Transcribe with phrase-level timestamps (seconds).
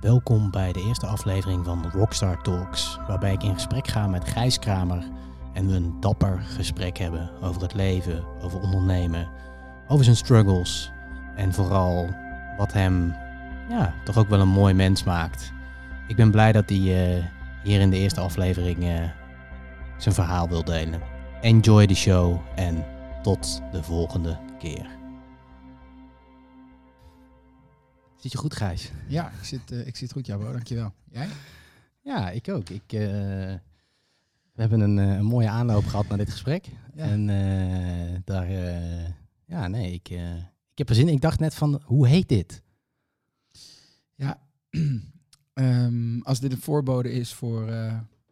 [0.00, 4.58] Welkom bij de eerste aflevering van Rockstar Talks, waarbij ik in gesprek ga met Gijs
[4.58, 5.02] Kramer
[5.52, 9.28] en we een dapper gesprek hebben over het leven, over ondernemen,
[9.88, 10.90] over zijn struggles
[11.36, 12.08] en vooral
[12.56, 13.14] wat hem
[13.68, 15.52] ja, toch ook wel een mooi mens maakt.
[16.08, 17.24] Ik ben blij dat hij eh,
[17.62, 19.10] hier in de eerste aflevering eh,
[19.96, 21.00] zijn verhaal wil delen.
[21.40, 22.84] Enjoy the show en
[23.22, 24.97] tot de volgende keer.
[28.18, 28.90] Zit je goed, Gijs?
[29.08, 30.52] Ja, ik zit, eh, ik zit goed, Jabo.
[30.52, 30.92] Dankjewel.
[31.10, 31.28] Jij?
[32.00, 32.68] Ja, ik ook.
[32.68, 33.00] Ik, eh,
[34.52, 36.68] we hebben een, eh, een mooie aanloop gehad naar dit gesprek.
[36.94, 37.04] Ja.
[37.04, 37.26] En
[38.24, 38.50] daar,
[39.44, 40.08] ja, nee, ik,
[40.72, 41.14] ik heb er zin in.
[41.14, 42.62] Ik dacht net van, hoe heet dit?
[44.14, 44.38] Ja.
[45.52, 47.64] Ehm, als dit een voorbode is voor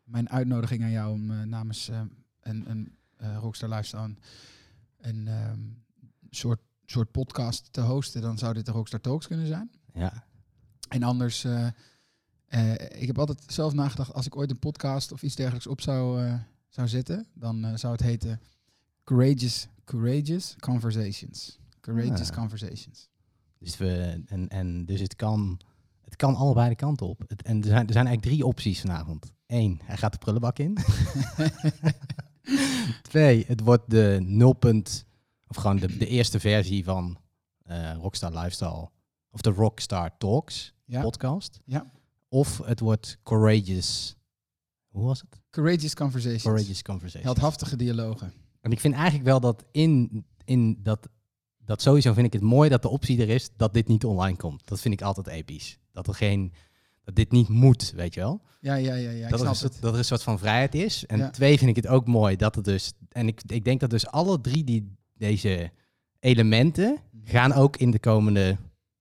[0.04, 1.90] mijn uitnodiging aan jou om namens
[2.40, 2.96] een, een
[3.40, 4.14] Rockstar Lifestyle
[5.00, 5.60] een ehm,
[6.30, 9.70] soort, soort podcast te hosten, dan zou dit de Rockstar Talks kunnen zijn.
[9.96, 10.24] Ja,
[10.88, 11.66] En anders, eh,
[12.46, 15.80] eh, ik heb altijd zelf nagedacht, als ik ooit een podcast of iets dergelijks op
[15.80, 16.34] zou, eh,
[16.68, 18.40] zou zetten, dan zou het heten
[19.04, 21.58] Courageous, Courageous Conversations.
[21.80, 22.36] Courageous Ah.
[22.36, 23.08] Conversations.
[23.58, 25.60] dus, we, en, en, dus het, kan,
[26.04, 27.24] het kan allebei de kanten op.
[27.28, 29.32] Het, en er zijn, er zijn eigenlijk drie opties vanavond.
[29.46, 30.76] Eén, hij gaat de prullenbak in.
[33.02, 34.52] Twee, het wordt de 0.
[34.52, 35.04] punt-
[35.48, 37.18] Of gewoon de, de eerste versie van
[38.00, 38.90] Rockstar Lifestyle.
[39.36, 41.60] Of de Rockstar Talks Ja, podcast.
[41.64, 41.90] Ja.
[42.28, 44.16] Of het wordt Courageous.
[44.88, 45.40] Hoe was het?
[45.50, 46.42] Courageous Conversations.
[46.42, 47.24] Courageous Conversation.
[47.24, 48.32] Heldhaftige dialogen.
[48.60, 51.08] En ik vind eigenlijk wel dat in, in dat,
[51.58, 54.36] dat sowieso vind ik het mooi dat de optie er is dat dit niet online
[54.36, 54.68] komt.
[54.68, 55.78] Dat vind ik altijd episch.
[55.92, 56.52] Dat er geen,
[57.04, 58.40] dat dit niet moet, weet je wel.
[58.60, 59.28] Ja, ja, ja, ja.
[59.28, 59.82] dat, er snap een soort, het.
[59.82, 61.06] dat er een soort van vrijheid is.
[61.06, 61.30] En Ja.
[61.30, 64.06] twee vind ik het ook mooi dat er dus, en ik, ik denk dat dus
[64.06, 65.70] alle drie die, deze
[66.20, 68.56] elementen gaan ook in de komende,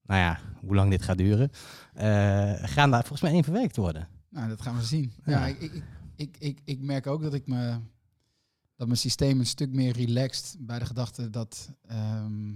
[0.06, 1.50] nou ja, hoe lang dit gaat duren,
[1.94, 4.08] eh, gaan daar volgens mij in verwerkt worden.
[4.30, 5.12] Nou, dat gaan we zien.
[5.26, 5.46] Ja, Ja.
[5.46, 5.84] ik, ik,
[6.16, 7.78] ik, ik, ik merk ook dat ik me
[8.76, 12.52] dat mijn systeem een stuk meer relaxed bij de gedachte dat, ehm,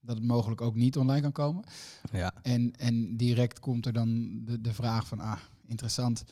[0.00, 1.64] dat het mogelijk ook niet online kan komen.
[2.12, 2.32] Ja.
[2.42, 6.24] En, en direct komt er dan de, de vraag van, ah, interessant.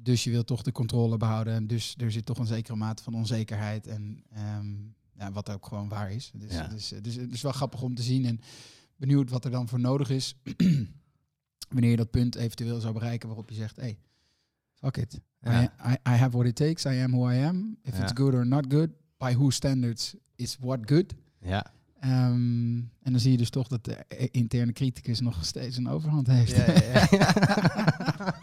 [0.00, 1.54] Dus je wilt toch de controle behouden.
[1.54, 3.86] En dus er zit toch een zekere mate van onzekerheid.
[3.86, 4.66] En ehm,
[5.18, 6.30] ja, wat ook gewoon waar is.
[6.34, 6.66] Dus, Ja.
[6.66, 8.24] dus, dus het is wel grappig om te zien.
[8.24, 8.40] En
[9.06, 10.34] benieuwd wat er dan voor nodig is.
[11.72, 13.98] wanneer je dat punt eventueel zou bereiken waarop je zegt, hey,
[14.72, 15.20] fuck it.
[15.40, 15.62] Ja.
[15.62, 16.84] I, I, I have what it takes.
[16.84, 17.76] I am who I am.
[17.82, 18.02] If Ja.
[18.02, 21.14] it's good or not good, by whose standards is what good.
[21.40, 21.66] Ja.
[22.00, 25.88] Ehm, en dan zie je dus toch dat de eh, interne criticus nog steeds een
[25.88, 26.56] overhand heeft.
[26.56, 27.32] Ja, ja, ja.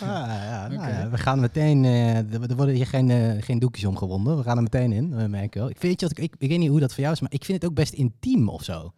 [0.00, 1.84] Ah, ja, nou we gaan meteen.
[1.84, 4.36] eh, er worden hier geen, eh, geen doekjes omgewonden.
[4.36, 5.70] We gaan er meteen in, eh, merk ik wel.
[5.70, 7.32] Ik, weet je wat, ik, ik, ik weet niet hoe dat voor jou is, maar
[7.32, 8.92] ik vind het ook best intiem of zo.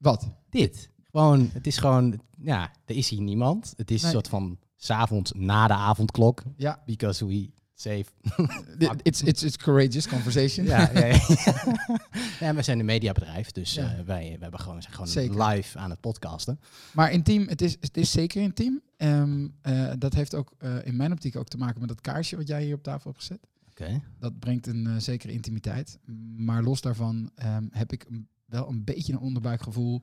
[0.00, 0.28] Wat?
[0.50, 0.90] Dit.
[1.10, 3.72] Gewoon, het is gewoon, ja, er is hier niemand.
[3.76, 4.04] Het is Nee.
[4.10, 6.42] een soort van s'avonds na de avondklok.
[6.56, 8.04] Ja, Because we save.
[8.78, 10.66] dit- it's, it's, it's courageous conversation.
[10.66, 11.20] ja, ja, ja.
[12.40, 13.94] ja, we zijn een mediabedrijf, dus Ja.
[13.96, 15.44] eh, wij, we hebben gewoon, zijn gewoon Zeker.
[15.46, 16.60] live aan het podcasten.
[16.92, 18.80] Maar intiem, het is, het is zeker intiem.
[18.96, 22.36] Ehm, eh, dat heeft ook eh, in mijn optiek ook te maken met dat kaarsje
[22.36, 23.46] wat jij hier op tafel hebt gezet.
[23.70, 24.02] Oké.
[24.18, 25.98] Dat brengt een zekere intimiteit.
[26.36, 30.02] Maar los daarvan ehm, heb ik een- wel een beetje een onderbuikgevoel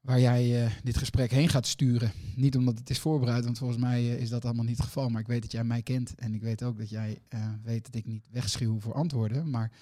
[0.00, 2.12] waar jij eh, dit gesprek heen gaat sturen.
[2.36, 5.08] Niet omdat het is voorbereid, want volgens mij eh, is dat allemaal niet het geval.
[5.08, 7.84] Maar ik weet dat jij mij kent en ik weet ook dat jij eh, weet
[7.84, 9.50] dat ik niet wegschuw voor antwoorden.
[9.50, 9.72] Maar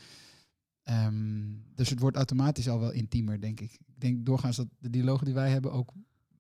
[0.82, 1.43] ehm,
[1.75, 3.72] dus het wordt automatisch al wel intiemer, denk ik.
[3.72, 5.92] Ik denk doorgaans dat de dialogen die wij hebben ook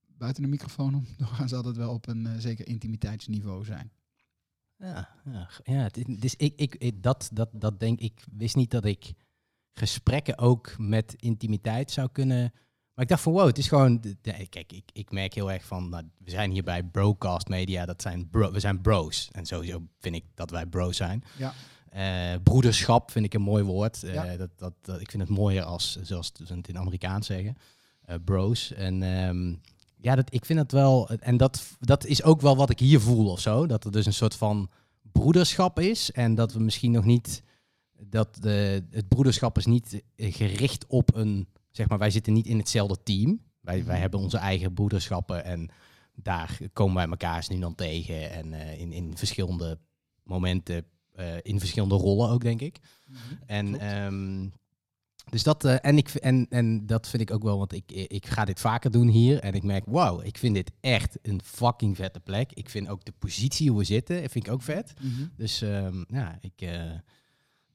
[0.06, 3.92] buiten de microfoon om, doorgaans altijd wel op een zeker intimiteitsniveau zijn.
[4.76, 8.70] Ja, ja, ja is, dus ik, ik, ik- dat, dat, dat denk ik, wist niet
[8.70, 9.12] dat ik
[9.74, 12.52] gesprekken ook met intimiteit zou kunnen.
[12.94, 14.00] Maar ik dacht van wow, het is gewoon,
[14.48, 18.02] kijk, ik, ik merk heel erg van, nou, we zijn hier bij Broadcast Media, dat
[18.02, 19.28] zijn bro, we zijn bros.
[19.32, 21.22] En sowieso vind ik dat wij bros zijn.
[21.38, 21.52] Ja.
[21.90, 24.02] Eh, broederschap vind ik een mooi woord.
[24.02, 24.36] Eh, Ja.
[24.36, 27.56] dat, dat, dat, ik vind het mooier als, zoals ze het in Amerikaans zeggen,
[28.04, 28.72] eh, bros.
[28.72, 29.54] En ehm,
[29.96, 33.00] ja, dat, ik vind het wel, en dat, dat is ook wel wat ik hier
[33.00, 33.66] voel of zo.
[33.66, 34.70] Dat er dus een soort van
[35.12, 37.42] broederschap is en dat we misschien nog niet,
[38.08, 42.46] dat de, het broederschap is niet eh, gericht op een, zeg maar, wij zitten niet
[42.46, 43.40] in hetzelfde team.
[43.60, 44.00] Wij, wij Mhm.
[44.00, 45.70] hebben onze eigen broederschappen en
[46.14, 48.30] daar komen wij elkaar eens nu dan tegen.
[48.30, 49.78] En eh, in, in verschillende
[50.22, 52.78] momenten, eh, in verschillende rollen ook, denk ik.
[53.46, 53.82] En, Klopt.
[53.82, 54.48] ehm,
[55.30, 58.44] dus dat, en, ik, en, en dat vind ik ook wel, want ik, ik ga
[58.44, 59.38] dit vaker doen hier.
[59.40, 62.52] En ik merk, wauw, ik vind dit echt een fucking vette plek.
[62.52, 64.92] Ik vind ook de positie hoe we zitten, vind ik ook vet.
[65.00, 65.26] Mhm.
[65.36, 66.68] Dus ehm, ja, ik,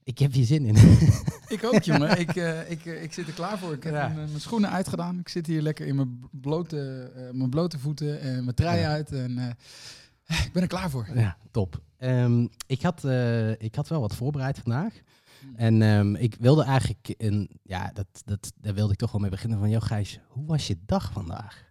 [0.06, 0.76] Ik heb hier zin in.
[1.56, 2.20] Ik ook, jongen.
[2.20, 3.74] Ik, eh, ik, eh, ik zit er klaar voor.
[3.74, 4.08] Ik heb Ja.
[4.08, 5.20] mijn, mijn schoenen uitgedaan.
[5.20, 8.90] Ik zit hier lekker in mijn blote, eh, mijn blote voeten en mijn trui Ja.
[8.90, 9.12] uit.
[9.12, 11.08] En eh, ik ben er klaar voor.
[11.14, 11.82] ja, top.
[11.98, 14.94] Ehm, ik, had, eh, ik had wel wat voorbereid vandaag.
[15.56, 19.30] En ehm, ik wilde eigenlijk, een, ja, dat, dat, daar wilde ik toch wel mee
[19.30, 21.64] beginnen van, joh Gijs, hoe was je dag vandaag?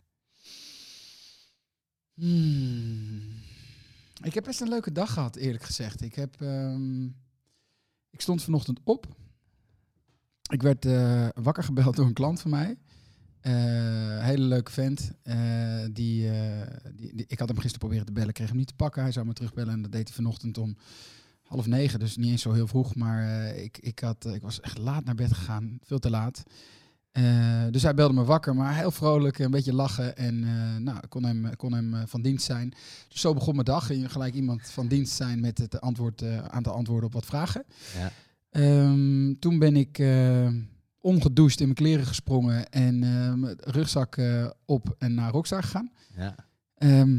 [2.14, 3.22] Hmm.
[4.22, 6.02] Ik heb best een leuke dag gehad, eerlijk gezegd.
[6.02, 7.06] Ik, heb, ehm,
[8.14, 9.06] ik stond vanochtend op.
[10.50, 12.76] Ik werd eh, wakker gebeld door een klant van mij.
[13.40, 13.52] Eh,
[14.24, 15.12] hele leuke vent.
[15.22, 16.30] Eh, die,
[16.94, 19.02] die, ik had hem gisteren proberen te bellen, kreeg hem niet te pakken.
[19.02, 20.76] Hij zou me terugbellen en dat deed hij vanochtend om
[21.42, 21.98] half negen.
[21.98, 25.14] Dus niet eens zo heel vroeg, maar ik, ik, had, ik was echt laat naar
[25.14, 25.78] bed gegaan.
[25.82, 26.42] Veel te laat.
[27.14, 30.16] Eh, dus hij belde me wakker, maar heel vrolijk, een beetje lachen.
[30.16, 32.72] En eh, nou, ik kon hem, kon hem eh, van dienst zijn.
[33.08, 33.90] Dus zo begon mijn dag.
[33.90, 37.64] En gelijk iemand van dienst zijn met het antwoord, aantal antwoorden op wat vragen.
[37.98, 38.12] Ja.
[38.50, 40.02] Ehm, toen ben ik
[41.00, 42.98] ongedoucht in mijn kleren gesprongen en
[43.40, 44.16] mijn rugzak
[44.64, 45.90] op en naar Rockstar gegaan.
[46.16, 46.34] Ja.
[46.74, 47.18] Ehm,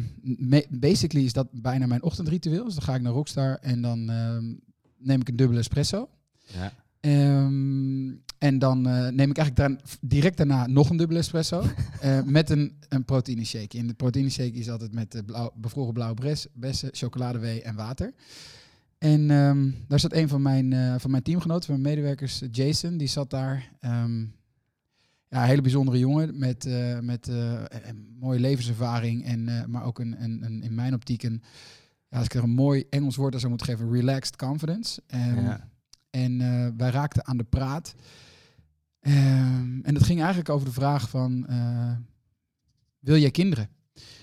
[0.69, 2.65] basically is dat bijna mijn ochtendritueel.
[2.65, 4.53] Dus dan ga ik naar Rockstar en dan ehm,
[4.97, 6.09] neem ik een dubbele espresso.
[6.45, 6.73] Ja.
[7.05, 11.63] Ehm, en dan eh, neem ik eigenlijk daar, direct daarna nog een dubbele espresso.
[12.01, 13.77] eh, met een, een proteïne shake.
[13.77, 17.75] In de proteïne shake is altijd met eh, blauw, bevroren blauwe bres, bessen, chocoladewee en
[17.75, 18.13] water.
[18.97, 22.97] En ehm, daar zat een van mijn, van mijn teamgenoten, van mijn medewerkers, Jason.
[22.97, 23.71] Die zat daar.
[23.79, 24.19] ehm,
[25.29, 26.69] ja, een hele bijzondere jongen met,
[27.01, 29.25] met een mooie levenservaring.
[29.25, 31.41] En, maar ook een, een, een, in mijn optiek een,
[32.09, 35.01] ja, als ik er een mooi Engels woord aan zou moeten geven, relaxed confidence.
[35.07, 35.69] Ja.
[36.15, 37.95] En eh, wij raakten aan de praat.
[38.99, 41.95] Ehm, en het ging eigenlijk over de vraag van, eh,
[42.99, 43.69] wil jij kinderen?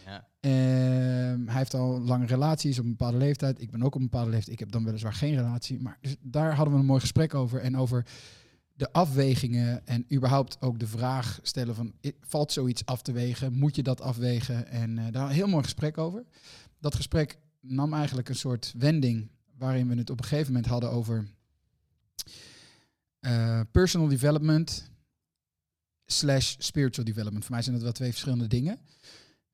[0.04, 0.28] Ja.
[0.40, 3.60] Ehm, hij heeft al lange relaties op een bepaalde leeftijd.
[3.60, 4.52] Ik ben ook op een bepaalde leeftijd.
[4.52, 5.80] Ik heb dan weliswaar geen relatie.
[5.80, 7.60] Maar dus daar hadden we een mooi gesprek over.
[7.60, 8.06] En over
[8.74, 11.92] de afwegingen en überhaupt ook de vraag stellen van...
[12.20, 13.52] valt zoiets af te wegen?
[13.52, 14.66] Moet je dat afwegen?
[14.66, 16.24] En eh, daar een heel mooi gesprek over.
[16.80, 19.30] Dat gesprek nam eigenlijk een soort wending...
[19.58, 21.26] waarin we het op een gegeven moment hadden over...
[23.20, 24.90] eh, personal development
[26.06, 27.44] slash spiritual development.
[27.44, 28.78] Voor mij zijn dat wel twee verschillende dingen.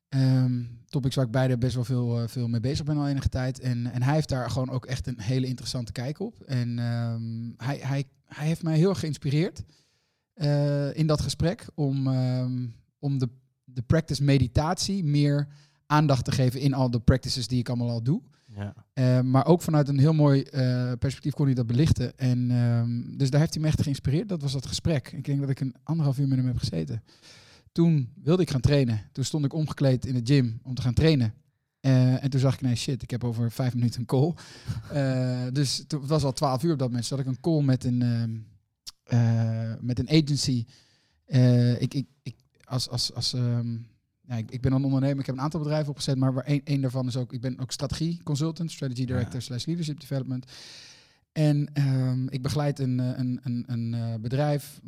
[0.09, 3.29] Ehm topics waar ik beide best wel veel, eh, veel mee bezig ben al enige
[3.29, 3.59] tijd.
[3.59, 6.41] En, en hij heeft daar gewoon ook echt een hele interessante kijk op.
[6.41, 9.63] En ehm, hij, hij, hij heeft mij heel erg geïnspireerd
[10.33, 12.67] eh, in dat gesprek om, ehm,
[12.99, 13.29] om de,
[13.63, 15.47] de practice meditatie meer
[15.85, 18.21] aandacht te geven in al de practices die ik allemaal al doe.
[18.59, 18.73] Ja.
[18.93, 22.17] Eh, maar ook vanuit een heel mooi eh, perspectief kon hij dat belichten.
[22.17, 24.29] En, ehm, dus daar heeft hij me echt geïnspireerd.
[24.29, 25.11] Dat was dat gesprek.
[25.11, 27.03] Ik denk dat ik een anderhalf uur met hem heb gezeten.
[27.71, 29.01] Toen wilde ik gaan trainen.
[29.11, 31.33] Toen stond ik omgekleed in de gym om te gaan trainen.
[31.79, 34.33] Eh, en toen zag ik, nee shit, ik heb over vijf minuten een call.
[35.59, 37.07] Dus toen, het was al twaalf uur op dat moment.
[37.07, 38.37] Toen had ik een call met een, ehm,
[39.03, 40.65] eh, met een agency.
[41.79, 43.77] Ik, ik, ik, als, als, als, ehm,
[44.29, 46.61] ja, ik, ik ben een ondernemer, ik heb een aantal bedrijven opgezet, maar waar één,
[46.63, 49.39] één daarvan is ook, ik ben ook strategie consultant, strategy director Ja.
[49.39, 50.45] slash leadership development.
[51.31, 54.79] En ehm, ik begeleid een, eh, een, een, een eh, bedrijf.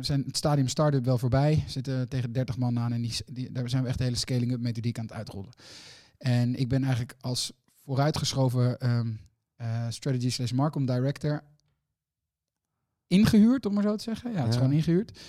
[0.00, 1.64] Zijn het stadium start-up wel voorbij.
[1.66, 4.60] Zitten tegen 30 man aan en die, die, daar zijn we echt de hele scaling-up
[4.60, 5.50] methodiek aan het uitrollen.
[6.18, 7.52] En ik ben eigenlijk als
[7.84, 9.12] vooruitgeschoven ehm
[9.56, 11.42] eh, strategy slash marcom director
[13.06, 14.32] ingehuurd, om maar zo te zeggen.
[14.32, 14.60] Ja, het is Ja.
[14.60, 15.20] gewoon ingehuurd.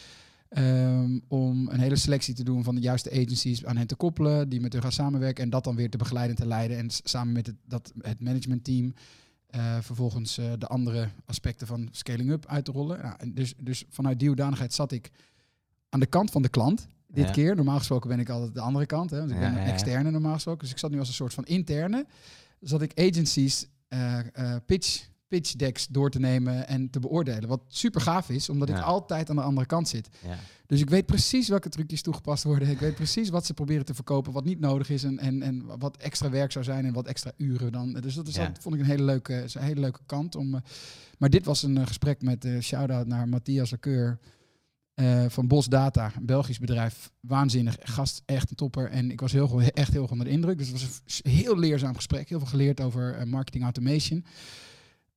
[0.49, 4.49] Ehm, om een hele selectie te doen van de juiste agencies aan hen te koppelen,
[4.49, 6.77] die met hun gaan samenwerken en dat dan weer te begeleiden en te leiden.
[6.77, 8.93] En samen met het, dat, het managementteam
[9.47, 13.01] eh, vervolgens eh, de andere aspecten van scaling up uit te rollen.
[13.01, 15.11] Nou, en dus, dus vanuit die hoedanigheid zat ik
[15.89, 16.87] aan de kant van de klant.
[17.07, 17.31] Dit Ja.
[17.31, 19.09] keer, normaal gesproken ben ik altijd de andere kant.
[19.09, 20.61] Hè, want ik Ja, ben een externe normaal gesproken.
[20.61, 22.05] Dus ik zat nu als een soort van interne.
[22.59, 24.19] Zat ik agencies eh,
[24.65, 27.49] pitch, pitch decks door te nemen en te beoordelen.
[27.49, 28.81] Wat super gaaf is, omdat ik Ja.
[28.81, 30.09] altijd aan de andere kant zit.
[30.25, 30.37] Ja.
[30.65, 32.67] Dus ik weet precies welke trucjes toegepast worden.
[32.67, 35.79] Ik weet precies wat ze proberen te verkopen, wat niet nodig is en, en, en
[35.79, 37.93] wat extra werk zou zijn en wat extra uren dan.
[37.93, 38.47] Dus dat, is, Ja.
[38.47, 40.35] dat vond ik een hele leuke, een hele leuke kant.
[40.35, 40.61] Om, eh,
[41.17, 44.19] maar dit was een eh, gesprek met uh, shout-out naar Matthias Lekeur
[44.93, 47.11] eh, van Bos Data, een Belgisch bedrijf.
[47.19, 48.89] Waanzinnig, gast, echt een topper.
[48.89, 50.57] En ik was heel, echt heel onder de indruk.
[50.57, 52.29] Dus het was een heel leerzaam gesprek.
[52.29, 54.25] Heel veel geleerd over marketing automation.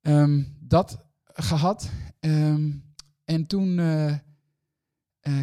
[0.01, 1.91] Ehm, dat gehad.
[2.21, 2.71] Ehm,
[3.25, 4.19] en toen eh, eh,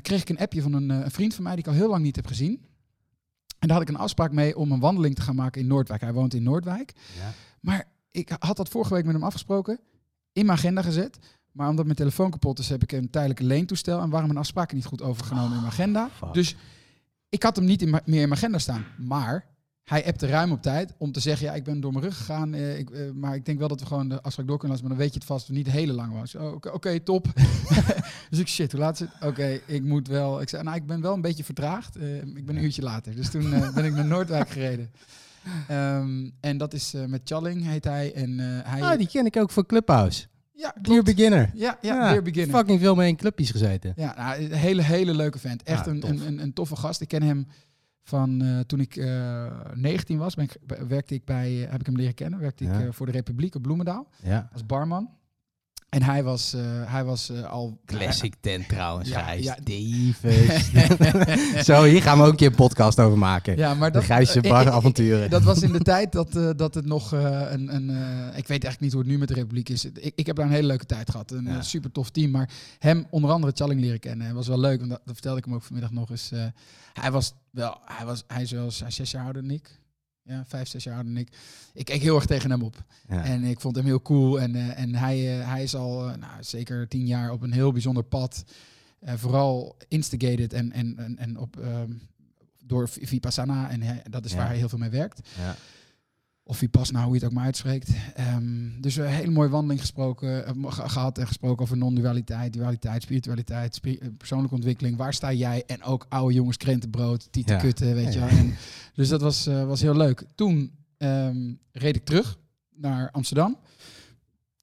[0.02, 1.90] kreeg ik een appje van een, eh, een vriend van mij die ik al heel
[1.90, 2.66] lang niet heb gezien.
[3.60, 6.02] En daar had ik een afspraak mee om een wandeling te gaan maken in Noordwijk.
[6.02, 6.94] Hij woont in Noordwijk.
[7.18, 7.34] Ja.
[7.62, 9.80] Maar ik had dat vorige week met hem afgesproken,
[10.32, 11.18] in mijn agenda gezet.
[11.52, 14.02] Maar omdat mijn telefoon kapot is, heb ik een tijdelijke leentoestel.
[14.02, 16.10] En waren mijn afspraken niet goed overgenomen in mijn agenda.
[16.10, 16.34] fuck.
[16.34, 16.56] Dus
[17.30, 18.86] ik had hem niet in meer in mijn agenda staan.
[18.98, 19.46] Maar
[19.88, 22.54] hij appte ruim op tijd om te zeggen, ja, ik ben door mijn rug gegaan,
[22.54, 24.88] eh, ik, eh, maar ik denk wel dat we gewoon de afspraak door kunnen laten,
[24.90, 26.36] maar dan weet je het vast, niet de hele lang was.
[26.36, 27.28] Oh, Oké, top.
[28.30, 29.10] dus ik, shit, hoe laat het?
[29.22, 32.46] Oké, ik moet wel, ik zei, nou, ik ben wel een beetje vertraagd, Eh, ik
[32.46, 33.16] ben een uurtje later.
[33.16, 34.92] Dus toen ben ik naar Noordwijk gereden.
[35.68, 38.14] Ehm, en dat is met Challing, heet hij.
[38.14, 38.82] En hij...
[38.82, 40.26] Ah, die ken ik ook van Clubhouse.
[40.54, 41.04] ja, klopt.
[41.04, 41.52] beginner.
[41.54, 42.56] Ja, ja, weer beginnen.
[42.56, 43.94] Fucking veel mee in clubjes gezeten.
[43.96, 45.64] Ja, nou, een hele, hele leuke vent.
[45.64, 46.10] Echt Ja, een, tof.
[46.10, 47.02] een, een, een toffe gast.
[47.02, 47.48] Ik ken hem
[48.08, 50.36] van eh, toen ik eh 19 was.
[50.36, 50.56] Ben ik,
[50.88, 52.40] werkte ik bij, eh, heb ik hem leren kennen.
[52.40, 52.82] Werkte ik Ja.
[52.82, 54.50] eh, voor de Republiek op Bloemendaal Ja.
[54.54, 55.10] als barman.
[55.90, 57.80] En hij was, eh, hij was eh, al...
[57.86, 59.44] Classic tent trouwens, Ja, Gijs.
[59.44, 59.58] ja.
[59.62, 60.72] Stevens.
[61.68, 63.58] Zo, hier gaan we ook een keer een podcast over maken.
[63.58, 65.30] Ja, maar de dat, Gijsse eh, baravonturen.
[65.30, 67.76] Dat was in de tijd dat, dat het nog een...
[67.76, 67.90] een
[68.28, 69.86] ik weet eigenlijk niet hoe het nu met de Republiek is.
[69.86, 71.32] Ik, ik heb daar een hele leuke tijd gehad.
[71.32, 71.62] Een Ja.
[71.62, 72.32] super tof team.
[72.32, 74.36] Maar hem onder andere Challing leren kennen.
[74.36, 76.32] was wel leuk, want dat, dat vertelde ik hem ook vanmiddag nog eens.
[76.94, 77.78] hij was wel...
[77.86, 79.80] Hij, was, hij is wel zes jaar ouder dan ik.
[80.28, 81.30] Ja, vijf, zes jaar ouder dan ik.
[81.74, 82.84] Ik keek heel erg tegen hem op.
[83.10, 83.24] Ja.
[83.24, 84.40] En ik vond hem heel cool.
[84.42, 87.52] En, eh, en hij, eh, hij is al eh, nou, zeker tien jaar op een
[87.54, 88.44] heel bijzonder pad.
[89.16, 91.92] Vooral instigated en, en, en, en op, ehm,
[92.66, 93.70] door Vi- Vipassana.
[93.70, 94.38] En hij- dat is Ja.
[94.38, 95.30] waar hij heel veel mee werkt.
[95.38, 95.56] Ja.
[96.50, 97.90] Of Vipassana, hoe je het ook maar uitspreekt.
[98.16, 103.02] Ehm, dus een hele mooie wandeling gesproken, eh, ge- gehad en gesproken over non-dualiteit, dualiteit,
[103.02, 104.98] spiritualiteit, spiri- eh, persoonlijke ontwikkeling.
[104.98, 105.64] Waar sta jij?
[105.66, 107.62] En ook oude jongens krentenbrood, tieten Ja.
[107.62, 108.28] kutten, weet je wel.
[108.30, 108.54] En,
[108.96, 110.24] dus dat was, eh, was heel leuk.
[110.36, 112.38] Toen ehm, reed ik terug
[112.76, 113.58] naar Amsterdam.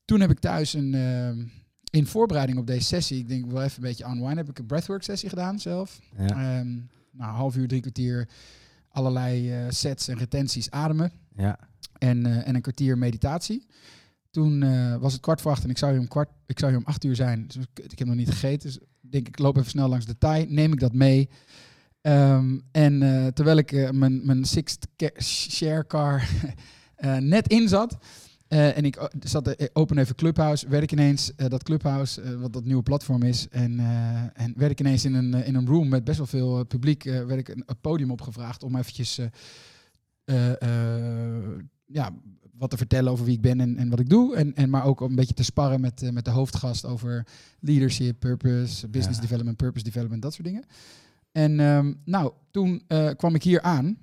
[0.05, 1.45] Toen heb ik thuis een, ehm,
[1.91, 4.67] in voorbereiding op deze sessie, ik denk wel even een beetje unwind, heb ik een
[4.67, 6.01] breathwork sessie gedaan zelf.
[6.19, 6.63] Ja.
[7.13, 8.29] Nou, half uur, drie kwartier,
[8.89, 11.59] allerlei eh, sets en retenties ademen Ja.
[11.99, 13.67] En, eh, en een kwartier meditatie.
[14.31, 16.77] Toen eh, was het kwart voor acht en ik zou hier om, kwart, ik zou
[16.77, 17.47] om acht uur zijn.
[17.47, 18.69] Dus ik, heb nog niet gegeten.
[18.69, 20.47] Dus denk ik loop even snel langs de Thai.
[20.49, 21.29] Neem ik dat mee.
[22.01, 24.87] Ehm, en eh, terwijl ik mijn, mijn sixth
[25.23, 26.29] share car
[27.21, 27.99] net in zat.
[28.49, 30.69] en ik zat, open even Clubhouse.
[30.69, 33.49] Werd ik ineens dat Clubhouse, wat dat nieuwe platform is.
[33.49, 33.79] En,
[34.35, 37.03] en werd ik ineens in een, in een room met best wel veel publiek.
[37.03, 39.21] werd ik een, een podium opgevraagd om eventjes
[41.95, 42.11] ja,
[42.59, 44.37] wat te vertellen over wie ik ben en, en wat ik doe.
[44.37, 47.27] En, en maar ook een beetje te sparren met, eh, met de hoofdgast over
[47.61, 49.23] leadership, purpose, business Ja.
[49.23, 50.65] development, purpose development, dat soort dingen.
[51.33, 53.97] En ehm, nou, toen eh, kwam ik hier aan.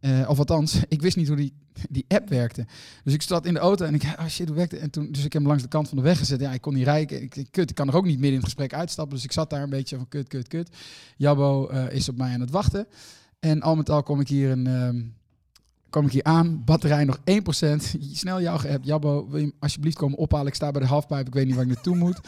[0.00, 1.52] Eh, of althans, ik wist niet hoe die,
[1.90, 2.66] die app werkte.
[3.04, 5.24] Dus ik zat in de auto en ik, oh shit, hoe werkte En toen, dus
[5.24, 6.40] ik heb hem langs de kant van de weg gezet.
[6.40, 7.22] Ja, ik kon niet rijden.
[7.22, 9.14] Ik, kut, ik kan er ook niet midden in het gesprek uitstappen.
[9.14, 10.76] Dus ik zat daar een beetje van kut, kut, kut.
[11.16, 12.86] Jabbo is op mij aan het wachten.
[13.40, 14.66] En al met al kom ik hier een...
[14.66, 15.02] ehm,
[15.90, 17.22] kwam ik hier aan, batterij nog 1%.
[18.12, 18.86] Snel jou geappt.
[18.86, 20.46] Jabbo, wil je alsjeblieft komen ophalen?
[20.46, 22.20] Ik sta bij de halfpipe, ik weet niet waar ik naartoe moet.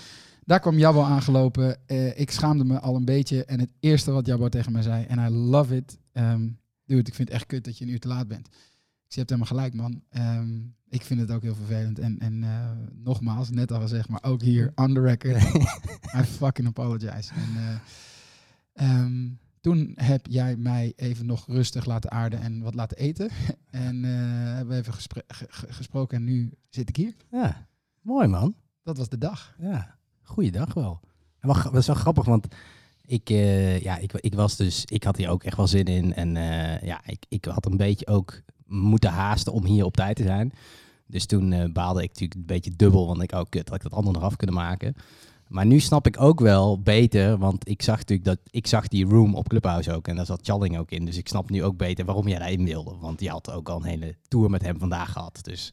[0.45, 1.87] Daar kwam Jabbo aangelopen.
[1.87, 3.45] Eh, ik schaamde me al een beetje.
[3.45, 5.99] En het eerste wat Jabbo tegen mij zei, en I love it.
[6.13, 6.49] ehm
[6.85, 8.47] dude, ik vind het echt kut dat je een uur te laat bent.
[8.47, 8.65] Ik zei,
[9.09, 10.03] je hebt helemaal gelijk, man.
[10.09, 11.99] Ehm, ik vind het ook heel vervelend.
[11.99, 15.43] En, en eh, nogmaals, net al gezegd, maar ook hier, on the record.
[16.21, 17.33] I fucking apologize.
[17.35, 17.79] En, eh,
[18.73, 19.29] ehm,
[19.63, 23.31] toen heb jij mij even nog rustig laten aarden en wat laten eten.
[23.71, 24.11] En eh,
[24.55, 27.15] hebben we even gespre- ge- ge- gesproken en nu zit ik hier.
[27.31, 27.67] ja.
[28.01, 28.55] Mooi man.
[28.83, 29.55] Dat was de dag.
[29.59, 29.99] Ja.
[30.23, 31.01] Goeiedag wel.
[31.39, 32.47] En gra- dat is wel grappig, want
[33.05, 36.15] ik, eh, ja, ik, ik was dus, ik had hier ook echt wel zin in.
[36.15, 40.17] En eh, ja, ik, ik had een beetje ook moeten haasten om hier op tijd
[40.17, 40.53] te zijn.
[41.07, 43.93] Dus toen baalde ik natuurlijk een beetje dubbel, want ik, oh kut, had ik dat
[43.93, 44.95] andere nog af kunnen maken.
[45.53, 49.07] Maar nu snap ik ook wel beter, want ik zag natuurlijk dat, ik zag die
[49.07, 51.05] room op Clubhouse ook en daar zat Challing ook in.
[51.05, 53.77] Dus ik snap nu ook beter waarom jij daarin wilde, want die had ook al
[53.77, 55.39] een hele tour met hem vandaag gehad.
[55.43, 55.71] Dus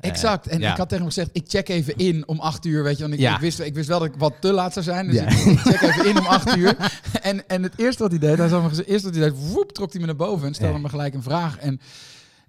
[0.00, 0.46] eh, Exact.
[0.46, 0.70] En ja.
[0.70, 2.82] ik had tegen hem gezegd, ik check even in om acht uur.
[2.82, 3.34] Weet je, want ik, Ja.
[3.34, 5.06] ik, wist, ik wist wel dat ik wat te laat zou zijn.
[5.06, 5.26] Dus Ja.
[5.26, 6.76] ik, check even in om acht uur.
[7.22, 9.52] En, en het eerste wat hij deed, hij zou me gezegd, eerste wat hij deed,
[9.52, 11.58] woep, trok hij me naar boven en stelde me gelijk een vraag.
[11.58, 11.80] En,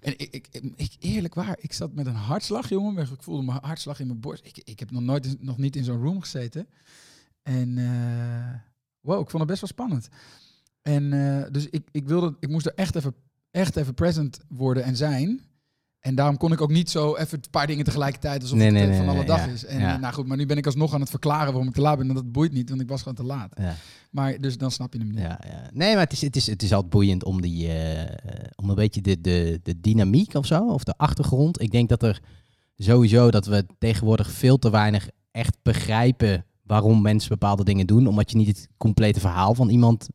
[0.00, 3.02] en ik, ik, ik, eerlijk waar, ik zat met een hartslag, jongen.
[3.02, 4.46] Ik voelde mijn hartslag in mijn borst.
[4.46, 6.68] Ik, ik heb nog nooit, nog niet in zo'n room gezeten.
[7.42, 8.60] En eh,
[9.00, 10.08] wow, ik vond het best wel spannend.
[10.82, 13.14] En eh, dus ik, ik wilde, ik moest er echt even,
[13.50, 15.40] echt even present worden en zijn.
[16.06, 18.76] En daarom kon ik ook niet zo even een paar dingen tegelijkertijd alsof Nee, het
[18.76, 19.64] nee, nee, van alle dag ja, is.
[19.64, 19.94] En ja.
[19.94, 21.98] eh, nou goed, maar nu ben ik alsnog aan het verklaren waarom ik te laat
[21.98, 22.08] ben.
[22.08, 23.52] En dat boeit niet, want ik was gewoon te laat.
[23.58, 23.74] ja.
[24.10, 25.18] Maar dus dan snap je hem niet.
[25.18, 25.70] Ja, ja.
[25.72, 28.08] Nee, maar het is, het is, het is altijd boeiend om, die, eh, eh,
[28.56, 31.60] om een beetje de, de, de dynamiek of zo, of de achtergrond.
[31.60, 32.20] Ik denk dat er
[32.76, 38.06] sowieso dat we tegenwoordig veel te weinig echt begrijpen waarom mensen bepaalde dingen doen.
[38.06, 40.08] Omdat je niet het complete verhaal van iemand,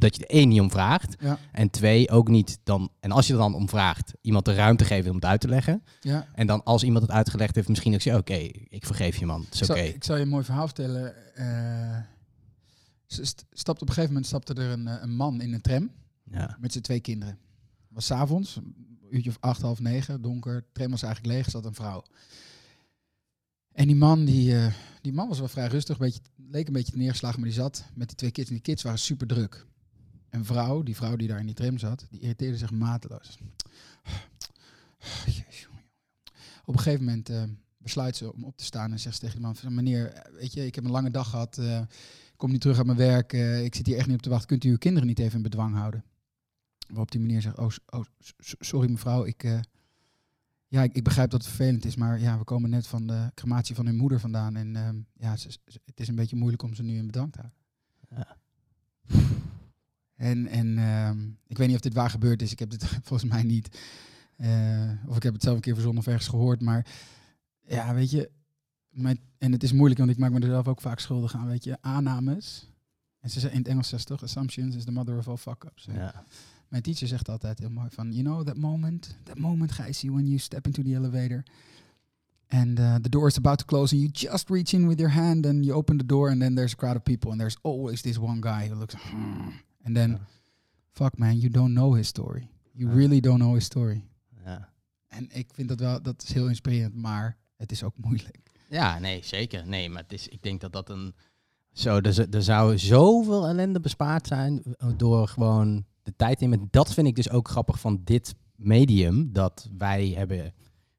[0.00, 1.16] dat je er één niet om vraagt.
[1.20, 4.54] Ja, En twee, ook niet dan, en als je er dan om vraagt, iemand de
[4.54, 5.82] ruimte geven om het uit te leggen.
[6.00, 6.26] ja.
[6.34, 9.46] En dan als iemand het uitgelegd heeft, misschien ook zeggen, oké, ik vergeef je man,
[9.50, 9.78] is Ik, oké.
[9.78, 11.34] zal, ik zal je een mooi verhaal vertellen.
[11.36, 11.98] Eh,
[13.06, 15.60] ze st- stapte op een gegeven moment stapte er een, eh, een man in een
[15.60, 15.90] tram
[16.30, 17.34] Ja, met zijn twee kinderen.
[17.34, 18.58] Het was 's avonds,
[19.10, 20.64] uurtje of acht, half negen, donker.
[20.72, 22.02] Tram was eigenlijk leeg, zat een vrouw.
[23.72, 26.96] En die man, die, eh, die man was wel vrij rustig, beetje, leek een beetje
[26.96, 28.48] neergeslagen, maar die zat met die twee kids.
[28.48, 29.66] En die kids waren super druk.
[30.30, 33.38] Een vrouw, die vrouw die daar in die tram zat, die irriteerde zich mateloos.
[36.64, 37.42] Op een gegeven moment eh,
[37.78, 40.52] besluit ze om op te staan en zegt ze tegen die man van, meneer, weet
[40.52, 43.32] je, ik heb een lange dag gehad, eh, ik kom niet terug uit mijn werk,
[43.32, 45.36] eh, ik zit hier echt niet op te wachten, kunt u uw kinderen niet even
[45.36, 46.04] in bedwang houden?
[46.88, 48.04] Waarop die meneer zegt, oh, oh
[48.38, 49.42] sorry mevrouw, ik,
[50.68, 53.30] ja, ik, ik begrijp dat het vervelend is, maar ja, we komen net van de
[53.34, 56.62] crematie van hun moeder vandaan en ehm, ja, ze- ze- het is een beetje moeilijk
[56.62, 57.58] om ze nu in bedwang te houden.
[58.10, 58.36] Ja.
[60.20, 62.52] En, en ehm, ik weet niet of dit waar gebeurd is.
[62.52, 63.78] Ik heb dit volgens mij niet.
[64.36, 66.60] eh, of ik heb het zelf een keer verzonnen of ergens gehoord.
[66.60, 66.86] Maar
[67.66, 68.30] ja, weet je.
[68.90, 71.46] Mijn, en het is moeilijk, want ik maak me er zelf ook vaak schuldig aan.
[71.46, 72.68] Weet je, aannames.
[73.20, 75.88] En ze zeggen in het Engels zegt toch, assumptions is the mother of all fuck-ups.
[75.92, 76.24] Ja.
[76.68, 80.26] Mijn teacher zegt altijd heel mooi van, you know that moment, that moment, Gijsie, when
[80.26, 81.44] you step into the elevator.
[82.48, 85.12] And uh, the door is about to close and you just reach in with your
[85.12, 87.56] hand and you open the door and then there's a crowd of people and there's
[87.62, 89.48] always this one guy who looks, hmm.
[89.84, 90.20] And then, Ja.
[90.90, 92.48] fuck man, you don't know his story.
[92.72, 94.04] You really don't know his story.
[94.44, 94.68] Ja.
[95.08, 98.38] En ik vind dat wel, dat is heel inspirerend, maar het is ook moeilijk.
[98.68, 99.66] Ja, nee, zeker.
[99.66, 101.14] Nee, maar het is, ik denk dat dat een...
[101.72, 106.68] Zo, er, er zou zoveel ellende bespaard zijn eh, door gewoon de tijd in.
[106.70, 110.54] Dat vind ik dus ook grappig van dit medium, dat wij hebben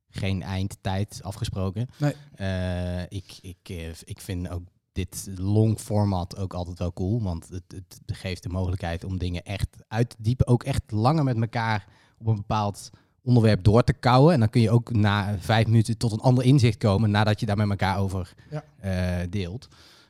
[0.09, 1.87] geen eindtijd afgesproken.
[1.97, 2.13] Nee.
[2.35, 7.47] Eh, ik, ik, eh, ik vind ook dit long format ook altijd wel cool, want
[7.49, 10.47] het, het geeft de mogelijkheid om dingen echt uit te diepen.
[10.47, 12.89] Ook echt langer met elkaar op een bepaald
[13.23, 14.33] onderwerp door te kouwen.
[14.33, 17.45] En dan kun je ook na vijf minuten tot een ander inzicht komen nadat je
[17.45, 18.63] daar met elkaar over Ja.
[18.79, 19.67] eh, deelt.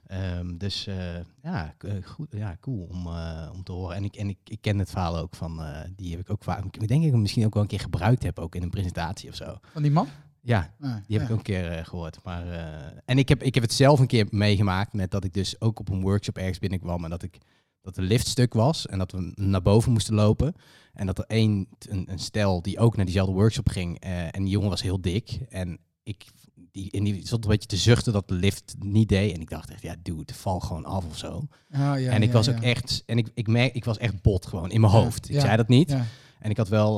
[0.07, 0.95] Ehm, dus eh,
[1.43, 3.07] ja, eh, goed, ja, cool om,
[3.53, 3.95] om te horen.
[3.95, 5.61] En, ik, en ik, ik ken het verhaal ook van,
[5.95, 8.23] die heb ik ook vaak, ik denk ik hem misschien ook wel een keer gebruikt
[8.23, 9.55] heb, ook in een presentatie of zo.
[9.71, 10.07] Van die man?
[10.43, 11.23] Ja, Ah, die heb ja.
[11.25, 12.23] ik ook een keer eh, gehoord.
[12.23, 15.33] Maar, eh, en ik heb, ik heb het zelf een keer meegemaakt met dat ik
[15.33, 17.37] dus ook op een workshop ergens binnenkwam en dat ik
[17.81, 20.53] dat de lift stuk was en dat we naar boven moesten lopen.
[20.93, 24.43] En dat er één, een, een stel die ook naar diezelfde workshop ging eh, en
[24.43, 25.39] die jongen was heel dik.
[25.49, 26.25] En ik
[26.71, 29.33] die, en die zat een beetje te zuchten dat de lift niet deed.
[29.33, 31.47] En ik dacht echt, ja dude, val gewoon af of zo.
[31.71, 34.21] Ah, ja, en ik ja, was ook echt, en ik, ik merk, ik was echt
[34.21, 35.29] bot gewoon in mijn hoofd.
[35.29, 35.95] Ik zei dat niet.
[36.39, 36.97] En ik had wel,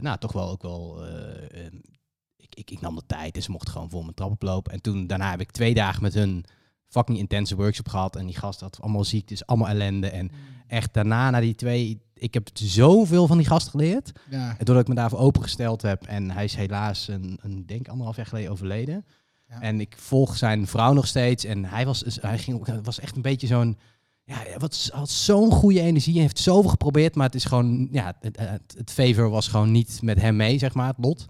[0.00, 1.04] nou toch wel ook wel,
[2.54, 4.72] ik, ik, nam de tijd en ze mochten gewoon voor mijn trap oplopen.
[4.72, 6.44] En toen, daarna heb ik twee dagen met hun
[6.92, 8.16] fucking intense workshop gehad.
[8.16, 10.08] En die gast had allemaal ziektes, allemaal ellende.
[10.08, 10.30] En
[10.66, 14.12] echt daarna, na die twee, ik heb zoveel van die gast geleerd.
[14.30, 14.48] Ja.
[14.58, 16.06] En doordat ik me daarvoor opengesteld heb.
[16.06, 19.04] En hij is helaas een, een denk anderhalf jaar geleden overleden.
[19.48, 19.60] Ja.
[19.60, 21.44] En ik volg zijn vrouw nog steeds.
[21.44, 23.78] En hij was, hij ging, was echt een beetje zo'n...
[24.24, 26.12] Ja, wat, had zo'n goede energie.
[26.12, 27.14] Hij heeft zoveel geprobeerd.
[27.14, 27.88] Maar het is gewoon...
[27.90, 31.26] Ja, het, het, het favor was gewoon niet met hem mee, zeg maar, het lot.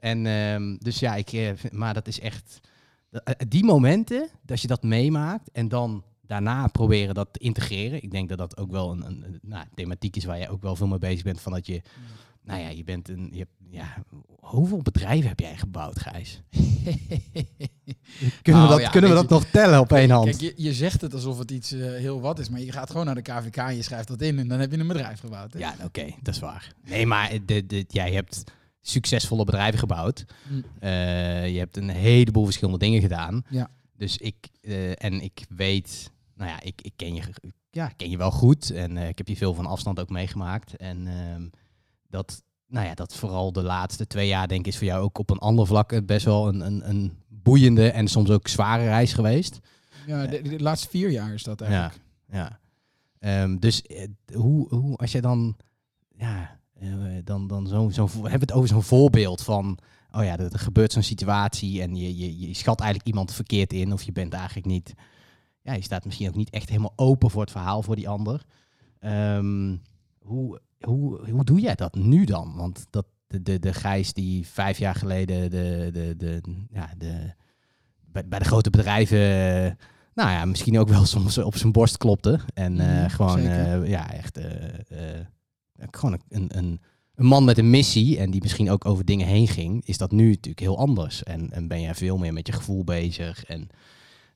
[0.00, 2.60] En ehm, dus ja, ik, eh, vind- maar dat is echt...
[3.10, 8.02] dat- eh, Die momenten, dat je dat meemaakt en dan daarna proberen dat te integreren.
[8.02, 10.62] Ik denk dat dat ook wel een, een, een, nou, thematiek is waar je ook
[10.62, 11.40] wel veel mee bezig bent.
[11.40, 11.82] Van dat je,
[12.42, 13.28] nou ja, je bent een...
[13.32, 13.94] Je hebt, ja,
[14.40, 16.40] hoeveel bedrijven heb jij gebouwd, Gijs?
[18.42, 20.24] Kunnen, Nou we, dat, ja, kunnen we dat nog tellen op één hand?
[20.28, 22.90] Kijk, je, je zegt het alsof het iets eh, heel wat is, maar je gaat
[22.90, 25.20] gewoon naar de KVK en je schrijft dat in en dan heb je een bedrijf
[25.20, 25.52] gebouwd.
[25.52, 25.58] Hè?
[25.58, 26.72] Ja, oké, dat is waar.
[26.88, 28.44] Nee, maar de, de, jij hebt
[28.88, 30.24] succesvolle bedrijven gebouwd.
[30.48, 30.60] Hm.
[30.80, 33.42] Eh, je hebt een heleboel verschillende dingen gedaan.
[33.48, 33.70] Ja.
[33.96, 37.22] Dus ik, eh, en ik weet, nou ja, ik, ik ken, je,
[37.70, 38.70] ja, ken je wel goed.
[38.70, 40.76] En eh, ik heb je veel van afstand ook meegemaakt.
[40.76, 41.48] En ehm,
[42.08, 45.18] dat, nou ja, dat vooral de laatste twee jaar, denk ik, is voor jou ook
[45.18, 49.12] op een ander vlak best wel een, een, een boeiende en soms ook zware reis
[49.12, 49.58] geweest.
[50.06, 52.00] Ja, de, de laatste vier jaar is dat eigenlijk.
[52.30, 52.58] Ja.
[53.18, 53.82] Ehm, dus
[54.34, 55.56] hoe, hoe, als je dan,
[56.16, 56.57] ja,
[57.24, 59.78] dan, dan zo, zo, we hebben het over zo'n voorbeeld van,
[60.10, 63.72] oh ja, er, er gebeurt zo'n situatie en je, je, je schat eigenlijk iemand verkeerd
[63.72, 64.94] in of je bent eigenlijk niet,
[65.62, 68.42] ja, je staat misschien ook niet echt helemaal open voor het verhaal voor die ander.
[69.00, 69.76] Ehm,
[70.18, 72.54] hoe, hoe, hoe doe jij dat nu dan?
[72.56, 77.34] Want dat, de, de, de Gijs die vijf jaar geleden de, de, de, ja, de,
[78.04, 79.72] bij, bij de grote bedrijven, eh,
[80.14, 82.40] nou ja, misschien ook wel soms op zijn borst klopte.
[82.54, 85.26] En eh, Mhm, gewoon, eh, ja, echt, eh, eh,
[85.90, 86.80] gewoon een, een,
[87.14, 90.10] een man met een missie en die misschien ook over dingen heen ging, is dat
[90.10, 91.22] nu natuurlijk heel anders.
[91.22, 93.44] En, en ben jij veel meer met je gevoel bezig.
[93.44, 93.68] En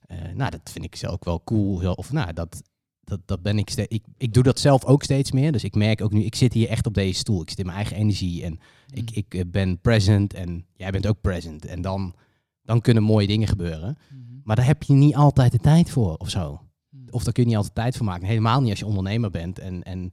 [0.07, 1.93] eh, nou, dat vind ik zelf ook wel cool.
[1.93, 2.61] Of nou, dat,
[3.03, 4.03] dat, dat ben ik, ik.
[4.17, 5.51] Ik doe dat zelf ook steeds meer.
[5.51, 7.41] Dus ik merk ook nu, ik zit hier echt op deze stoel.
[7.41, 9.19] Ik zit in mijn eigen energie en ik, Mhm.
[9.19, 11.65] ik eh, ben present en jij bent ook present.
[11.65, 12.13] En dan,
[12.61, 13.97] dan kunnen mooie dingen gebeuren.
[14.09, 14.21] Mhm.
[14.43, 16.61] Maar daar heb je niet altijd de tijd voor of zo.
[16.89, 17.03] Mhm.
[17.09, 18.27] Of daar kun je niet altijd tijd voor maken.
[18.27, 19.59] Helemaal niet als je ondernemer bent.
[19.59, 20.11] En, en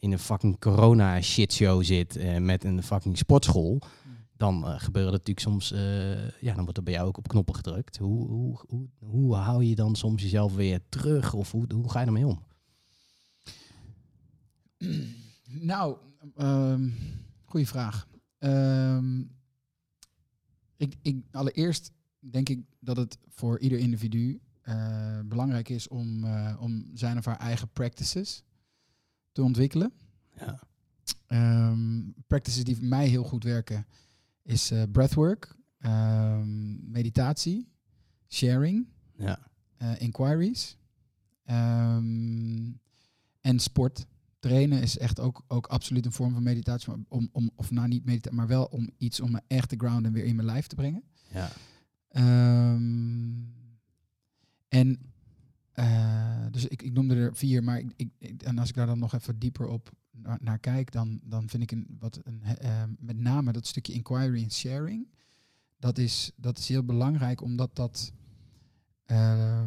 [0.00, 3.80] in een fucking corona shitshow zit eh, met een fucking sportschool,
[4.36, 7.54] dan uh, gebeuren natuurlijk soms, uh, ja, dan wordt er bij jou ook op knoppen
[7.54, 7.96] gedrukt.
[7.96, 12.00] Hoe, hoe, hoe, hoe hou je dan soms jezelf weer terug of hoe, hoe ga
[12.00, 12.42] je ermee om?
[15.44, 15.96] Nou,
[16.36, 16.94] um,
[17.44, 18.08] goede vraag.
[18.38, 19.36] Um,
[20.76, 24.40] ik, ik, allereerst denk ik dat het voor ieder individu
[25.24, 26.24] belangrijk is om,
[26.58, 28.44] om zijn of haar eigen practices
[29.32, 29.92] te ontwikkelen.
[30.36, 30.60] Ja.
[31.28, 33.86] Um, practices die voor mij heel goed werken
[34.42, 37.68] is uh, breathwork, um, meditatie,
[38.28, 39.50] sharing, ja.
[39.98, 40.76] inquiries
[41.44, 42.80] um,
[43.40, 44.06] en sport.
[44.38, 48.04] Trainen is echt ook, ook absoluut een vorm van meditatie, om, om, of nou niet
[48.04, 50.74] meditatie, maar wel om iets om me echt te grounden weer in mijn lijf te
[50.74, 51.02] brengen.
[51.32, 51.50] Ja.
[54.68, 55.09] En
[55.74, 58.98] uh, dus ik, ik noemde er vier, maar ik, ik, en als ik daar dan
[58.98, 59.90] nog even dieper op
[60.40, 64.42] naar, kijk, dan, dan vind ik een, wat een, uh, met name dat stukje inquiry
[64.42, 65.08] en sharing.
[65.78, 68.12] Dat is, dat is heel belangrijk, omdat dat
[69.06, 69.64] uh,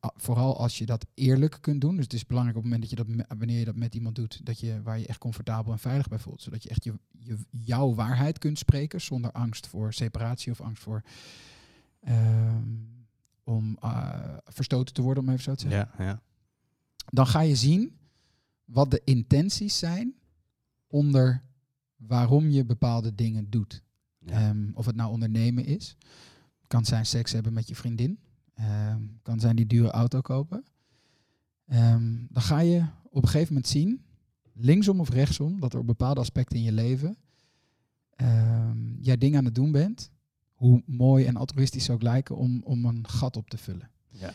[0.00, 1.94] vooral als je dat eerlijk kunt doen.
[1.94, 4.14] Dus het is belangrijk op het moment dat je dat wanneer je dat met iemand
[4.14, 6.42] doet, dat je waar je echt comfortabel en veilig bij voelt.
[6.42, 10.82] Zodat je echt je, je, jouw waarheid kunt spreken zonder angst voor separatie of angst
[10.82, 11.02] voor.
[12.00, 12.64] Ehm,
[13.50, 15.88] om uh, verstoten te worden, om even zo te zeggen.
[15.98, 16.22] Ja, ja.
[17.06, 17.98] Dan ga je zien
[18.64, 20.14] wat de intenties zijn
[20.86, 21.42] onder
[21.96, 23.82] waarom je bepaalde dingen doet.
[24.18, 24.48] Ja.
[24.48, 25.96] Um, of het nou ondernemen is,
[26.66, 28.18] kan zijn seks hebben met je vriendin,
[28.90, 30.64] um, kan zijn die dure auto kopen.
[31.72, 34.04] Um, dan ga je op een gegeven moment zien,
[34.52, 37.16] linksom of rechtsom, dat er op bepaalde aspecten in je leven
[39.00, 40.10] jij dingen aan het doen bent
[40.60, 43.90] hoe mooi en altruïstisch zou lijken, om, om een gat op te vullen.
[44.08, 44.32] Ja.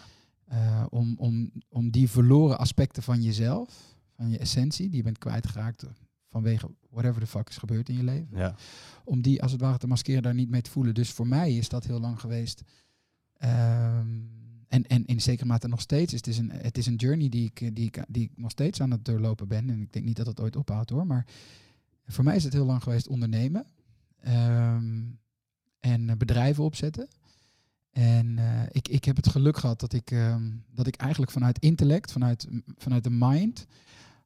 [0.52, 5.18] Uh, om, om, om die verloren aspecten van jezelf, van je essentie, die je bent
[5.18, 5.86] kwijtgeraakt
[6.30, 8.38] vanwege whatever the fuck is gebeurd in je leven.
[8.38, 8.56] Ja.
[9.04, 10.94] Om die als het ware te maskeren, daar niet mee te voelen.
[10.94, 12.62] Dus voor mij is dat heel lang geweest.
[13.44, 14.30] Um,
[14.68, 16.14] en, en in zekere mate nog steeds.
[16.14, 18.82] Het is een, het is een journey die ik, die, ik, die ik nog steeds
[18.82, 19.70] aan het doorlopen ben.
[19.70, 21.08] En ik denk niet dat het ooit ophoudt hoor.
[21.08, 21.26] Maar
[22.06, 23.66] voor mij is het heel lang geweest ondernemen.
[24.28, 25.20] Um,
[25.86, 27.08] en uh, bedrijven opzetten.
[27.92, 30.36] En uh, ik, ik heb het geluk gehad dat ik, uh,
[30.72, 33.66] dat ik eigenlijk vanuit intellect, vanuit, vanuit de mind,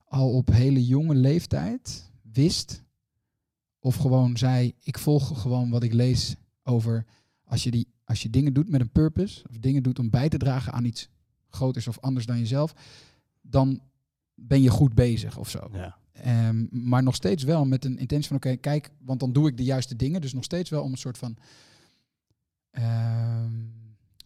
[0.06, 2.84] al op hele jonge leeftijd wist,
[3.80, 7.06] of gewoon zei, ik volg gewoon wat ik lees over
[7.44, 10.30] als je, die, als je dingen doet met een purpose, of dingen doet om bij
[10.30, 11.10] te dragen aan iets
[11.50, 12.74] groters of anders dan jezelf,
[13.42, 13.82] dan
[14.36, 15.70] ben je goed bezig of zo.
[15.74, 15.98] Ja.
[16.28, 19.48] Um, maar nog steeds wel met een intentie van oké, okay, kijk, want dan doe
[19.48, 20.22] ik de juiste dingen.
[20.22, 21.38] Dus nog steeds wel om een soort van
[22.72, 23.74] um,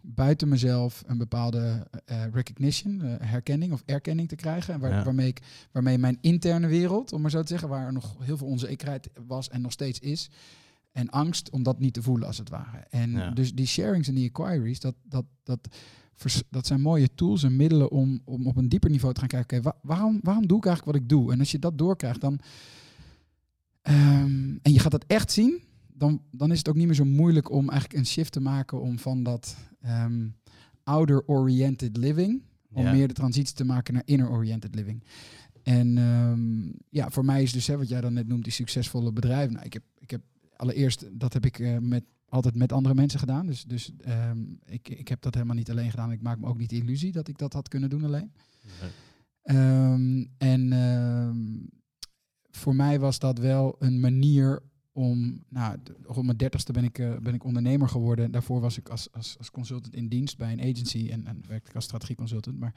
[0.02, 4.80] buiten mezelf een bepaalde uh, recognition, uh, herkenning of erkenning te krijgen.
[4.80, 5.04] Waar, Ja.
[5.04, 8.38] waarmee, ik, waarmee mijn interne wereld, om maar zo te zeggen, waar er nog heel
[8.38, 10.30] veel onzekerheid was en nog steeds is.
[10.92, 12.78] En angst om dat niet te voelen als het ware.
[12.90, 13.32] En Ja.
[13.32, 15.68] dus die sharings en die inquiries, dat, dat, dat,
[16.50, 19.58] dat zijn mooie tools en middelen om, om op een dieper niveau te gaan kijken.
[19.58, 21.32] Oké, wa- waarom, waarom doe ik eigenlijk wat ik doe?
[21.32, 22.40] En als je dat doorkrijgt, dan.
[23.82, 25.62] ehm, en je gaat dat echt zien,
[25.94, 28.82] dan, dan is het ook niet meer zo moeilijk om eigenlijk een shift te maken
[28.82, 30.28] om van dat ehm,
[30.84, 35.04] outer-oriented living, om meer de transitie te maken naar inner-oriented living.
[35.64, 39.12] En ehm, ja, voor mij is dus, hè, wat jij dan net noemt, die succesvolle
[39.12, 39.54] bedrijven.
[39.54, 40.22] Nou, ik heb, ik heb
[40.56, 43.46] allereerst, dat heb ik eh, met, altijd met andere mensen gedaan.
[43.46, 46.12] Dus, dus ehm, ik, ik heb dat helemaal niet alleen gedaan.
[46.12, 48.32] Ik maak me ook niet de illusie dat ik dat had kunnen doen alleen.
[49.44, 51.38] Ehm, en ehm,
[52.52, 57.00] voor mij was dat wel een manier om, nou, d- op mijn dertigste ben ik,
[57.00, 58.32] eh, ben ik ondernemer geworden.
[58.32, 61.70] Daarvoor was ik als, als, als consultant in dienst bij een agency en, en werkte
[61.70, 62.60] ik als strategieconsultant.
[62.60, 62.74] Maar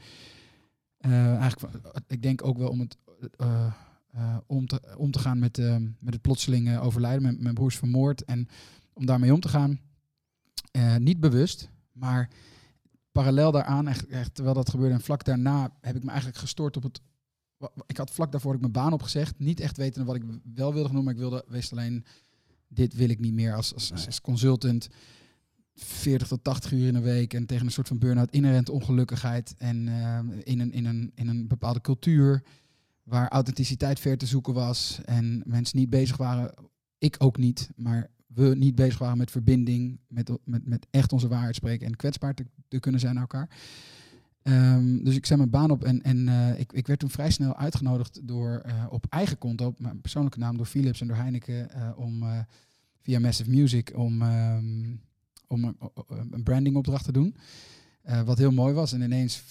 [0.96, 2.96] eh, eigenlijk, van- ik denk ook wel om het
[3.36, 3.72] eh,
[4.12, 7.22] eh, om, te, om te gaan met, eh, met het plotselinge overlijden.
[7.22, 8.48] Mijn, mijn broer is vermoord en
[8.96, 9.80] om daarmee om te gaan,
[10.70, 12.30] eh, niet bewust, maar
[13.12, 16.76] parallel daaraan, echt, echt, terwijl dat gebeurde en vlak daarna, heb ik me eigenlijk gestort
[16.76, 17.00] op het.
[17.86, 20.22] Ik had vlak daarvoor ik mijn baan opgezegd, niet echt wetende wat ik
[20.54, 22.04] wel wilde doen, maar ik wilde wist alleen,
[22.68, 24.88] dit wil ik niet meer als, als, consultant.
[25.74, 29.54] 40 tot 80 uur in een week en tegen een soort van burn-out, inherente ongelukkigheid
[29.58, 32.42] en eh, in, een, in, een, in een bepaalde cultuur
[33.02, 36.54] waar authenticiteit ver te zoeken was en mensen niet bezig waren,
[36.98, 41.28] ik ook niet, maar we niet bezig waren met verbinding, met, met, met echt onze
[41.28, 43.48] waarheid spreken en kwetsbaar te, te kunnen zijn naar elkaar.
[44.46, 47.30] Ehm, dus ik zei mijn baan op en, en eh, ik, ik werd toen vrij
[47.30, 51.16] snel uitgenodigd door eh, op eigen konto, op mijn persoonlijke naam, door Philips en door
[51.16, 52.24] Heineken, eh, om
[53.02, 54.94] via Massive Music om, ehm,
[55.46, 55.76] om een,
[56.30, 57.36] een brandingopdracht te doen.
[58.24, 58.92] Wat heel mooi was.
[58.92, 59.42] En ineens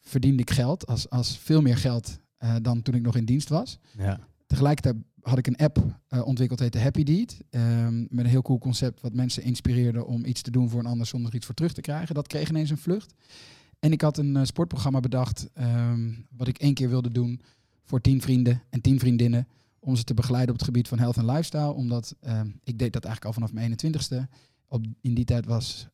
[0.00, 2.18] verdiende ik geld, als, als veel meer geld
[2.62, 3.78] dan toen ik nog in dienst was.
[3.96, 4.20] Ja.
[4.46, 7.40] Tegelijkertijd had ik een app eh, ontwikkeld, heette Happy Deed.
[7.50, 10.86] ehm, met een heel cool concept wat mensen inspireerde om iets te doen voor een
[10.86, 12.14] ander zonder er iets voor terug te krijgen.
[12.14, 13.14] Dat kreeg ineens een vlucht.
[13.78, 17.40] En ik had een eh, sportprogramma bedacht, ehm, wat ik één keer wilde doen
[17.84, 19.48] voor tien vrienden en tien vriendinnen.
[19.78, 21.72] Om ze te begeleiden op het gebied van health en lifestyle.
[21.72, 24.28] Omdat ehm, ik deed dat eigenlijk al vanaf mijn 21ste.
[24.66, 25.88] Op, in die tijd was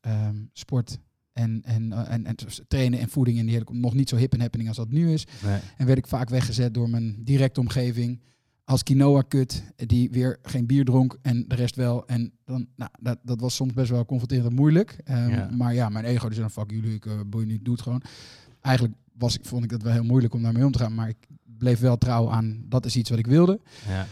[0.53, 0.99] sport
[1.39, 2.37] en, en, eh, en, en
[2.69, 5.13] trainen en voeding en die hele, nog niet zo hip en happening als dat nu
[5.13, 5.27] is.
[5.45, 5.61] Nee.
[5.77, 8.21] En werd ik vaak weggezet door mijn directe omgeving.
[8.69, 12.07] Als quinoa-kut, die weer geen bier dronk en de rest wel.
[12.07, 14.99] En dan, nou, dat, dat was soms best wel confronterend en moeilijk.
[15.05, 15.51] Ehm, Ja.
[15.57, 17.83] Maar ja, mijn ego die zei dan, fuck jullie, ik uh, boei niet, doe het
[17.83, 18.03] gewoon.
[18.61, 20.95] Eigenlijk was, ik- vond ik dat wel heel moeilijk om daarmee om te gaan.
[20.95, 21.17] Maar ik
[21.59, 23.61] bleef wel trouw aan, dat is iets wat ik wilde.
[23.89, 24.07] Ja.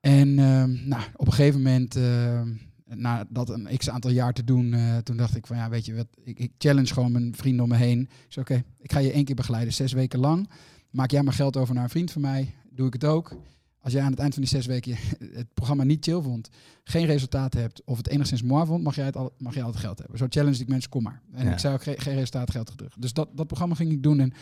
[0.00, 2.48] En ehm, nou, op een gegeven moment, ehm,
[2.84, 5.86] na dat een x aantal jaar te doen, eh, toen dacht ik van ja, weet
[5.86, 8.00] je wat, ik, ik challenge gewoon mijn vrienden om me heen.
[8.00, 10.48] Ik zei oké, ik ga je één keer begeleiden, zes weken lang.
[10.90, 13.36] Maak jij maar geld over naar een vriend van mij, doe ik het ook.
[13.84, 14.96] Als jij aan het eind van die zes weken
[15.40, 16.48] het programma niet chill vond,
[16.84, 19.70] geen resultaat hebt of het enigszins mooi vond, mag jij, het al, mag jij al
[19.70, 20.18] het geld hebben.
[20.18, 21.22] Zo challenge ik mensen, kom maar.
[21.32, 21.52] En Ja.
[21.52, 22.94] ik zei ook geen, geen resultaat, geld terug.
[22.98, 24.32] Dus dat, dat programma ging ik doen en,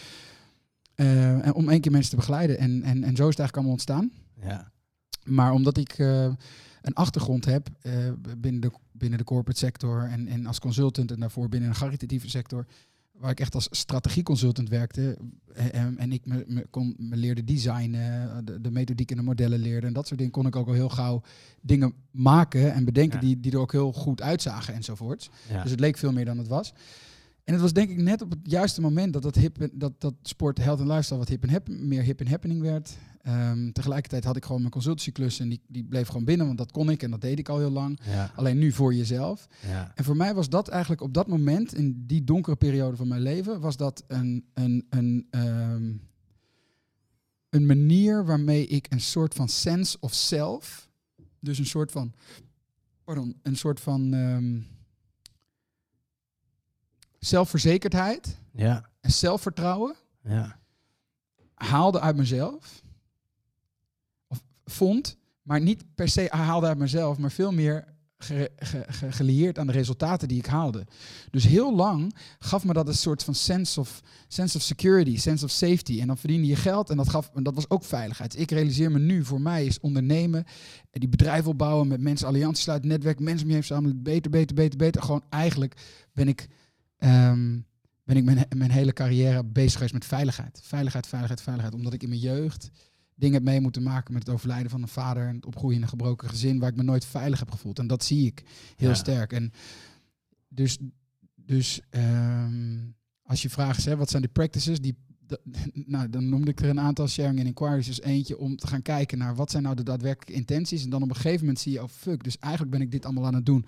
[0.95, 2.59] eh, en om één keer mensen te begeleiden.
[2.59, 4.11] En, en, en zo is het eigenlijk allemaal ontstaan.
[4.41, 4.71] Ja.
[5.25, 6.25] Maar omdat ik eh,
[6.83, 7.93] een achtergrond heb eh,
[8.39, 12.31] binnen, de, binnen de corporate sector en, en als consultant en daarvoor binnen een caritatieve
[12.31, 12.67] sector,
[13.23, 15.19] waar ik echt als strategieconsultant werkte
[15.55, 19.59] en, en ik me, me, kon, me leerde designen, de, de methodiek en de modellen
[19.59, 21.23] leerde en dat soort dingen, kon ik ook al heel gauw
[21.61, 23.27] dingen maken en bedenken Ja.
[23.27, 25.31] die, die er ook heel goed uitzagen enzovoorts.
[25.49, 25.63] Ja.
[25.63, 26.73] Dus het leek veel meer dan het was.
[27.45, 30.15] En het was denk ik net op het juiste moment dat dat, hip, dat, dat
[30.23, 32.97] sport, health en lifestyle wat hip en hap, meer hip en happening werd.
[33.23, 36.73] Ehm, tegelijkertijd had ik gewoon mijn consultancyklus en die, die bleef gewoon binnen, want dat
[36.73, 38.01] kon ik en dat deed ik al heel lang.
[38.05, 38.33] Ja.
[38.35, 39.49] Alleen nu voor jezelf.
[39.67, 39.93] Ja.
[39.95, 43.21] En voor mij was dat eigenlijk op dat moment, in die donkere periode van mijn
[43.21, 45.93] leven, was dat een, een, een, ehm,
[47.49, 50.89] een manier waarmee ik een soort van sense of self,
[51.41, 52.13] dus een soort van,
[53.05, 54.61] pardon, een soort van ehm,
[57.27, 58.85] zelfverzekerdheid Ja.
[59.01, 60.59] en zelfvertrouwen Ja.
[61.55, 62.83] haalde uit mezelf.
[64.27, 67.85] Of vond, maar niet per se haalde uit mezelf, maar veel meer
[68.19, 70.87] ge, ge- ge- gelieerd aan de resultaten die ik haalde.
[71.31, 75.45] Dus heel lang gaf me dat een soort van sense of, sense of security, sense
[75.45, 76.01] of safety.
[76.01, 78.39] En dan verdiende je geld en dat, gaf, en dat was ook veiligheid.
[78.39, 80.53] Ik realiseer me nu, voor mij is ondernemen, eh,
[81.01, 84.55] die bedrijf opbouwen, met mensen allianties sluiten, netwerk, mensen om je heen verzamelen, beter, beter,
[84.55, 85.03] beter, beter.
[85.03, 85.77] Gewoon eigenlijk
[86.13, 86.49] ben ik...
[87.03, 87.61] ehm,
[88.05, 90.61] ben ik mijn, mijn hele carrière bezig geweest met veiligheid.
[90.63, 91.75] Veiligheid, veiligheid, veiligheid.
[91.75, 92.71] Omdat ik in mijn jeugd
[93.15, 95.83] dingen heb mee moeten maken met het overlijden van een vader en het opgroeien in
[95.83, 97.79] een gebroken gezin waar ik me nooit veilig heb gevoeld.
[97.79, 98.43] En dat zie ik
[98.77, 98.95] heel Ja.
[98.95, 99.33] sterk.
[99.33, 99.53] En
[100.49, 100.79] dus,
[101.35, 102.79] dus ehm,
[103.23, 104.81] als je vraagt, hè, wat zijn de practices?
[104.81, 104.97] Die,
[105.73, 107.87] nou, dan noemde ik er een aantal sharing en inquiries.
[107.87, 110.85] Dus eentje om te gaan kijken naar wat zijn nou de daadwerkelijke intenties.
[110.85, 113.05] En dan op een gegeven moment zie je, oh fuck, dus eigenlijk ben ik dit
[113.05, 113.67] allemaal aan het doen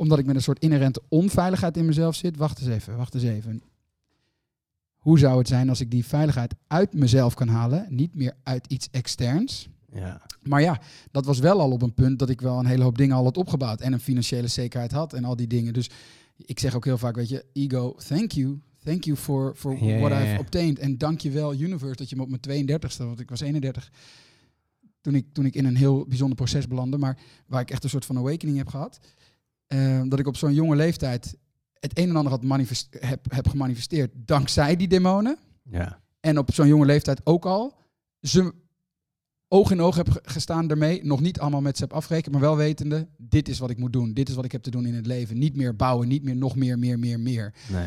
[0.00, 2.36] omdat ik met een soort inherente onveiligheid in mezelf zit.
[2.36, 3.62] Wacht eens even, wacht eens even.
[4.96, 8.66] Hoe zou het zijn als ik die veiligheid uit mezelf kan halen, niet meer uit
[8.66, 9.68] iets externs?
[9.92, 10.20] Ja.
[10.42, 12.98] Maar ja, dat was wel al op een punt dat ik wel een hele hoop
[12.98, 15.72] dingen al had opgebouwd en een financiële zekerheid had en al die dingen.
[15.72, 15.90] Dus
[16.36, 18.60] ik zeg ook heel vaak, weet je, ego, thank you.
[18.84, 20.78] Thank you for, for Ja, what ja, I've obtained.
[20.78, 23.90] En dank je wel, universe, dat je me op mijn 32ste, want ik was 31,
[25.00, 27.90] toen ik, toen ik in een heel bijzonder proces belandde, maar waar ik echt een
[27.90, 29.00] soort van awakening heb gehad.
[29.70, 31.36] Eh, dat ik op zo'n jonge leeftijd
[31.78, 35.36] het een en ander had manifest, heb, heb gemanifesteerd dankzij die demonen.
[35.70, 36.00] Ja.
[36.20, 37.74] En op zo'n jonge leeftijd ook al.
[38.20, 38.52] Ze
[39.48, 41.04] oog in oog heb ge- gestaan daarmee.
[41.04, 43.92] Nog niet allemaal met ze heb afgerekend, maar wel wetende, dit is wat ik moet
[43.92, 44.12] doen.
[44.14, 45.38] Dit is wat ik heb te doen in het leven.
[45.38, 47.54] Niet meer bouwen, niet meer nog meer, meer, meer, meer.
[47.72, 47.86] Nee.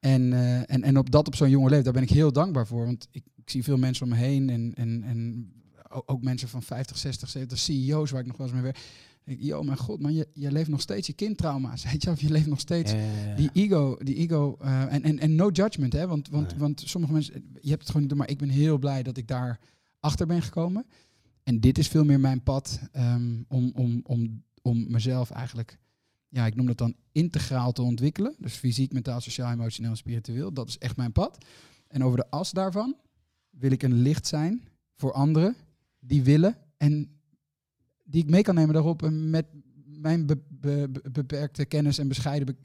[0.00, 2.66] En, eh, en, en op dat op zo'n jonge leeftijd, daar ben ik heel dankbaar
[2.66, 2.84] voor.
[2.84, 5.50] Want ik, ik zie veel mensen om me heen en, en, en
[5.88, 8.78] ook mensen van 50, 60, 70, CEO's waar ik nog wel eens mee werk.
[9.26, 11.84] Ik, yo, mijn god, man, je, je leeft nog steeds je kindtrauma's.
[11.90, 13.34] Weet je, of je leeft nog steeds Ja, ja, ja.
[13.34, 16.06] die ego, die ego eh, en, en, en no judgment, hè?
[16.06, 16.58] Want, want, Nee.
[16.58, 19.16] want sommige mensen, je hebt het gewoon niet door, maar ik ben heel blij dat
[19.16, 19.60] ik daar
[20.00, 20.86] achter ben gekomen.
[21.42, 25.78] En dit is veel meer mijn pad ehm, om, om, om, om mezelf eigenlijk,
[26.28, 28.34] ja, ik noem dat dan integraal te ontwikkelen.
[28.38, 30.52] Dus fysiek, mentaal, sociaal, emotioneel en spiritueel.
[30.52, 31.44] Dat is echt mijn pad.
[31.88, 32.96] En over de as daarvan
[33.50, 35.56] wil ik een licht zijn voor anderen
[35.98, 37.15] die willen en
[38.06, 39.46] die ik mee kan nemen daarop en met
[39.84, 42.56] mijn be- be- be- beperkte kennis en bescheiden be-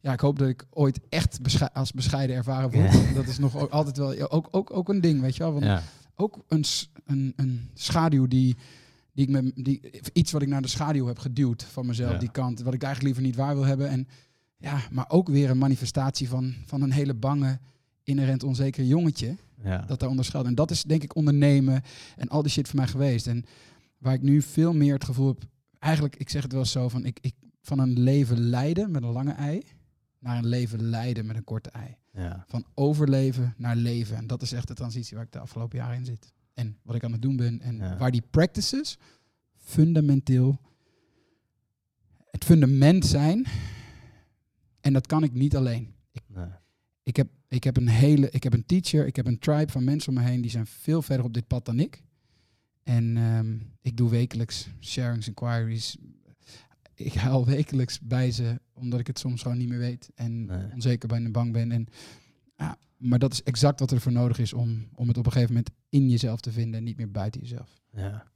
[0.00, 2.92] ja, ik hoop dat ik ooit echt besche- als bescheiden ervaren word.
[2.92, 3.12] Ja.
[3.14, 5.52] Dat is nog altijd wel ja, ook, ook, ook een ding, weet je wel.
[5.52, 5.82] Want Ja.
[6.14, 6.64] ook een,
[7.04, 8.56] een, een schaduw die,
[9.12, 9.80] die ik me, die,
[10.12, 13.14] iets wat ik naar de schaduw heb geduwd van mezelf, die kant, wat ik eigenlijk
[13.14, 13.88] liever niet waar wil hebben.
[13.88, 14.08] En
[14.56, 17.58] ja, maar ook weer een manifestatie van, van een hele bange,
[18.02, 19.36] inherent onzekere jongetje.
[19.86, 20.46] Dat daaronder schuilt.
[20.46, 21.82] En dat is denk ik ondernemen
[22.16, 23.26] en al die shit voor mij geweest.
[23.26, 23.44] En
[24.02, 25.42] waar ik nu veel meer het gevoel heb,
[25.78, 29.08] eigenlijk, ik zeg het wel zo van, ik, ik van een leven leiden met een
[29.12, 29.62] lange ei
[30.18, 31.96] naar een leven leiden met een korte ei.
[32.12, 32.44] ja.
[32.48, 34.16] Van overleven naar leven.
[34.16, 36.32] En dat is echt de transitie waar ik de afgelopen jaren in zit.
[36.54, 37.60] En wat ik aan het doen ben.
[37.60, 37.96] En Ja.
[37.96, 38.98] waar die practices
[39.56, 40.60] fundamenteel
[42.30, 43.46] het fundament zijn.
[44.80, 45.94] En dat kan ik niet alleen.
[46.26, 46.46] Nee.
[47.02, 49.84] Ik heb, ik heb een hele, ik heb een teacher, ik heb een tribe van
[49.84, 52.02] mensen om me heen die zijn veel verder op dit pad dan ik.
[52.82, 55.96] En ehm, ik doe wekelijks sharings, inquiries.
[56.94, 60.10] Ik huil wekelijks bij ze, omdat ik het soms gewoon niet meer weet.
[60.14, 60.72] En Nee.
[60.72, 61.72] onzeker ben en bang ben.
[61.72, 61.86] En,
[62.56, 65.32] ja, maar dat is exact wat er voor nodig is om, om het op een
[65.32, 67.80] gegeven moment in jezelf te vinden en niet meer buiten jezelf.
[67.92, 68.26] Ja.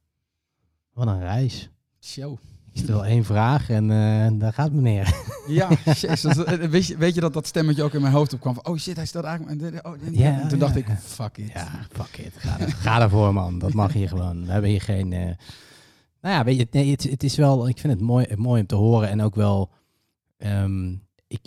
[0.93, 1.71] Wat een reis.
[2.01, 2.39] Show.
[2.77, 5.15] Ik stel één vraag en eh, daar gaat meneer.
[5.47, 8.55] Ja, jezus, eh, weet, je, weet je dat dat stemmetje ook in mijn hoofd opkwam
[8.55, 9.87] van, oh shit, hij stelt eigenlijk...
[9.87, 11.53] Oh, en toen dacht ja, ik, fuck it.
[11.53, 12.33] Ja, fuck it.
[12.37, 13.59] Ga, er, ga ervoor, man.
[13.59, 14.47] Dat mag hier gewoon.
[14.47, 15.13] We hebben hier geen...
[15.13, 15.21] eh,
[16.21, 17.69] Nou ja, weet je, nee, het, het is wel...
[17.69, 19.71] Ik vind het mooi, mooi om te horen en ook wel...
[20.37, 20.91] ehm,
[21.27, 21.41] ik,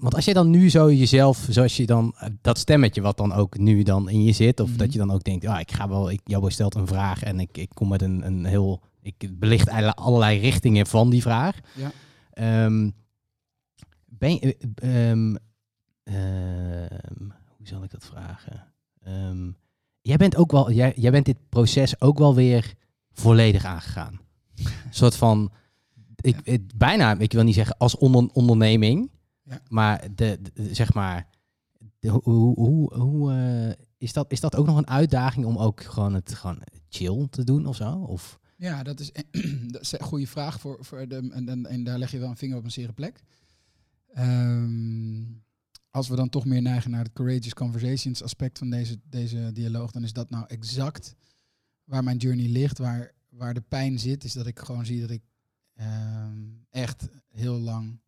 [0.00, 2.14] want als je dan nu zo jezelf, zoals je dan...
[2.40, 4.60] Dat stemmetje wat dan ook nu dan in je zit...
[4.60, 4.78] Of Mhm.
[4.78, 6.10] dat je dan ook denkt, ja, ik ga wel...
[6.10, 8.80] Ik, stelt een vraag en ik, ik kom met een, een heel...
[9.02, 11.58] Ik belicht allerlei richtingen van die vraag.
[11.74, 11.90] Ja.
[12.32, 12.90] Ehm,
[14.06, 14.56] ben je...
[14.74, 15.34] eh, ehm,
[16.02, 18.66] ehm, hoe zal ik dat vragen?
[20.00, 22.74] Jij bent ook wel, jij, jij bent dit proces ook wel weer
[23.12, 24.20] volledig aangegaan.
[24.56, 25.50] Een soort van,
[26.16, 29.10] ik, het, bijna, ik wil niet zeggen als onder, onderneming,
[29.42, 29.60] Ja.
[29.68, 31.28] maar de, de- zeg maar,
[31.98, 35.56] de, hoe, hoe, hoe, hoe, eh, is, dat, is dat ook nog een uitdaging om
[35.58, 37.92] ook gewoon het gewoon chill te doen of zo?
[37.92, 39.10] Of, Ja, dat is,
[39.74, 42.28] dat is een goede vraag voor, voor de, en, en, en daar leg je wel
[42.28, 43.22] een vinger op een zere plek.
[44.12, 45.22] Ehm,
[45.90, 49.90] als we dan toch meer neigen naar het courageous conversations aspect van deze, deze dialoog,
[49.90, 51.14] dan is dat nou exact
[51.84, 55.10] waar mijn journey ligt, waar, waar de pijn zit, is dat ik gewoon zie dat
[55.10, 55.22] ik
[55.74, 56.38] ehm,
[56.70, 58.00] echt heel lang,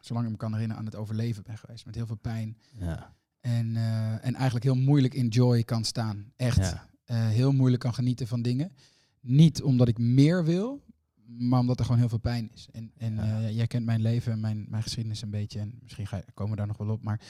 [0.00, 1.86] zolang ik me kan herinneren, aan het overleven ben geweest.
[1.86, 2.58] Met heel veel pijn.
[2.72, 6.32] ja, En, eh, en eigenlijk heel moeilijk in joy kan staan.
[6.36, 8.72] Echt ja, eh, heel moeilijk kan genieten van dingen.
[9.20, 10.82] Niet omdat ik meer wil,
[11.26, 12.68] maar omdat er gewoon heel veel pijn is.
[12.72, 13.22] En, en Ja.
[13.42, 15.60] eh, jij kent mijn leven en mijn, mijn geschiedenis een beetje.
[15.60, 17.02] En misschien ga, komen we daar nog wel op.
[17.02, 17.20] Maar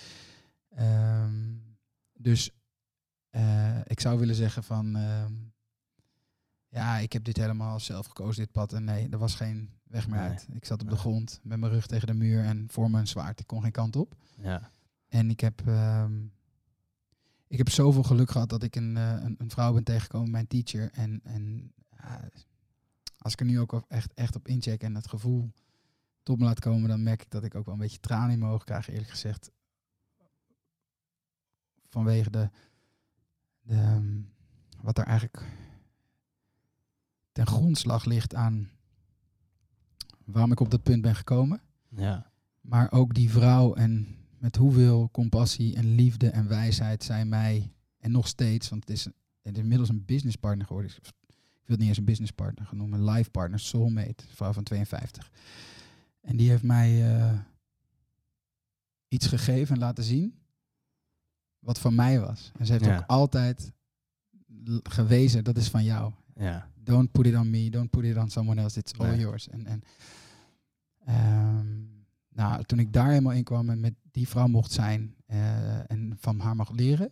[0.68, 1.54] ehm,
[2.12, 2.50] dus
[3.30, 5.32] eh, ik zou willen zeggen van ehm,
[6.68, 8.72] ja, ik heb dit helemaal zelf gekozen, dit pad.
[8.72, 10.28] En nee, er was geen weg meer Nee.
[10.28, 10.46] uit.
[10.52, 13.06] Ik zat op de grond met mijn rug tegen de muur en voor me een
[13.06, 13.40] zwaard.
[13.40, 14.14] Ik kon geen kant op.
[14.42, 14.70] ja,
[15.08, 16.20] En ik heb, ehm,
[17.46, 20.46] ik heb zoveel geluk gehad dat ik een, eh, een, een vrouw ben tegengekomen, mijn
[20.46, 20.90] teacher.
[20.92, 22.30] En, en ja,
[23.18, 25.52] als ik er nu ook echt, echt op incheck en het gevoel
[26.22, 28.38] tot me laat komen, dan merk ik dat ik ook wel een beetje tranen in
[28.38, 29.50] mijn ogen krijg, eerlijk gezegd.
[31.88, 32.50] Vanwege de,
[33.60, 34.20] de, ehm,
[34.80, 35.46] wat er eigenlijk
[37.32, 38.70] ten grondslag ligt aan
[40.24, 41.60] waarom ik op dat punt ben gekomen.
[41.88, 42.30] ja,
[42.60, 48.10] Maar ook die vrouw en met hoeveel compassie en liefde en wijsheid zij mij, en
[48.10, 49.04] nog steeds, want het is,
[49.42, 50.90] het is inmiddels een businesspartner geworden.
[51.68, 55.30] Wil het niet eens een businesspartner gaan noemen, een life partner, soulmate, vrouw van 52.
[56.20, 57.38] En die heeft mij eh,
[59.08, 60.34] iets gegeven en laten zien
[61.58, 62.52] wat van mij was.
[62.58, 62.96] En ze heeft Ja.
[62.98, 63.72] ook altijd
[64.82, 66.12] gewezen, dat is van jou.
[66.34, 69.18] ja, Don't put it on me, don't put it on someone else, it's all Nee.
[69.18, 69.48] yours.
[69.48, 69.82] En, en
[71.04, 71.66] ehm,
[72.28, 76.16] nou, toen ik daar helemaal in kwam en met die vrouw mocht zijn eh, en
[76.18, 77.10] van haar mag leren,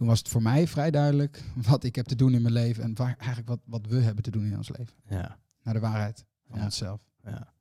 [0.00, 2.82] toen was het voor mij vrij duidelijk wat ik heb te doen in mijn leven
[2.82, 4.94] en waar, eigenlijk wat, wat we hebben te doen in ons leven.
[5.08, 6.64] ja, Naar de waarheid van Ja.
[6.64, 7.00] onszelf.
[7.24, 7.52] ja.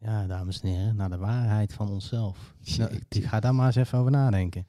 [0.00, 2.54] Ja, dames en heren, naar de waarheid van onszelf.
[2.78, 4.66] Nou, ik, ik ga daar maar eens even over nadenken.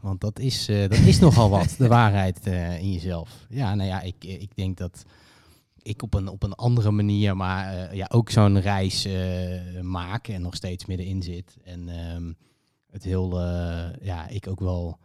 [0.00, 3.46] Want dat is, eh, dat is nogal wat, de waarheid eh, in jezelf.
[3.48, 5.04] Ja, nou ja, ik, ik denk dat
[5.82, 10.28] ik op een, op een andere manier, maar eh, ja, ook zo'n reis eh, maak
[10.28, 11.56] en nog steeds middenin zit.
[11.64, 12.32] En ehm,
[12.90, 14.98] het heel, eh, ja, ik ook wel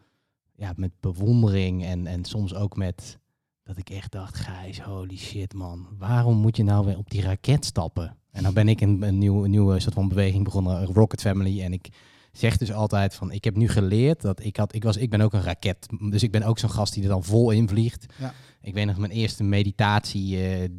[0.63, 3.19] ja, met bewondering en, en soms ook met
[3.63, 7.21] dat ik echt dacht, Gijs, holy shit man, waarom moet je nou weer op die
[7.21, 8.17] raket stappen?
[8.31, 11.61] En dan ben ik een, een, nieuw, een nieuwe soort van beweging begonnen, Rocket Family.
[11.61, 11.89] En ik
[12.31, 15.21] zeg dus altijd van, ik heb nu geleerd dat ik had, ik was, ik ben
[15.21, 15.87] ook een raket.
[16.09, 18.05] Dus ik ben ook zo'n gast die er dan vol in vliegt.
[18.19, 18.33] Ja.
[18.61, 20.69] Ik weet nog mijn eerste meditatie eh,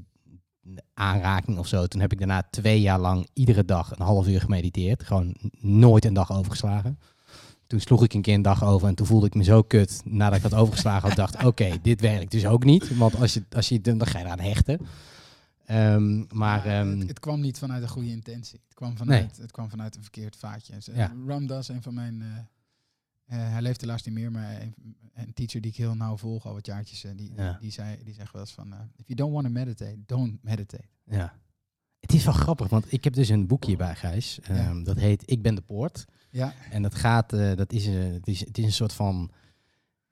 [0.94, 1.86] aanraking of zo.
[1.86, 5.02] Toen heb ik daarna twee jaar lang iedere dag een half uur gemediteerd.
[5.02, 6.98] Gewoon nooit een dag overgeslagen.
[7.66, 10.00] Toen sloeg ik een keer een dag over en toen voelde ik me zo kut
[10.04, 11.08] nadat ik had overgeslagen.
[11.08, 12.96] had dacht, oké, dit werkt dus ook niet.
[12.96, 14.80] Want als je, als je, dan ga je eraan hechten.
[15.64, 18.60] Ehm, maar Ja, ehm, het, het kwam niet vanuit een goede intentie.
[18.64, 20.74] Het kwam vanuit, het kwam vanuit een verkeerd vaatje.
[20.74, 21.12] Dus, eh, Ja.
[21.26, 22.38] Ram Dass, een van mijn eh,
[23.38, 24.74] hij leeft helaas niet meer, maar een,
[25.14, 27.56] een teacher die ik heel nauw volg, al wat jaartjes, die, Ja.
[27.60, 30.88] die, zei, die zegt wel eens van, if you don't want to meditate, don't meditate.
[31.04, 31.34] Ja.
[32.00, 34.40] Het is wel grappig, want ik heb dus een boekje bij Gijs.
[34.40, 36.04] Ehm, Dat heet Ik ben de poort.
[36.34, 39.30] Ja, En dat gaat, eh, dat is, een het, is, het is een soort van,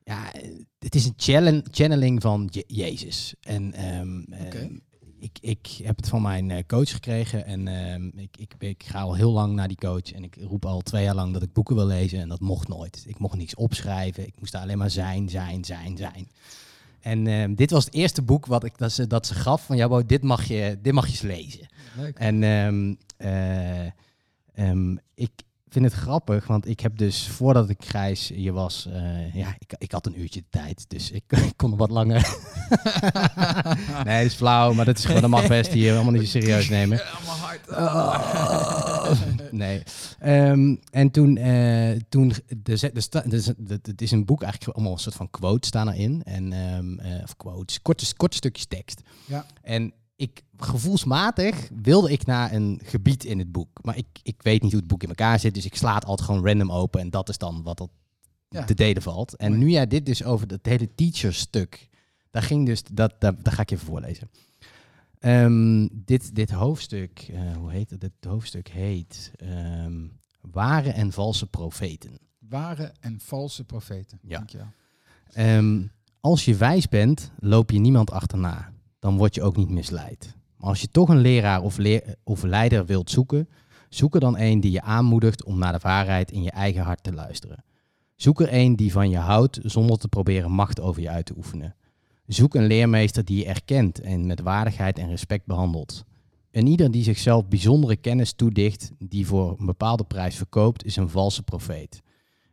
[0.05, 3.35] ja, eh, het is een channeling van Je- Jezus.
[3.41, 4.75] En ehm, ehm,
[5.19, 9.01] ik, ik heb het van mijn eh, coach gekregen en ehm, ik, ik, ik ga
[9.01, 10.13] al heel lang naar die coach.
[10.13, 12.69] En ik roep al twee jaar lang dat ik boeken wil lezen en dat mocht
[12.69, 13.05] nooit.
[13.07, 16.29] Ik mocht niks opschrijven, ik moest daar alleen maar zijn, zijn, zijn, zijn.
[17.01, 19.77] En ehm, dit was het eerste boek wat ik, dat, ze, dat ze gaf van,
[19.77, 21.69] ja, dit mag je, dit mag je eens lezen.
[21.97, 22.19] leuk.
[22.19, 22.43] En
[23.17, 23.87] eh,
[25.15, 25.31] ik
[25.73, 29.75] vind het grappig, want ik heb dus voordat ik Gijs hier was, eh, ja, ik,
[29.79, 32.37] ik had een uurtje de tijd, dus ik, ik kon nog wat langer.
[34.05, 36.69] nee, dat is flauw, maar dat is gewoon, dat mag best hier, allemaal niet serieus
[36.69, 37.01] nemen.
[37.71, 39.11] Oh.
[39.51, 39.83] Nee.
[40.19, 44.93] Ehm, en toen, eh toen de, de, de, de- het is een boek eigenlijk allemaal
[44.93, 46.23] een soort van quotes staan erin.
[46.25, 49.01] En, ehm, eh, of quotes, korte, korte stukjes tekst.
[49.25, 49.47] Ja.
[49.63, 49.93] En
[50.23, 53.79] ik, gevoelsmatig wilde ik naar een gebied in het boek.
[53.83, 56.05] Maar ik, ik weet niet hoe het boek in elkaar zit, dus ik sla het
[56.05, 57.01] altijd gewoon random open.
[57.01, 57.89] En dat is dan wat
[58.49, 58.65] Ja.
[58.65, 59.37] te delen valt.
[59.37, 61.89] En nu jij dit dus over het hele teacher stuk,
[62.31, 64.31] daar ging dus, dat, dat, dat ga ik even voorlezen.
[65.19, 68.01] Ehm, dit, dit hoofdstuk, eh, hoe heet het?
[68.01, 70.07] Dit hoofdstuk heet ehm,
[70.41, 72.19] Ware en valse profeten.
[72.39, 74.19] Ware en valse profeten.
[74.23, 74.37] Ja.
[74.37, 74.73] Dankjewel.
[75.33, 75.87] Ehm,
[76.21, 78.73] als je wijs bent, loop je niemand achterna.
[79.03, 80.37] Dan word je ook niet misleid.
[80.57, 81.79] Maar als je toch een leraar of,
[82.23, 83.49] of leider wilt zoeken,
[83.89, 87.03] zoek er dan een die je aanmoedigt om naar de waarheid in je eigen hart
[87.03, 87.65] te luisteren.
[88.17, 91.35] Zoek er een die van je houdt zonder te proberen macht over je uit te
[91.37, 91.75] oefenen.
[92.27, 96.05] Zoek een leermeester die je erkent en met waardigheid en respect behandelt.
[96.51, 101.09] En ieder die zichzelf bijzondere kennis toedicht, die voor een bepaalde prijs verkoopt, is een
[101.09, 102.03] valse profeet.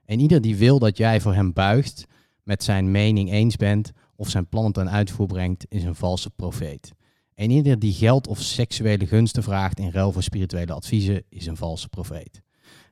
[0.05, 2.05] En ieder die wil dat jij voor hem buigt,
[2.43, 6.93] met zijn mening eens bent of zijn plannen ten uitvoer brengt, is een valse profeet.
[7.35, 11.57] En ieder die geld of seksuele gunsten vraagt in ruil voor spirituele adviezen, is een
[11.57, 12.41] valse profeet.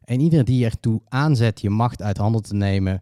[0.01, 3.01] En ieder die ertoe aanzet je macht uit handen te nemen,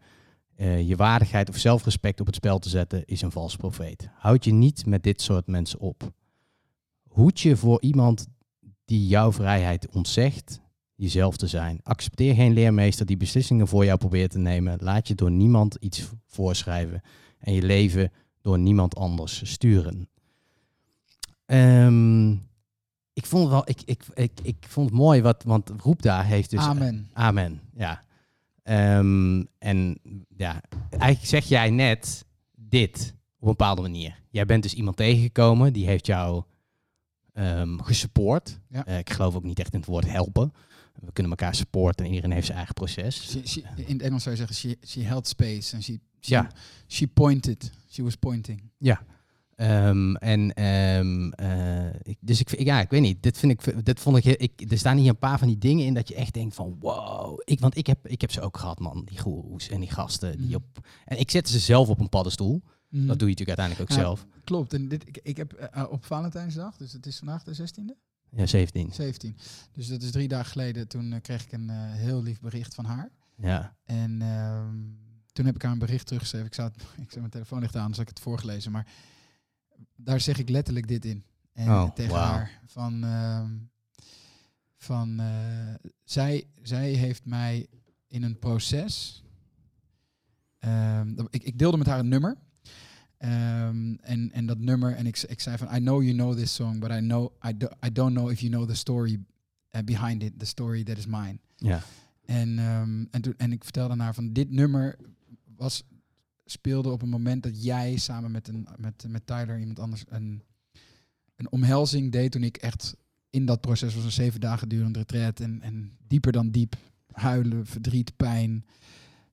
[0.55, 4.09] eh, je waardigheid of zelfrespect op het spel te zetten, is een valse profeet.
[4.13, 6.11] Houd je niet met dit soort mensen op.
[7.07, 8.27] Hoed je voor iemand
[8.85, 10.61] die jouw vrijheid ontzegt,
[10.95, 11.79] jezelf te zijn.
[11.83, 14.77] Accepteer geen leermeester die beslissingen voor jou probeert te nemen.
[14.81, 17.01] Laat je door niemand iets voorschrijven
[17.45, 20.09] en je leven door niemand anders sturen.
[21.45, 22.31] Ehm,
[23.13, 26.25] ik vond het wel, ik, ik, ik, ik vond het mooi, wat, want Roep daar
[26.25, 26.59] heeft dus.
[26.59, 27.09] Amen.
[27.13, 28.03] Amen, ja.
[28.63, 29.99] Ehm, en
[30.37, 32.25] ja, eigenlijk zeg jij net
[32.55, 34.19] dit op een bepaalde manier.
[34.29, 36.43] Jij bent dus iemand tegengekomen die heeft jou
[37.33, 38.59] ehm gesupport.
[38.69, 38.85] Ja.
[38.85, 40.53] Eh, ik geloof ook niet echt in het woord helpen.
[41.01, 43.29] We kunnen elkaar supporten en iedereen heeft zijn eigen proces.
[43.31, 45.75] She, she, in het Engels zou je zeggen, she, she held space.
[45.75, 46.51] En she, she, Ja.
[46.87, 47.71] she pointed.
[47.89, 48.61] She was pointing.
[49.55, 53.23] Ehm, en ehm, eh, ik- dus ik, ja, ik weet niet.
[53.23, 54.71] Dit vind ik, dit vond ik, ik.
[54.71, 57.41] Er staan hier een paar van die dingen in dat je echt denkt van wow.
[57.43, 59.01] Ik, want ik heb, ik heb ze ook gehad, man.
[59.05, 60.55] Die goeroes en die gasten die Mhm.
[60.55, 60.87] op.
[61.05, 62.61] En ik zette ze zelf op een paddenstoel.
[62.89, 63.07] Mhm.
[63.07, 64.03] Dat doe je natuurlijk uiteindelijk ook Ja.
[64.03, 64.25] zelf.
[64.43, 64.73] Klopt.
[64.73, 67.95] En dit, ik, ik heb eh, op Valentijnsdag, dus het is vandaag de 16e?
[68.35, 68.93] Ja, 17.
[68.93, 69.37] 17.
[69.71, 70.87] Dus dat is drie dagen geleden.
[70.87, 73.11] Toen eh, kreeg ik een eh, heel lief bericht van haar.
[73.37, 73.75] Ja.
[73.83, 74.75] En ehm,
[75.31, 76.47] toen heb ik haar een bericht teruggeschreven.
[76.47, 78.71] Ik zou het, ik zou mijn telefoon ligt aan, dus ik het voorgelezen.
[78.71, 78.87] Maar
[79.95, 81.23] daar zeg ik letterlijk dit in.
[81.53, 83.51] En Oh, tegen haar van, ehm,
[84.77, 85.73] van eh,
[86.03, 87.67] zij, zij heeft mij
[88.07, 89.23] in een proces.
[90.59, 92.37] ehm, ik, ik deelde met haar een nummer.
[93.25, 96.53] Ehm, en, en dat nummer, en ik, ik zei van, I know you know this
[96.53, 99.19] song, but I, know, I, do, I don't know if you know the story
[99.75, 101.39] uh, behind it, the story that is mine.
[101.55, 101.81] Ja.
[102.25, 104.97] En, ehm, en, toen, en ik vertelde haar van dit nummer
[105.55, 105.83] was,
[106.45, 110.41] speelde op een moment dat jij samen met, een, met, met Tyler, iemand anders, een,
[111.35, 112.95] een omhelzing deed toen ik echt
[113.29, 116.75] in dat proces was een zeven dagen durende retreat en, en dieper dan diep,
[117.11, 118.65] huilen, verdriet, pijn,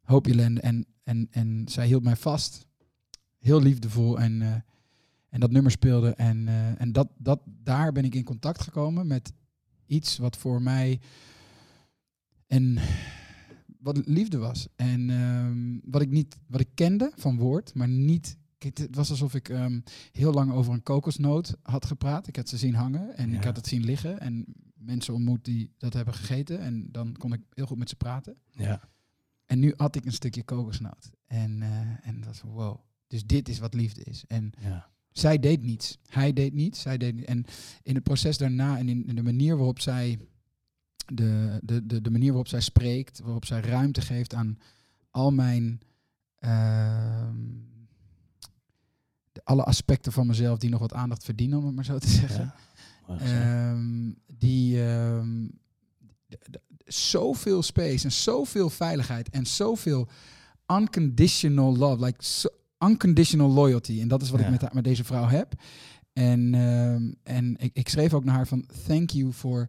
[0.03, 0.61] hoop ellende.
[0.61, 2.67] En, en, en zij hield mij vast,
[3.43, 4.55] heel liefdevol en, eh,
[5.29, 6.15] en dat nummer speelde.
[6.15, 9.33] En, eh, en dat, dat, daar ben ik in contact gekomen met
[9.87, 11.01] iets wat voor mij
[12.47, 12.79] en
[13.79, 14.69] wat liefde was.
[14.77, 18.37] En ehm, wat ik niet, wat ik kende van woord, maar niet.
[18.59, 19.81] Het was alsof ik ehm,
[20.13, 22.27] heel lang over een kokosnoot had gepraat.
[22.27, 24.21] Ik had ze zien hangen en ik had het zien liggen.
[24.21, 26.61] En mensen ontmoet die dat hebben gegeten.
[26.61, 28.37] En dan kon ik heel goed met ze praten.
[28.51, 28.81] Ja.
[29.47, 31.11] En nu had ik een stukje kokosnoot.
[31.27, 32.81] En, eh, en dat was wow.
[33.13, 34.25] Dus dit is wat liefde is.
[34.29, 34.89] En Ja.
[35.11, 35.99] zij deed niets.
[36.09, 36.81] Hij deed niets.
[36.81, 37.25] Zij deed.
[37.25, 37.45] En
[37.83, 40.19] in het proces daarna en in, in de manier waarop zij
[41.13, 44.59] de, de, de, de manier waarop zij spreekt, waarop zij ruimte geeft aan,
[45.11, 45.81] al mijn
[46.39, 47.37] ehm,
[49.33, 52.09] de, alle aspecten van mezelf die nog wat aandacht verdienen, om het maar zo te
[52.09, 52.55] zeggen.
[53.09, 53.19] Ja.
[53.19, 54.77] Ehm, die
[56.29, 60.09] d- zoveel space en zoveel veiligheid en zoveel
[60.67, 62.49] unconditional love, like so,
[62.83, 64.01] unconditional loyalty.
[64.01, 64.47] En dat is wat Ja.
[64.47, 65.55] ik met, met deze vrouw heb.
[66.13, 69.69] En, ehm, en ik, ik schreef ook naar haar van thank you for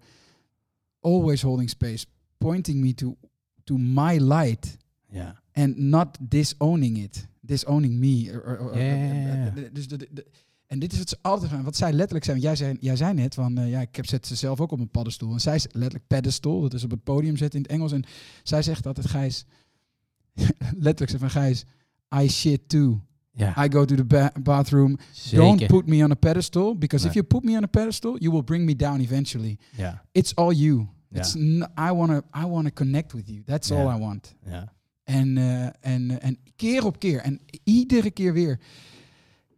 [1.00, 2.06] always holding space,
[2.38, 3.18] pointing me to,
[3.64, 4.78] to my light
[5.10, 5.42] ja.
[5.52, 8.42] and not disowning it, disowning me.
[9.72, 9.88] Dus
[10.74, 11.64] en dit is wat ze altijd gaan.
[11.64, 12.40] Wat zij letterlijk zijn.
[12.40, 14.80] Jij zei, jij zei net van, eh, ja, ik heb zet ze zelf ook op
[14.80, 15.34] een paddenstoel.
[15.34, 17.92] En zij is letterlijk pedestal, dat is op het podium zetten in het Engels.
[17.92, 18.04] En
[18.44, 19.46] zij zegt altijd, Gijs,
[20.86, 21.66] letterlijk ze van Gijs,
[22.22, 23.00] I shit too.
[23.36, 24.98] Ja, I go to the ba- bathroom.
[25.12, 25.38] zeker.
[25.46, 28.32] Don't put me on a pedestal, because if you put me on a pedestal, you
[28.32, 29.58] will bring me down eventually.
[29.78, 30.88] Ja, It's all you.
[31.10, 31.20] Ja.
[31.20, 33.44] It's n- I wanna, I wanna connect with you.
[33.44, 33.76] That's Ja.
[33.76, 34.36] all I want.
[34.46, 34.74] ja.
[35.04, 37.20] En, eh, en, en keer op keer.
[37.20, 38.60] En iedere keer weer.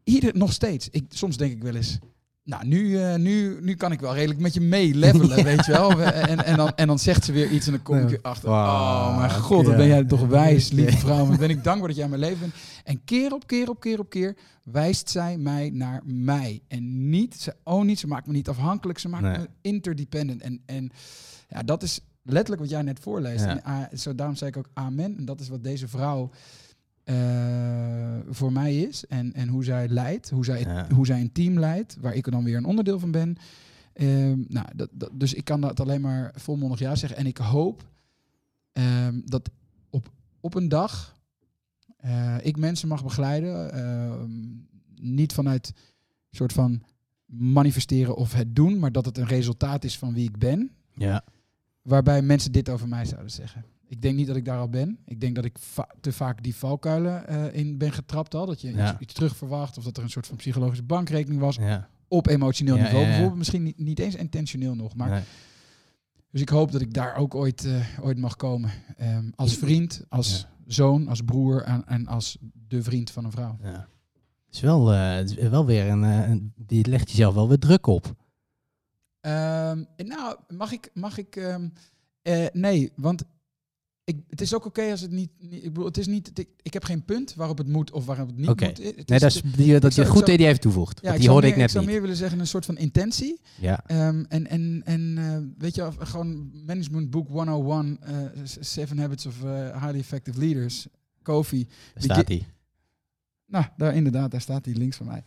[0.04, 0.90] Ieder, nog steeds.
[0.90, 2.00] Ik, soms denk ik wel eens.
[2.46, 6.02] Nou, nu, eh, nu, nu kan ik wel redelijk met je meelevelen, weet je wel.
[6.02, 8.20] En, en, dan, en dan zegt ze weer iets en dan kom ik Nee.
[8.22, 8.50] achter.
[8.50, 8.58] Wow.
[8.58, 9.94] Oh, mijn god, wat ben Ja.
[9.94, 10.98] jij toch wijs, lieve Ja.
[10.98, 11.26] vrouw.
[11.26, 12.54] Wat ben ik dankbaar dat jij in mijn leven bent.
[12.84, 16.62] En keer op keer op keer op keer wijst zij mij naar mij.
[16.68, 19.00] En niet, ze, oh niet, ze maakt me niet afhankelijk.
[19.00, 19.38] Ze maakt Nee.
[19.38, 20.42] me interdependent.
[20.42, 20.92] En, en
[21.50, 23.44] ja, dat is letterlijk wat jij net voorleest.
[23.44, 23.50] Ja.
[23.50, 25.18] En, ah, zo, daarom zei ik ook amen.
[25.18, 26.30] En dat is wat deze vrouw
[27.06, 29.06] eh, voor mij is.
[29.06, 30.30] En, en hoe zij leidt.
[30.30, 30.88] Hoe zij, Ja.
[30.94, 31.98] hoe zij een team leidt.
[32.00, 33.38] Waar ik er dan weer een onderdeel van ben.
[33.94, 37.18] Ehm, nou, dat, dat, dus ik kan dat alleen maar volmondig ja zeggen.
[37.20, 37.90] En ik hoop
[38.72, 39.50] ehm, dat
[39.90, 41.16] op, op een dag
[41.98, 43.74] eh, ik mensen mag begeleiden.
[43.74, 44.30] ehm,
[44.96, 45.68] niet vanuit
[46.30, 46.84] een soort van
[47.26, 48.80] manifesteren of het doen.
[48.80, 51.24] Maar dat het een resultaat is van wie ik ben Ja,
[51.82, 53.66] waarbij mensen dit over mij zouden zeggen.
[53.88, 54.98] Ik denk niet dat ik daar al ben.
[55.06, 58.46] Ik denk dat ik va- te vaak die valkuilen eh, in ben getrapt al.
[58.46, 58.92] Dat je Ja.
[58.92, 61.90] iets, iets terug verwacht of dat er een soort van psychologische bankrekening was ja.
[62.08, 63.06] op emotioneel niveau.
[63.06, 64.96] Bijvoorbeeld misschien niet, niet eens intentioneel nog.
[64.96, 65.22] Maar, Nee.
[66.32, 68.72] Dus ik hoop dat ik daar ook ooit, eh, ooit mag komen.
[68.98, 73.58] Ehm, als vriend, als zoon, als broer en, en als de vriend van een vrouw.
[73.62, 73.88] Ja.
[74.46, 76.54] Het is wel, eh, het is wel weer een, een...
[76.56, 78.16] Die legt jezelf wel weer druk op.
[79.22, 80.90] Ehm, nou, mag ik...
[80.94, 81.70] Mag ik ehm,
[82.22, 83.24] eh, nee, want
[84.06, 85.54] ik, het is ook oké als het niet, niet...
[85.54, 86.40] Ik bedoel, het is niet...
[86.40, 88.60] Ik, ik heb geen punt waarop het moet of waarop het niet moet.
[88.62, 91.00] Het Nee, dat is die, dat ik je zou- goed ik zou- idee heeft toevoegd.
[91.02, 91.94] Ja, ik die zou hoorde meer, ik net zou niet.
[91.94, 93.40] meer willen zeggen een soort van intentie.
[93.60, 98.98] Ja, Ehm, en en, en eh, weet je, gewoon management book 101, eh, S- Seven
[99.00, 100.88] Habits of eh, Highly Effective Leaders,
[101.22, 101.68] Kofi.
[101.94, 102.46] daar staat hij.
[103.48, 105.24] Nou, daar inderdaad, daar staat die links van mij.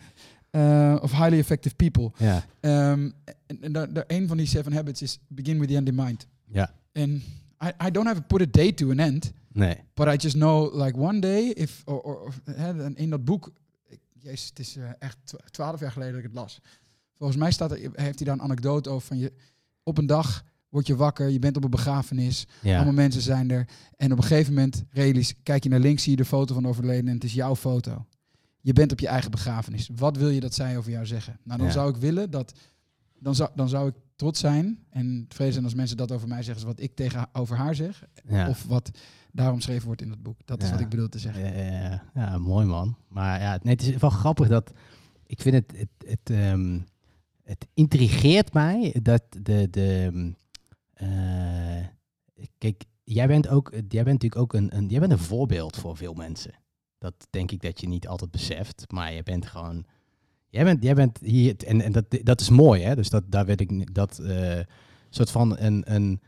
[0.50, 2.10] Eh, of Highly Effective People.
[2.18, 3.10] Ja, Ehm,
[3.46, 5.94] en en daar, daar, een van die Seven Habits is begin with the end in
[5.94, 6.26] mind.
[6.50, 6.74] ja.
[6.92, 7.22] En
[7.64, 9.74] I, I don't have to put a date to an end, Nee.
[9.94, 13.52] but I just know like one day, if, or, hè, in dat boek,
[13.88, 16.60] ik- jezus, het is eh, echt twa- twaalf jaar geleden dat ik het las.
[17.16, 19.32] Volgens mij staat er, heeft hij daar een anekdote over van je,
[19.82, 22.74] op een dag word je wakker, je bent op een begrafenis, Ja.
[22.76, 23.68] allemaal mensen zijn er.
[23.96, 26.62] En op een gegeven moment, realies, kijk je naar links, zie je de foto van
[26.62, 28.06] de overleden en het is jouw foto.
[28.60, 29.90] Je bent op je eigen begrafenis.
[29.96, 31.38] Wat wil je dat zij over jou zeggen?
[31.44, 31.72] Nou, dan Ja.
[31.72, 32.52] zou ik willen dat,
[33.18, 36.42] dan zou, dan zou ik trots zijn en tevreden zijn als mensen dat over mij
[36.42, 38.04] zeggen, is wat ik tegen over haar zeg.
[38.28, 38.48] Ja.
[38.48, 38.90] Of wat
[39.32, 40.40] daar omschreven wordt in het boek.
[40.44, 40.72] Dat is Ja.
[40.72, 41.42] wat ik bedoel te zeggen.
[41.44, 42.02] Ja, ja, ja.
[42.14, 42.96] ja, mooi man.
[43.08, 44.72] Maar ja, nee, het is wel grappig dat...
[45.26, 45.72] Ik vind het...
[45.76, 46.80] Het, het, ehm,
[47.42, 49.70] het intrigeert mij dat de...
[49.70, 50.32] de ehm,
[50.92, 51.86] eh,
[52.58, 54.88] kijk, jij bent, ook, jij bent natuurlijk ook een, een...
[54.88, 56.52] Jij bent een voorbeeld voor veel mensen.
[56.98, 58.84] Dat denk ik dat je niet altijd beseft.
[58.92, 59.84] Maar je bent gewoon...
[60.50, 61.54] Jij bent, jij bent hier...
[61.66, 62.94] En, en dat, dat is mooi, hè?
[62.94, 63.94] Dus dat, daar weet ik...
[63.94, 64.58] Dat eh,
[65.10, 65.82] soort van een...
[65.94, 66.20] een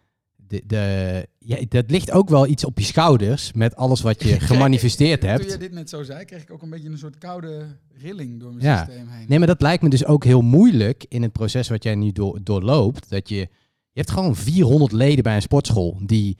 [0.46, 4.40] de, de, ja, dat ligt ook wel iets op je schouders met alles wat je
[4.50, 5.50] gemanifesteerd Toen hebt.
[5.52, 7.66] je dit net zo zei, kreeg ik ook een beetje een soort koude
[8.00, 8.84] rilling door mijn Ja.
[8.84, 9.24] systeem heen.
[9.28, 12.12] Nee, maar dat lijkt me dus ook heel moeilijk in het proces wat jij nu
[12.12, 13.10] door, doorloopt.
[13.10, 13.48] Dat je, je
[13.92, 16.38] hebt gewoon 400 leden bij een sportschool die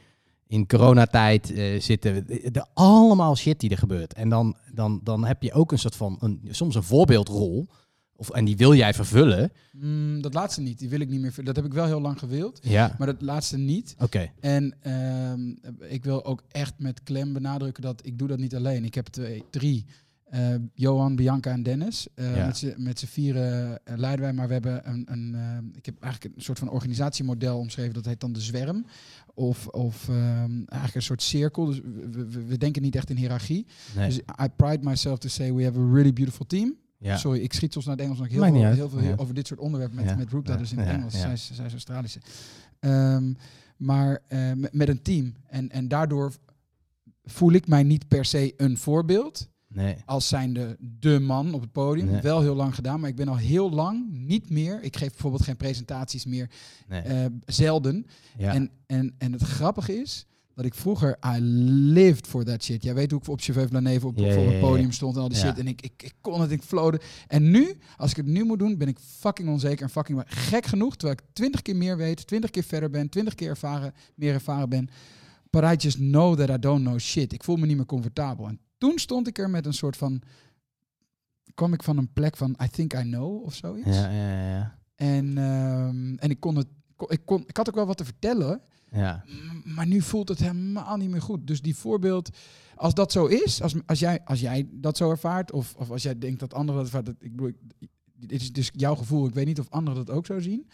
[0.51, 2.27] in coronatijd eh, zitten.
[2.27, 4.15] De, de- allemaal shit die er gebeurt.
[4.15, 7.67] En dan, dan, dan heb je ook een soort van, een, soms een voorbeeldrol.
[8.17, 9.53] Of, en die wil jij vervullen.
[9.73, 11.35] Mm, dat laatste niet, die wil ik niet meer.
[11.45, 13.95] Dat heb ik wel heel lang gewild, Ja, maar dat laatste niet.
[13.99, 14.31] oké.
[14.41, 15.49] En ehm,
[15.93, 18.85] ik wil ook echt met klem benadrukken dat ik doe dat niet alleen.
[18.85, 19.87] Ik heb twee, drie.
[20.31, 22.07] Eh, Johan, Bianca en Dennis.
[22.15, 22.45] Eh, Ja.
[22.77, 25.35] Met z'n- vieren eh, leiden wij, maar we hebben een, een
[25.77, 27.95] ik heb eigenlijk een soort van organisatiemodel omschreven.
[27.95, 28.85] Dat heet dan de zwerm.
[29.35, 31.65] Of, of ehm, eigenlijk een soort cirkel.
[31.65, 33.67] Dus we, we, we denken niet echt in hiërarchie.
[33.97, 34.07] Nee.
[34.09, 36.77] Dus I pride myself to say we have a really beautiful team.
[36.99, 37.17] ja.
[37.17, 39.15] Sorry, ik schiet soms naar het Engels, omdat ik heel veel, heel veel Ja.
[39.17, 41.21] over dit soort onderwerpen met, met dat is in het Engels.
[41.21, 42.21] Zij, is, zij is Australische.
[42.81, 43.33] Ehm,
[43.77, 44.23] maar
[44.55, 45.35] met, met een team.
[45.47, 46.33] En, en daardoor
[47.25, 49.97] voel ik mij niet per se een voorbeeld Nee.
[50.07, 52.07] als zijnde de man op het podium.
[52.11, 52.21] Nee.
[52.21, 54.83] Wel heel lang gedaan, maar ik ben al heel lang niet meer.
[54.83, 56.51] Ik geef bijvoorbeeld geen presentaties meer,
[56.89, 57.01] nee.
[57.01, 58.07] eh, zelden.
[58.39, 58.55] ja.
[58.55, 61.41] En, en, en het grappige is dat ik vroeger, I
[61.93, 62.83] lived for that shit.
[62.83, 65.39] Jij weet hoe ik op Cheveux Blaneve op, ja, het podium stond en al die
[65.39, 65.45] Ja.
[65.45, 65.59] shit.
[65.59, 67.01] En ik, ik, ik kon het, ik flowde.
[67.27, 70.67] En nu, als ik het nu moet doen, ben ik fucking onzeker en fucking gek
[70.67, 70.97] genoeg.
[70.97, 74.69] Terwijl ik twintig keer meer weet, twintig keer verder ben, twintig keer ervaren, meer ervaren
[74.69, 74.89] ben.
[75.51, 77.33] But I just know that I don't know shit.
[77.33, 78.49] Ik voel me niet meer comfortabel.
[78.49, 80.23] En toen stond ik er met een soort van...
[81.55, 83.97] kwam ik van een plek van I think I know of zoiets.
[83.97, 84.79] ja, ja, ja.
[84.95, 86.67] En, ehm, en ik kon het...
[87.07, 89.25] Ik, kon, ik had ook wel wat te vertellen, Ja,
[89.65, 91.47] maar nu voelt het helemaal niet meer goed.
[91.47, 92.31] Dus die voorbeeld,
[92.75, 96.03] als dat zo is, als, als, jij, als jij dat zo ervaart, of, of als
[96.03, 97.53] jij denkt dat anderen dat ervaren, dat, ik bedoel,
[98.15, 100.69] dit is dus jouw gevoel, ik weet niet of anderen dat ook zo zien,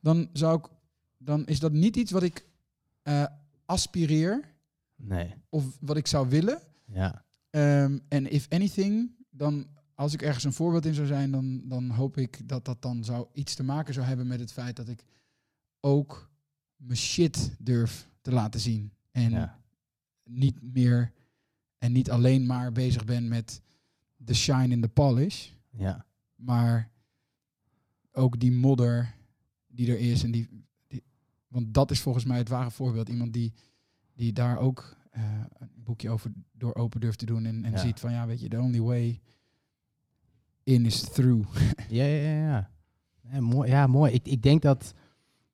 [0.00, 0.66] dan, zou ik,
[1.18, 2.46] dan is dat niet iets wat ik
[3.02, 3.26] eh,
[3.64, 4.54] aspireer
[4.96, 5.34] nee.
[5.48, 6.60] of wat ik zou willen.
[6.84, 7.25] Ja,
[7.56, 11.90] Ehm, En if anything, dan als ik ergens een voorbeeld in zou zijn, dan, dan
[11.90, 14.88] hoop ik dat dat dan zou iets te maken zou hebben met het feit dat
[14.88, 15.04] ik
[15.80, 16.30] ook
[16.76, 18.92] mijn shit durf te laten zien.
[19.10, 19.60] En ja.
[20.24, 21.12] niet meer
[21.78, 23.62] en niet alleen maar bezig ben met
[24.16, 26.06] de shine in the polish, ja.
[26.34, 26.90] maar
[28.12, 29.14] ook die modder
[29.66, 30.22] die er is.
[30.22, 30.48] En die,
[30.86, 31.02] die,
[31.48, 33.08] want dat is volgens mij het ware voorbeeld.
[33.08, 33.52] Iemand die,
[34.14, 35.22] die daar ook eh,
[35.58, 37.78] een boekje over door open durft te doen en, en Ja.
[37.78, 39.20] ziet van ja, weet je, the only way
[40.62, 41.48] in is through.
[41.88, 42.46] Ja, ja, ja.
[42.48, 42.70] ja.
[43.32, 43.70] Ja, mooi.
[43.70, 44.12] Ja, mooi.
[44.12, 44.94] Ik, ik denk dat.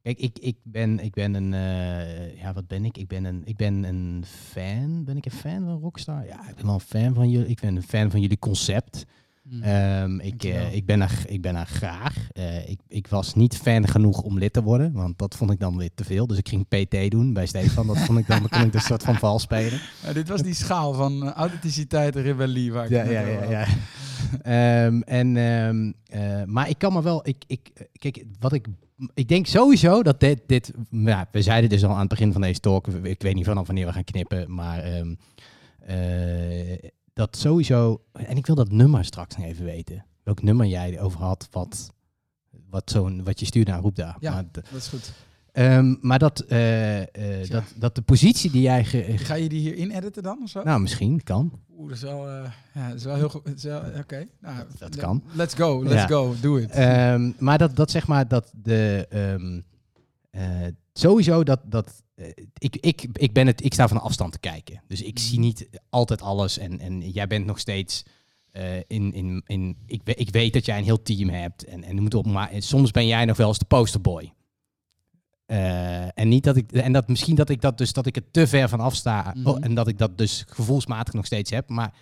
[0.02, 1.54] Kijk, ik, ik, ben, ik ben een.
[1.54, 2.96] eh, ja, wat ben ik?
[2.98, 5.04] Ik ben, een, ik ben een fan.
[5.04, 6.26] Ben ik een fan van Rockstar?
[6.26, 7.46] Ja, ik ben wel een fan van jullie.
[7.48, 9.04] Ik ben een fan van jullie concept.
[9.60, 12.28] Ehm, ik, eh, ik, ben er, ik ben er graag.
[12.32, 15.60] Eh, ik, ik was niet fan genoeg om lid te worden, want dat vond ik
[15.60, 16.26] dan weer te veel.
[16.26, 17.86] Dus ik ging PT doen bij Stefan.
[17.86, 19.80] Dat vond ik dan, dan kon ik een soort van vals spelen.
[20.04, 23.20] Ja, dit was die schaal van eh, authenticiteit en rebellie waar ik Ja, ja,
[23.50, 23.66] ja.
[24.42, 28.66] Ehm, en, ehm, eh, maar ik kan me wel, ik, ik, kijk, wat ik,
[29.14, 32.40] ik denk sowieso dat dit, dit ja, we zeiden dus al aan het begin van
[32.40, 34.84] deze talk, ik weet niet vanaf wanneer we gaan knippen, maar
[37.12, 41.20] dat sowieso, en ik wil dat nummer straks nog even weten, welk nummer jij over
[41.20, 41.90] had, wat,
[42.70, 44.16] wat, zo'n, wat je stuurde naar Roepda.
[44.20, 44.32] Ja.
[44.32, 45.12] Maar, Dat is goed.
[45.52, 47.00] ehm, maar dat, eh,
[47.42, 50.38] eh, dat, dat de positie die jij, ge- Ga je die hier in editen dan
[50.42, 50.62] of zo?
[50.62, 51.60] nou misschien, kan.
[51.78, 53.66] Oeh, dat is wel, eh, ja, dat is wel heel goed.
[53.98, 55.22] Oké, nou, Dat kan.
[55.34, 56.06] Let's go, let's Ja.
[56.06, 56.70] go, do it.
[56.70, 59.60] Ehm, maar dat, dat zeg maar dat de ehm,
[60.30, 61.94] eh, sowieso dat dat eh,
[62.58, 64.82] ik, ik, ik ben het ik sta van afstand te kijken.
[64.88, 65.46] Dus ik zie Mhm.
[65.46, 68.02] niet altijd alles en, en jij bent nog steeds
[68.50, 72.02] eh, in, in, in ik, ik weet dat jij een heel team hebt en, en
[72.02, 74.32] moet op maar soms ben jij nog wel eens de posterboy.
[75.46, 78.30] Eh, en niet dat ik en dat misschien dat ik dat dus dat ik er
[78.30, 79.46] te ver van afsta Mhm.
[79.48, 81.94] oh, en dat ik dat dus gevoelsmatig nog steeds heb, maar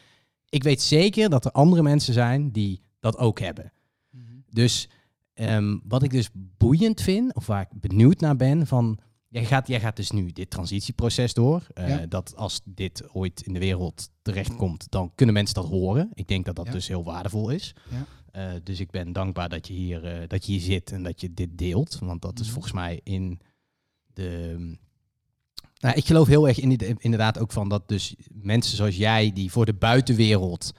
[0.48, 3.72] ik weet zeker dat er andere mensen zijn die dat ook hebben.
[4.10, 4.24] Mhm.
[4.50, 4.88] Dus
[5.34, 8.98] ehm, wat ik dus boeiend vind, of waar ik benieuwd naar ben, van
[9.30, 11.66] jij gaat, jij gaat dus nu dit transitieproces door.
[11.74, 12.06] eh, Ja.
[12.06, 16.10] Dat als dit ooit in de wereld terechtkomt, dan kunnen mensen dat horen.
[16.14, 16.72] Ik denk dat dat Ja.
[16.72, 17.74] dus heel waardevol is.
[17.90, 18.06] Ja.
[18.32, 21.20] Eh, dus ik ben dankbaar dat je, hier, eh, dat je hier zit en dat
[21.20, 21.98] je dit deelt.
[21.98, 22.52] Want dat is Mhm.
[22.52, 23.40] volgens mij in
[24.14, 24.56] de.
[25.80, 29.50] Nou, ik geloof heel erg in, inderdaad ook van dat dus mensen zoals jij, die
[29.50, 30.72] voor de buitenwereld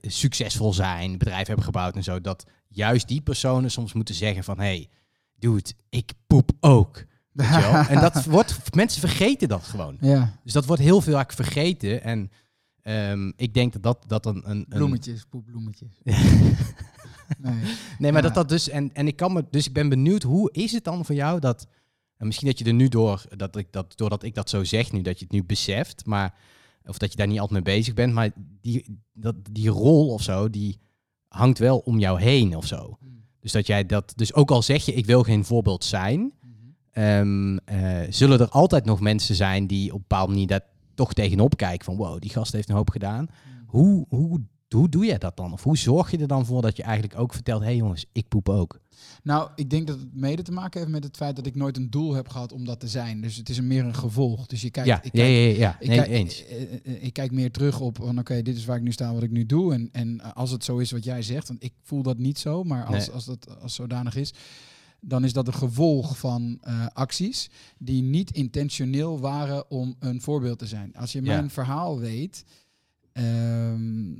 [0.00, 4.58] succesvol zijn, bedrijf hebben gebouwd en zo, dat juist die personen soms moeten zeggen van,
[4.58, 4.88] hey,
[5.38, 7.04] dude, ik poep ook.
[7.34, 9.96] En dat wordt, mensen vergeten dat gewoon.
[10.00, 12.02] Ja, Dus dat wordt heel veel eigenlijk vergeten.
[12.02, 12.30] En
[12.82, 16.00] ehm, ik denk dat dat, dat een, een, een, bloemetjes, poepbloemetjes.
[16.04, 17.54] nee.
[17.98, 18.28] Nee, maar Ja.
[18.28, 20.84] dat dat dus en en ik kan me dus ik ben benieuwd hoe is het
[20.84, 21.66] dan voor jou dat
[22.16, 24.92] en misschien dat je er nu door dat ik dat doordat ik dat zo zeg
[24.92, 26.34] nu dat je het nu beseft, maar
[26.84, 30.22] of dat je daar niet altijd mee bezig bent, maar die dat die rol of
[30.22, 30.78] zo die
[31.28, 32.98] hangt wel om jou heen of zo.
[33.40, 36.32] Dus dat jij dat dus ook al zeg je ik wil geen voorbeeld zijn,
[36.92, 40.64] Ehm, eh, zullen er altijd nog mensen zijn die op een bepaalde manier daar
[40.94, 43.26] toch tegenop kijken van wow die gast heeft een hoop gedaan.
[43.66, 45.52] Hoe hoe hoe doe jij dat dan?
[45.52, 48.06] Of hoe zorg je er dan voor dat je eigenlijk ook vertelt, hé hey jongens,
[48.12, 48.80] ik poep ook.
[49.22, 51.76] Nou, ik denk dat het mede te maken heeft met het feit dat ik nooit
[51.76, 53.20] een doel heb gehad om dat te zijn.
[53.20, 54.46] Dus het is meer een gevolg.
[54.46, 55.76] Dus je kijkt, ja, ik kijk, ja, ja, ja.
[55.80, 56.44] ik, Nee, kijk, eens.
[56.46, 59.12] eh, eh, ik kijk meer terug op van oké, dit is waar ik nu sta,
[59.14, 59.74] wat ik nu doe.
[59.74, 62.64] En, en als het zo is wat jij zegt, want ik voel dat niet zo,
[62.64, 63.14] maar als, Nee.
[63.14, 64.32] als dat als zodanig is,
[65.00, 70.58] dan is dat een gevolg van eh, acties die niet intentioneel waren om een voorbeeld
[70.58, 70.94] te zijn.
[70.94, 71.26] Als je Ja.
[71.36, 72.44] mijn verhaal weet,
[73.12, 74.12] ehm,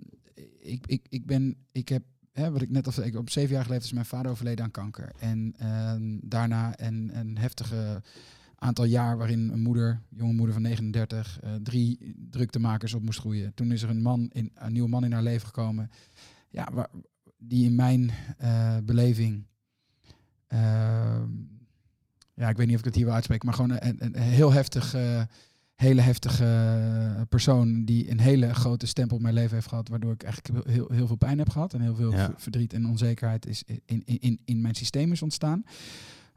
[0.58, 2.02] ik, ik, ik ben, ik heb,
[2.32, 4.64] hè, wat ik net al zei, ik- op zeven jaar geleden is mijn vader overleden
[4.64, 5.12] aan kanker.
[5.18, 8.02] En ehm, daarna een, een heftige
[8.54, 13.54] aantal jaar waarin een moeder, jonge moeder van 39, eh, drie druktemakers op moest groeien.
[13.54, 15.90] Toen is er een man, in, een nieuwe man in haar leven gekomen.
[16.50, 16.88] Ja, waar,
[17.38, 19.44] die in mijn eh, beleving.
[20.50, 21.28] Ehm,
[22.34, 24.52] ja, ik weet niet of ik het hier wil uitspreken, maar gewoon een, een heel
[24.52, 25.22] heftig, eh,
[25.74, 30.22] hele heftige persoon die een hele grote stempel op mijn leven heeft gehad, waardoor ik
[30.22, 32.32] eigenlijk heel, heel veel pijn heb gehad en heel veel Ja.
[32.36, 35.62] verdriet en onzekerheid is in, in, in, in mijn systeem is ontstaan.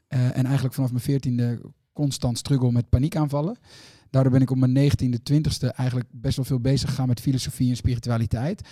[0.07, 1.61] Eh, en eigenlijk vanaf mijn veertiende
[1.93, 3.57] constant struggle met paniekaanvallen.
[4.09, 7.69] Daardoor ben ik op mijn negentiende, twintigste eigenlijk best wel veel bezig gegaan met filosofie
[7.69, 8.67] en spiritualiteit.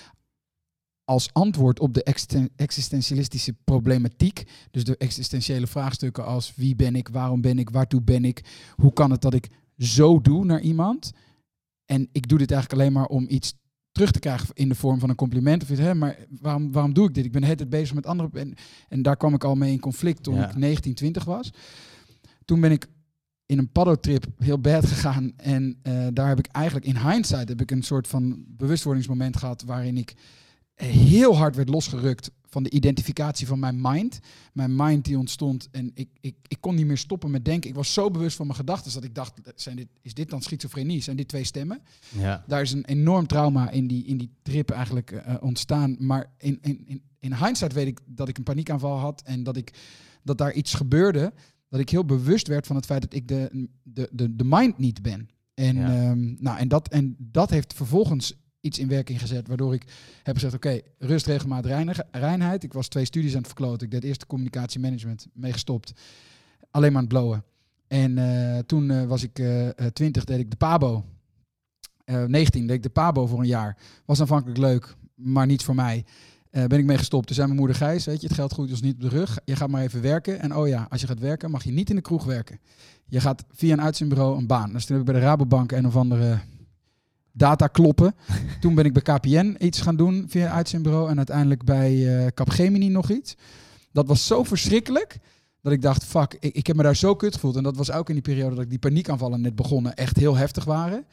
[1.05, 4.43] Als antwoord op de existen- existentialistische problematiek.
[4.71, 8.43] Dus de existentiële vraagstukken als wie ben ik, waarom ben ik, waartoe ben ik,
[8.75, 11.11] hoe kan het dat ik zo doe naar iemand.
[11.85, 13.53] En ik doe dit eigenlijk alleen maar om iets
[13.91, 15.79] terug te krijgen in de vorm van een compliment of iets.
[15.79, 15.95] Hè?
[15.95, 17.25] Maar waarom, waarom doe ik dit?
[17.25, 18.31] Ik ben tijd bezig met anderen.
[18.33, 18.53] En,
[18.89, 20.49] en daar kwam ik al mee in conflict toen Ja.
[20.49, 21.51] ik 19, 20 was.
[22.45, 22.87] Toen ben ik
[23.45, 25.33] in een paddotrip heel bad gegaan.
[25.35, 29.63] En eh, daar heb ik eigenlijk in hindsight heb ik een soort van bewustwordingsmoment gehad
[29.63, 30.13] waarin ik
[30.85, 34.19] heel hard werd losgerukt van de identificatie van mijn mind.
[34.53, 37.69] Mijn mind die ontstond en ik, ik, ik kon niet meer stoppen met denken.
[37.69, 40.41] Ik was zo bewust van mijn gedachten dat ik dacht, zijn dit, is dit dan
[40.41, 41.01] schizofrenie?
[41.01, 41.81] Zijn dit twee stemmen?
[42.09, 42.43] Ja.
[42.47, 45.95] Daar is een enorm trauma in die, in die trip eigenlijk eh, ontstaan.
[45.99, 49.57] Maar in, in, in, in hindsight weet ik dat ik een paniekaanval had en dat,
[49.57, 49.73] ik,
[50.23, 51.33] dat daar iets gebeurde.
[51.69, 54.77] Dat ik heel bewust werd van het feit dat ik de, de, de, de mind
[54.77, 55.29] niet ben.
[55.53, 56.09] En, Ja.
[56.09, 59.83] ehm, nou, en, dat, en dat heeft vervolgens iets in werking gezet, waardoor ik
[60.23, 61.65] heb gezegd, oké, rust, regelmaat,
[62.11, 62.63] reinheid.
[62.63, 63.85] Ik was twee studies aan het verkloten.
[63.85, 65.93] Ik deed eerst de communicatiemanagement, mee gestopt.
[66.71, 67.43] Alleen maar aan het blowen.
[67.87, 71.05] En eh, toen eh, was ik eh, eh, 20, deed ik de PABO.
[72.05, 73.77] Eh 19 deed ik de PABO voor een jaar.
[74.05, 76.05] Was aanvankelijk leuk, maar niet voor mij.
[76.51, 77.25] Ben ik mee gestopt.
[77.25, 79.39] Toen zei mijn moeder Gijs, weet je, het geld groeit ons niet op de rug.
[79.45, 80.39] Je gaat maar even werken.
[80.39, 82.59] En oh ja, als je gaat werken, mag je niet in de kroeg werken.
[83.05, 84.71] Je gaat via een uitzendbureau een baan.
[84.73, 86.39] Dus toen heb ik bij de Rabobank een of andere
[87.31, 88.15] data kloppen.
[88.61, 91.09] toen ben ik bij KPN iets gaan doen via uitzendbureau.
[91.09, 93.35] En uiteindelijk bij eh, Capgemini nog iets.
[93.91, 95.19] Dat was zo verschrikkelijk.
[95.61, 97.55] Dat ik dacht, fuck, ik, ik heb me daar zo kut gevoeld.
[97.55, 100.35] En dat was ook in die periode dat ik die paniekaanvallen net begonnen echt heel
[100.35, 101.05] heftig waren.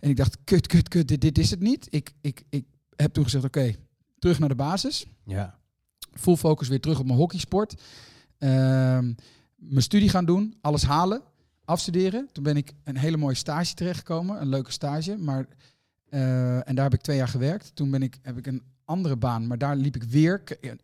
[0.00, 1.86] En ik dacht, kut, kut, kut, dit, dit is het niet.
[1.90, 2.64] Ik, ik, ik
[2.96, 3.74] heb toen gezegd, oké,
[4.18, 5.06] terug naar de basis.
[5.24, 5.58] Ja.
[6.12, 7.82] Full focus weer terug op mijn hockeysport.
[8.38, 9.12] Ehm,
[9.56, 11.22] mijn studie gaan doen, alles halen,
[11.66, 12.28] afstuderen.
[12.32, 15.16] Toen ben ik een hele mooie stage terechtgekomen, een leuke stage.
[15.16, 15.46] Maar,
[16.08, 17.70] eh, en daar heb ik twee jaar gewerkt.
[17.74, 20.42] Toen ben ik, heb ik een andere baan, maar daar liep ik weer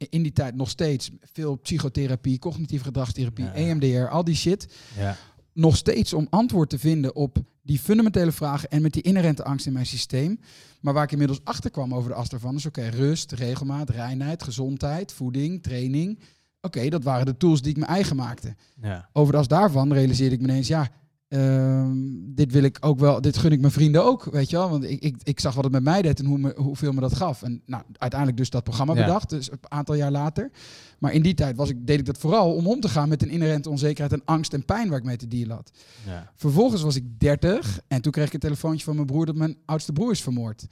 [0.08, 3.54] in die tijd nog steeds veel psychotherapie, cognitieve gedragstherapie, Ja.
[3.54, 5.16] EMDR, al die shit Ja.
[5.52, 9.66] nog steeds om antwoord te vinden op die fundamentele vragen en met die inherente angst
[9.66, 10.40] in mijn systeem.
[10.80, 14.42] Maar waar ik inmiddels achter kwam over de as daarvan is oké, rust, regelmaat, reinheid,
[14.42, 16.18] gezondheid, voeding, training.
[16.64, 18.54] Oké, dat waren de tools die ik me eigen maakte.
[18.82, 19.08] Ja.
[19.12, 20.88] Over de as daarvan realiseerde ik me ineens, ja,
[21.28, 21.96] ehm,
[22.34, 24.70] dit wil ik ook wel, dit gun ik mijn vrienden ook, weet je wel.
[24.70, 27.00] Want ik, ik, ik zag wat het met mij deed en hoe me, hoeveel me
[27.00, 27.42] dat gaf.
[27.42, 29.04] En nou, uiteindelijk dus dat programma Ja.
[29.04, 30.50] bedacht, dus een aantal jaar later.
[30.98, 33.22] Maar in die tijd was ik, deed ik dat vooral om om te gaan met
[33.22, 35.70] een inherente onzekerheid en angst en pijn waar ik mee te dealen had.
[36.06, 36.32] Ja.
[36.34, 39.56] Vervolgens was ik 30 en toen kreeg ik een telefoontje van mijn broer dat mijn
[39.64, 40.66] oudste broer is vermoord.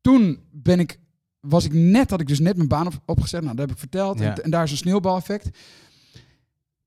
[0.00, 0.98] Toen ben ik,
[1.48, 3.42] was ik net, had ik dus net mijn baan op, opgezet.
[3.42, 4.18] Nou, dat heb ik verteld.
[4.18, 4.34] Ja.
[4.36, 5.58] En, en daar is een sneeuwbaleffect.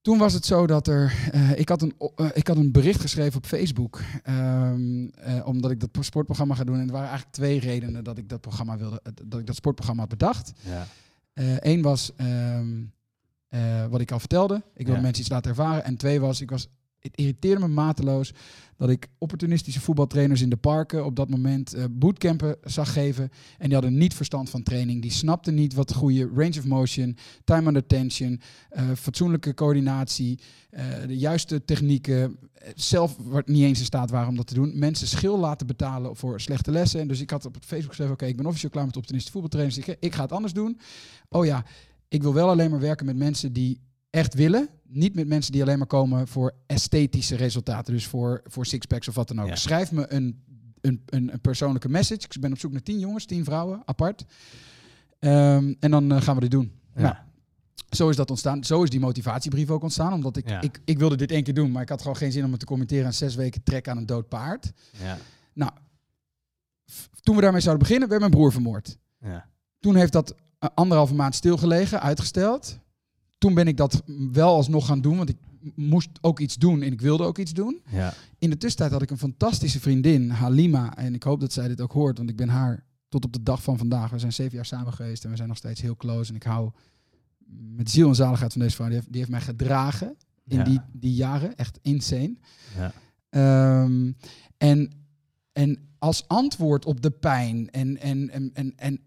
[0.01, 3.01] Toen was het zo dat er, eh, ik, had een, eh, ik had een bericht
[3.01, 6.79] geschreven op Facebook, ehm, eh, omdat ik dat sportprogramma ga doen.
[6.79, 10.01] En er waren eigenlijk twee redenen dat ik dat programma wilde, dat ik dat sportprogramma
[10.01, 10.51] had bedacht.
[10.61, 10.87] Ja.
[11.59, 12.81] Eén was ehm,
[13.49, 14.55] eh, wat ik al vertelde.
[14.55, 15.01] Ik wilde Ja.
[15.01, 15.83] mensen iets laten ervaren.
[15.83, 16.67] En twee was, ik was,
[16.99, 18.33] het irriteerde me mateloos
[18.77, 23.29] dat ik opportunistische voetbaltrainers in de parken op dat moment eh, bootcampen zag geven.
[23.57, 25.01] En die hadden niet verstand van training.
[25.01, 30.39] Die snapten niet wat goede range of motion, time under tension, eh, fatsoenlijke coördinatie,
[30.69, 32.37] eh, de juiste technieken.
[32.75, 34.79] Zelf niet eens in staat waren om dat te doen.
[34.79, 36.99] Mensen schil laten betalen voor slechte lessen.
[36.99, 39.87] En dus ik had op Facebook geschreven: Oké, ik ben officieel klaar met opportunistische voetbaltrainers.
[39.87, 40.79] Ik, ik ga het anders doen.
[41.29, 41.65] Oh ja,
[42.07, 43.79] ik wil wel alleen maar werken met mensen die
[44.09, 44.69] echt willen.
[44.83, 47.93] Niet met mensen die alleen maar komen voor esthetische resultaten.
[47.93, 49.47] Dus voor, voor sixpacks of wat dan ook.
[49.47, 49.55] Ja.
[49.55, 50.43] Schrijf me een,
[50.81, 52.21] een, een, een persoonlijke message.
[52.29, 54.25] Ik ben op zoek naar tien jongens, tien vrouwen, apart.
[55.19, 56.71] Ehm, en dan eh, gaan we dit doen.
[56.95, 57.01] Ja.
[57.01, 57.15] Nou,
[57.89, 58.63] zo is dat ontstaan.
[58.63, 60.13] Zo is die motivatiebrief ook ontstaan.
[60.13, 60.61] Omdat ik, Ja.
[60.61, 61.71] ik, ik wilde dit één keer doen.
[61.71, 63.97] Maar ik had gewoon geen zin om het te commenteren aan zes weken trek aan
[63.97, 64.71] een dood paard.
[65.01, 65.17] Ja.
[65.53, 65.71] Nou,
[67.21, 68.97] toen we daarmee zouden beginnen, werd mijn broer vermoord.
[69.19, 69.49] Ja.
[69.79, 72.79] Toen heeft dat eh, anderhalve maand stilgelegen, uitgesteld.
[73.39, 75.37] Toen ben ik dat wel alsnog gaan doen, want ik
[75.75, 77.81] moest ook iets doen en ik wilde ook iets doen.
[77.91, 78.13] Ja.
[78.37, 80.95] In de tussentijd had ik een fantastische vriendin, Halima.
[80.97, 83.43] En ik hoop dat zij dit ook hoort, want ik ben haar tot op de
[83.43, 84.09] dag van vandaag.
[84.09, 86.29] We zijn zeven jaar samen geweest en we zijn nog steeds heel close.
[86.29, 86.71] En ik hou
[87.75, 88.87] met ziel en zaligheid van deze vrouw.
[88.87, 90.15] Die heeft, die heeft mij gedragen
[90.45, 90.63] in Ja.
[90.63, 91.55] die, die jaren.
[91.55, 92.35] Echt insane.
[92.77, 92.93] Ja.
[93.29, 94.11] Ehm,
[94.57, 94.91] en,
[95.53, 98.99] en als antwoord op de pijn en, en, en, en, en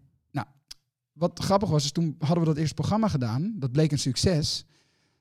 [1.23, 3.53] wat grappig was, is toen hadden we dat eerste programma gedaan.
[3.55, 4.65] Dat bleek een succes.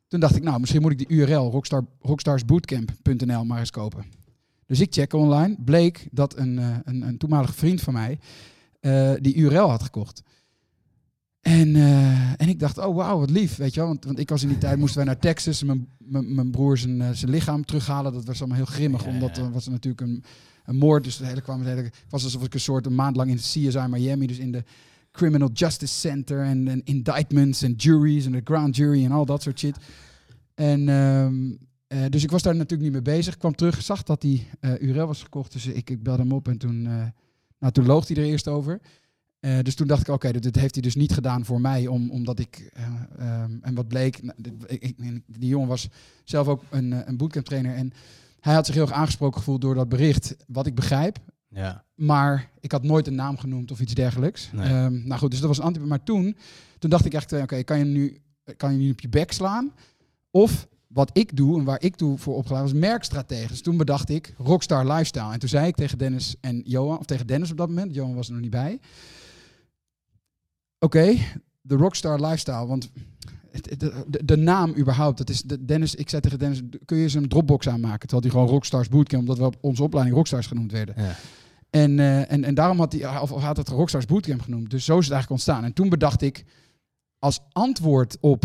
[0.08, 4.04] Toen dacht ik, nou, misschien moet ik die URL rockstar, rockstarsbootcamp.nl maar eens kopen.
[4.66, 5.56] Dus ik check online.
[5.64, 8.18] Bleek dat een, eh, een, een toenmalige vriend van mij
[8.80, 10.22] eh, die URL had gekocht.
[11.40, 13.88] En, eh, en ik dacht, oh wauw, wat lief, weet je wel.
[13.88, 15.62] Want, want ik was in die tijd, moesten wij naar Texas.
[15.62, 18.12] Mijn, mijn, mijn broer zijn, zijn lichaam terughalen.
[18.12, 20.24] Dat was allemaal heel grimmig, Ja, omdat er was natuurlijk een,
[20.64, 21.04] een moord.
[21.04, 23.36] Dus het hele kwam het hele, was alsof ik een soort een maand lang in
[23.36, 24.64] CSI Miami, dus in de
[25.12, 29.42] Criminal Justice Center en, en indictments en juries en de grand jury en al dat
[29.42, 29.76] soort shit.
[30.54, 31.52] En ehm,
[31.86, 33.36] eh, dus ik was daar natuurlijk niet mee bezig.
[33.36, 35.52] Kwam terug, zag dat die eh URL was gekocht.
[35.52, 37.06] Dus ik, ik belde hem op en toen, eh,
[37.58, 38.80] nou, toen loog hij er eerst over.
[39.62, 42.10] Dus toen dacht ik, oké, dit, dit heeft hij dus niet gedaan voor mij, om,
[42.10, 42.70] omdat ik...
[42.72, 42.86] eh,
[43.18, 44.36] ehm, en wat bleek, nou,
[45.26, 45.88] die jongen was
[46.24, 47.74] zelf ook een, een bootcamp trainer.
[47.74, 47.92] En
[48.40, 51.18] hij had zich heel erg aangesproken gevoeld door dat bericht, wat ik begrijp.
[51.54, 51.84] Ja.
[51.94, 54.50] Maar ik had nooit een naam genoemd of iets dergelijks.
[54.52, 54.66] Nee.
[54.66, 55.80] Ehm, nou goed, dus dat was een anti.
[55.80, 56.36] Maar toen,
[56.78, 58.22] toen dacht ik echt, eh, oké, kan je nu
[58.56, 59.72] kan je nu op je bek slaan?
[60.30, 63.48] Of wat ik doe en waar ik toe voor opgeleid was, merkstratege.
[63.48, 65.32] Dus toen bedacht ik Rockstar Lifestyle.
[65.32, 68.14] En toen zei ik tegen Dennis en Johan, of tegen Dennis op dat moment, Johan
[68.14, 68.80] was er nog niet bij.
[70.78, 71.16] Oké,
[71.60, 72.90] de Rockstar Lifestyle, want
[73.60, 75.94] de, de, de naam überhaupt, dat is de, Dennis.
[75.94, 78.08] Ik zei tegen Dennis, kun je eens een Dropbox aanmaken?
[78.08, 80.94] Terwijl hij gewoon Rockstars Bootcamp, omdat we op onze opleiding Rockstars genoemd werden.
[80.98, 81.16] Ja.
[81.72, 84.70] En, eh, en, en daarom had hij, of had het Rockstars Bootcamp genoemd.
[84.70, 85.64] Dus zo is het eigenlijk ontstaan.
[85.64, 86.44] En toen bedacht ik,
[87.18, 88.44] als antwoord op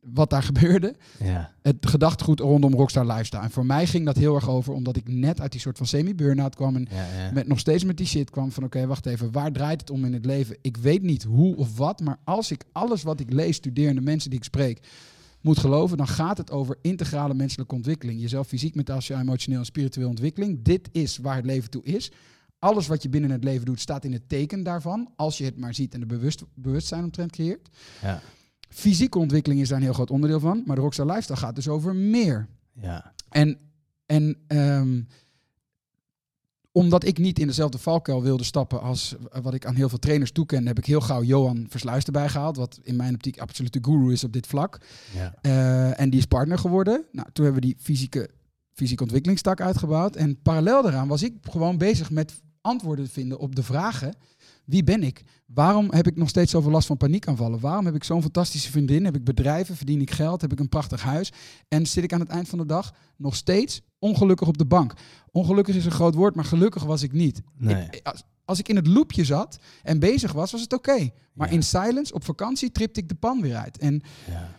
[0.00, 1.52] wat daar gebeurde, Ja.
[1.62, 3.42] het gedachtegoed rondom Rockstar Lifestyle.
[3.42, 5.86] En voor mij ging dat heel erg over, omdat ik net uit die soort van
[5.86, 6.96] semi-burnout kwam en Ja.
[6.96, 7.30] Ja.
[7.32, 10.04] met, nog steeds met die shit kwam van oké, wacht even, waar draait het om
[10.04, 10.56] in het leven?
[10.60, 13.94] Ik weet niet hoe of wat, maar als ik alles wat ik lees, studeer en
[13.94, 14.80] de mensen die ik spreek
[15.40, 18.20] moet geloven, dan gaat het over integrale menselijke ontwikkeling.
[18.20, 20.62] Jezelf fysiek, mentaal, emotioneel en spiritueel ontwikkeling.
[20.62, 22.10] Dit is waar het leven toe is.
[22.58, 25.12] Alles wat je binnen het leven doet, staat in het teken daarvan.
[25.16, 27.68] Als je het maar ziet en er bewust, bewustzijn omtrent creëert.
[28.02, 28.20] Ja.
[28.68, 30.62] Fysieke ontwikkeling is daar een heel groot onderdeel van.
[30.66, 32.48] Maar de Rockstar Lifestyle gaat dus over meer.
[32.72, 33.12] Ja.
[33.28, 33.58] En,
[34.06, 35.00] en ehm,
[36.76, 40.32] omdat ik niet in dezelfde valkuil wilde stappen als wat ik aan heel veel trainers
[40.32, 42.56] toeken, heb ik heel gauw Johan Versluis erbij gehaald.
[42.56, 44.80] Wat in mijn optiek absoluut de guru is op dit vlak.
[45.14, 45.34] Ja.
[45.40, 47.04] Eh, en die is partner geworden.
[47.12, 48.30] Nou, toen hebben we die fysieke,
[48.76, 50.16] fysieke ontwikkelingstak uitgebouwd.
[50.16, 54.14] En parallel daaraan was ik gewoon bezig met antwoorden te vinden op de vragen.
[54.64, 55.22] Wie ben ik?
[55.46, 57.60] Waarom heb ik nog steeds zoveel last van paniekaanvallen?
[57.60, 59.04] Waarom heb ik zo'n fantastische vriendin?
[59.04, 59.76] Heb ik bedrijven?
[59.76, 60.40] Verdien ik geld?
[60.40, 61.32] Heb ik een prachtig huis?
[61.68, 64.92] En zit ik aan het eind van de dag nog steeds ongelukkig op de bank?
[65.32, 67.42] Ongelukkig is een groot woord, maar gelukkig was ik niet.
[67.58, 67.86] Nee.
[67.90, 71.08] Ik- als, als ik in het loopje zat en bezig was, was het oké.
[71.32, 71.54] Maar Ja.
[71.54, 73.78] in silence, op vakantie, tripte ik de pan weer uit.
[73.78, 74.50] En Ja.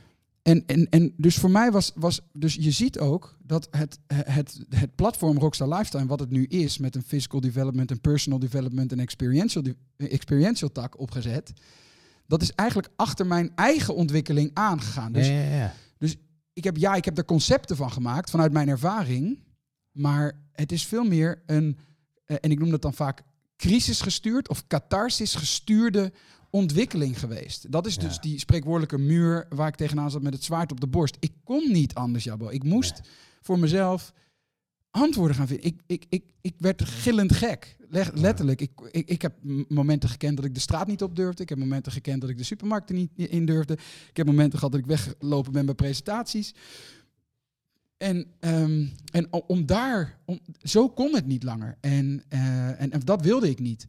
[0.47, 4.65] En, en, en dus voor mij was, was, dus je ziet ook dat het, het,
[4.69, 8.91] het platform Rockstar Lifestyle, wat het nu is, met een physical development, een personal development
[8.91, 9.63] en experiential,
[9.97, 11.53] experiential tak opgezet,
[12.27, 15.11] dat is eigenlijk achter mijn eigen ontwikkeling aangegaan.
[15.11, 16.07] Dus ja, ja, ja.
[16.53, 19.39] ik heb, ja, ik heb er concepten van gemaakt vanuit mijn ervaring,
[19.91, 21.77] maar het is veel meer een,
[22.25, 23.21] eh, en ik noem dat dan vaak
[23.57, 26.11] crisisgestuurd of catharsis gestuurde
[26.57, 27.71] ontwikkeling geweest.
[27.71, 30.87] Dat is dus die spreekwoordelijke muur waar ik tegenaan zat met het zwaard op de
[30.87, 31.17] borst.
[31.19, 32.49] Ik kon niet anders, Jabbo.
[32.49, 33.01] Ik moest
[33.41, 34.13] voor mezelf
[34.89, 35.65] antwoorden gaan vinden.
[35.65, 37.77] Ik, ik, ik, ik werd gillend gek.
[37.89, 38.61] Leg- letterlijk.
[38.61, 39.33] Ik, ik, ik heb
[39.67, 41.43] momenten gekend dat ik de straat niet op durfde.
[41.43, 43.73] Ik heb momenten gekend dat ik de supermarkt er niet in durfde.
[44.09, 46.53] Ik heb momenten gehad dat ik weggelopen ben bij presentaties.
[47.97, 51.77] En, ehm, en om daar, om, zo kon het niet langer.
[51.79, 53.85] En, eh, en, en dat wilde ik niet.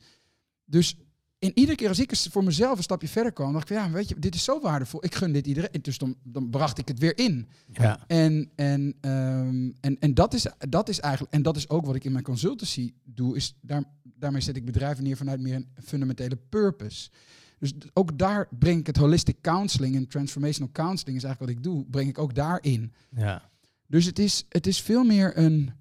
[0.65, 0.97] Dus
[1.39, 4.09] in iedere keer als ik voor mezelf een stapje verder kwam, dacht ik, ja, weet
[4.09, 5.05] je, dit is zo waardevol.
[5.05, 5.83] Ik gun dit iedereen.
[5.83, 7.49] Dus dan, dan bracht ik het weer in.
[7.73, 8.05] Ja.
[8.07, 11.95] En, en, ehm, en, en dat, is, dat is eigenlijk, en dat is ook wat
[11.95, 15.69] ik in mijn consultancy doe, is daar, daarmee zet ik bedrijven neer vanuit meer een
[15.85, 17.11] fundamentele purpose.
[17.59, 21.73] Dus ook daar breng ik het holistic counseling en transformational counseling is eigenlijk wat ik
[21.73, 22.93] doe, breng ik ook daarin.
[23.17, 23.51] Ja.
[23.87, 25.73] Dus het is, het is veel meer een,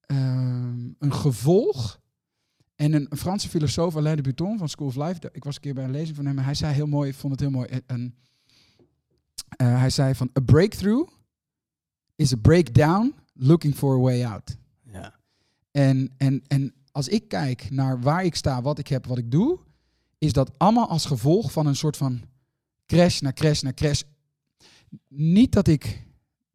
[0.00, 2.00] ehm, een gevolg.
[2.80, 5.74] En een, Franse filosoof, Alain de Botton van School of Life, ik was een keer
[5.74, 7.68] bij een lezing van hem en hij zei heel mooi, ik vond het heel mooi,
[7.68, 8.14] eh, een,
[9.48, 11.12] eh, hij zei van, a breakthrough
[12.16, 14.56] is a breakdown looking for a way out.
[14.82, 15.14] Ja.
[15.70, 19.30] En, en, en als ik kijk naar waar ik sta, wat ik heb, wat ik
[19.30, 19.58] doe,
[20.18, 22.22] is dat allemaal als gevolg van een soort van
[22.86, 24.02] crash naar crash naar crash.
[25.08, 26.06] Niet dat ik,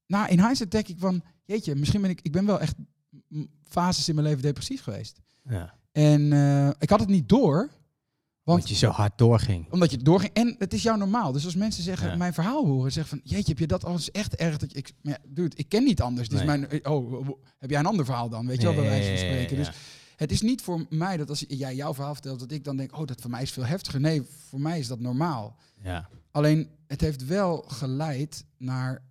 [0.07, 2.75] nou in hindsight denk ik van, jeetje, misschien ben ik, ik ben wel echt
[3.61, 5.21] fases in mijn leven depressief geweest.
[5.49, 5.83] Ja.
[5.95, 7.55] En eh, ik had het niet door,
[8.43, 9.71] Want Want je zo hard doorging.
[9.71, 10.33] omdat je doorging.
[10.33, 11.31] En het is jou normaal.
[11.31, 12.15] Dus als mensen zeggen, Ja.
[12.15, 14.57] mijn verhaal horen, zeggen van, jeetje, heb je dat al eens echt erg?
[14.57, 16.29] Dat je, ik, ja, dude, ik ken niet anders.
[16.29, 16.47] Dus Nee.
[16.47, 17.27] mijn, oh, oh,
[17.59, 18.47] heb jij een ander verhaal dan?
[18.47, 19.55] Weet je wel, bij wijze van spreken.
[19.57, 19.71] Dus
[20.15, 22.97] het is niet voor mij dat als jij jouw verhaal vertelt, dat ik dan denk,
[22.97, 23.99] oh, dat voor mij is veel heftiger.
[23.99, 25.55] Nee, voor mij is dat normaal.
[25.83, 26.09] ja.
[26.31, 29.03] Alleen, het heeft wel geleid naar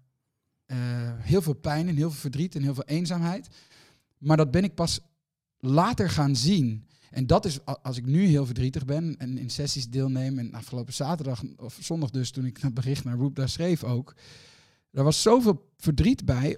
[0.66, 0.76] eh,
[1.18, 3.48] heel veel pijn en heel veel verdriet en heel veel eenzaamheid.
[4.18, 5.00] Maar dat ben ik pas
[5.66, 6.86] later gaan zien.
[7.10, 10.38] En dat is als ik nu heel verdrietig ben en in sessies deelneem.
[10.38, 14.14] En afgelopen zaterdag of zondag dus, toen ik dat bericht naar Roep daar schreef ook.
[14.90, 16.56] Er was zoveel verdriet bij,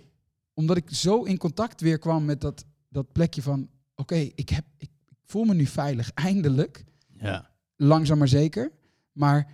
[0.55, 3.69] omdat ik zo in contact weer kwam met dat, dat plekje van...
[3.95, 4.91] Oké, ik heb ik
[5.25, 6.85] voel me nu veilig, eindelijk
[7.19, 7.51] Ja.
[7.77, 8.73] langzaam maar zeker.
[9.13, 9.53] Maar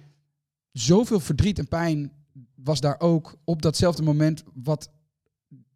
[0.73, 2.13] zoveel verdriet en pijn
[2.55, 4.91] was daar ook op datzelfde moment, wat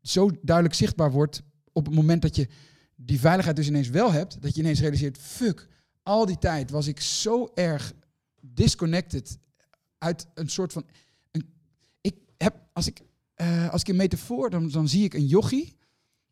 [0.02, 2.48] zo duidelijk zichtbaar wordt op het moment dat je
[2.96, 5.68] die veiligheid dus ineens wel hebt, dat je ineens realiseert, fuck,
[6.02, 7.92] al die tijd was ik zo erg
[8.40, 9.38] disconnected
[9.98, 10.84] uit een soort van,
[11.30, 11.48] een,
[12.00, 13.00] ik heb, als ik,
[13.34, 15.76] eh, als ik een metafoor, dan, dan zie ik een jochie,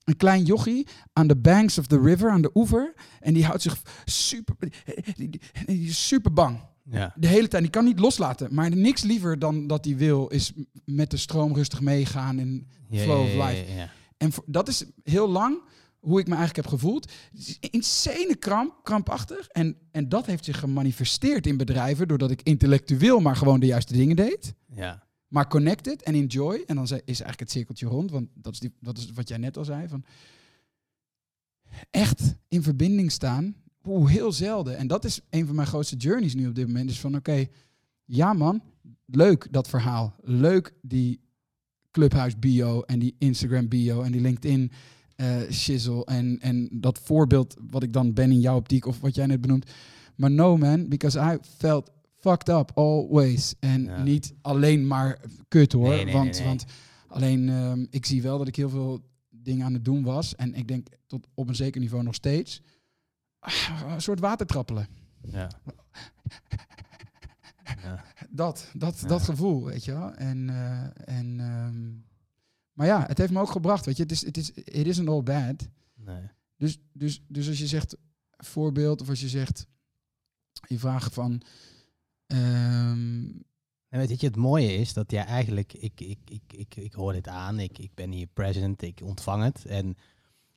[0.04, 3.62] een klein jochie aan de banks of the river, aan de oever, en die houdt
[3.62, 4.72] zich super, die,
[5.16, 6.58] die- die is super bang.
[6.90, 7.14] Ja.
[7.16, 7.62] De hele tijd.
[7.62, 8.54] Die kan niet loslaten.
[8.54, 10.52] Maar niks liever dan dat hij wil, is
[10.84, 12.38] met de stroom rustig meegaan.
[12.38, 13.88] En, Ja, Flow of life.
[14.16, 15.58] en dat is heel lang
[16.04, 17.12] hoe ik me eigenlijk heb gevoeld.
[17.60, 19.48] Insane kramp, krampachtig.
[19.48, 22.08] En, en dat heeft zich gemanifesteerd in bedrijven.
[22.08, 24.54] Doordat ik intellectueel maar gewoon de juiste dingen deed.
[24.74, 25.02] Ja.
[25.28, 26.62] Maar connected en enjoy.
[26.66, 28.10] En dan is eigenlijk het cirkeltje rond.
[28.10, 29.88] Want dat is, die, dat is wat jij net al zei.
[29.88, 30.04] Van
[31.90, 33.54] echt in verbinding staan.
[33.86, 34.76] Oeh, heel zelden.
[34.76, 36.90] En dat is een van mijn grootste journeys nu op dit moment.
[36.90, 37.46] Is van oké,
[38.04, 38.62] ja man,
[39.06, 40.14] leuk dat verhaal.
[40.20, 41.20] Leuk die
[41.90, 44.72] Clubhouse bio en die Instagram bio en die LinkedIn
[45.16, 46.04] eh shizzle.
[46.04, 49.40] En, en dat voorbeeld wat ik dan ben in jouw optiek of wat jij net
[49.40, 49.70] benoemt.
[50.14, 53.54] Maar no man, because I felt fucked up always.
[53.60, 54.02] En Ja.
[54.02, 55.88] niet alleen maar kut hoor.
[55.88, 56.46] Nee, nee, nee, want, nee.
[56.46, 56.64] want
[57.08, 59.00] alleen ehm, ik zie wel dat ik heel veel
[59.30, 60.34] dingen aan het doen was.
[60.34, 62.62] En ik denk tot op een zeker niveau nog steeds.
[63.38, 63.52] Ah,
[63.88, 64.88] Een soort watertrappelen.
[65.24, 65.50] Ja.
[67.82, 68.04] Ja.
[68.30, 69.06] Dat, dat, Ja.
[69.08, 70.14] dat gevoel, weet je wel.
[70.14, 71.90] En, eh, en, ehm,
[72.74, 74.02] maar ja, het heeft me ook gebracht, weet je.
[74.02, 75.68] Het is, het is, it isn't all bad.
[75.94, 76.30] Nee.
[76.56, 77.96] Dus, dus, dus als je zegt
[78.30, 79.66] voorbeeld, of als je zegt,
[80.66, 81.42] je vraagt van,
[82.26, 83.22] ehm,
[83.88, 87.12] En weet je, het mooie is dat jij eigenlijk, ik, ik, ik, ik, ik hoor
[87.12, 89.64] dit aan, ik, ik ben hier present, ik ontvang het.
[89.64, 89.96] En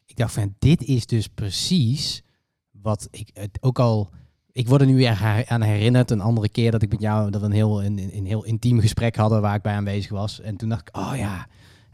[0.06, 2.24] ik dacht van, dit is dus precies
[2.72, 4.10] wat ik het ook al,
[4.52, 7.42] ik word er nu weer aan herinnerd, een andere keer dat ik met jou, dat
[7.42, 10.40] we een heel, een, een heel intiem gesprek hadden waar ik bij aanwezig was.
[10.40, 11.48] En toen dacht ik, oh ja,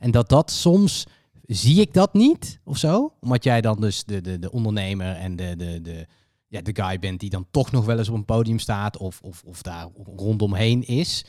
[0.04, 1.06] en dat dat soms,
[1.46, 3.14] zie ik dat niet of zo?
[3.20, 6.08] Omdat jij dan dus de, de, de ondernemer en de, de, de,
[6.48, 9.22] ja, de guy bent die dan toch nog wel eens op een podium staat of,
[9.22, 11.26] of, of daar rondomheen is.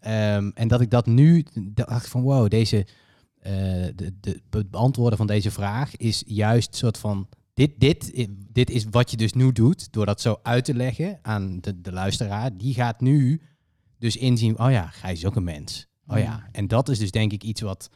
[0.00, 2.86] Ehm, en dat ik dat nu dacht van wow, deze
[3.38, 3.52] eh,
[3.94, 8.84] de, de, het beantwoorden van deze vraag is juist soort van dit, dit, dit is
[8.90, 12.56] wat je dus nu doet door dat zo uit te leggen aan de, de luisteraar.
[12.56, 13.40] Die gaat nu
[13.98, 15.90] dus inzien, oh ja, Gijs is ook een mens.
[16.06, 16.48] Oh ja, Mm.
[16.52, 17.90] en dat is dus denk ik iets wat,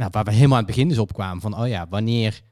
[0.00, 2.42] nou, waar we helemaal aan het begin dus op kwamen van, oh ja, wanneer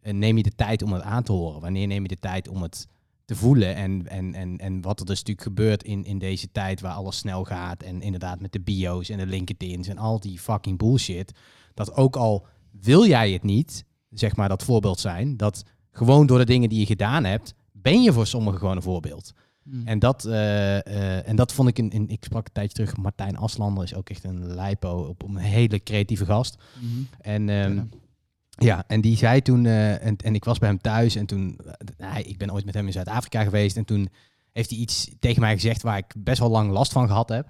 [0.00, 1.60] eh, neem je de tijd om het aan te horen?
[1.60, 2.86] Wanneer neem je de tijd om het
[3.24, 3.74] te voelen?
[3.74, 7.16] En, en, en, en wat er dus natuurlijk gebeurt in, in deze tijd waar alles
[7.16, 11.32] snel gaat en inderdaad met de bio's en de LinkedIn's en al die fucking bullshit,
[11.74, 16.38] dat ook al wil jij het niet, zeg maar dat voorbeeld zijn, dat gewoon door
[16.38, 19.32] de dingen die je gedaan hebt, ben je voor sommigen gewoon een voorbeeld.
[19.62, 22.74] Mm, En dat, eh, eh, en dat vond ik, in, in, ik sprak een tijdje
[22.74, 26.56] terug, Martijn Aslander is ook echt een lijpo, op een hele creatieve gast.
[26.80, 27.02] mhm.
[27.20, 27.86] En ehm, Ja.
[28.56, 31.58] ja, en die zei toen, eh, en, en ik was bij hem thuis en toen,
[31.96, 34.08] hij, ik ben ooit met hem in Zuid-Afrika geweest en toen
[34.52, 37.46] heeft hij iets tegen mij gezegd waar ik best wel lang last van gehad heb.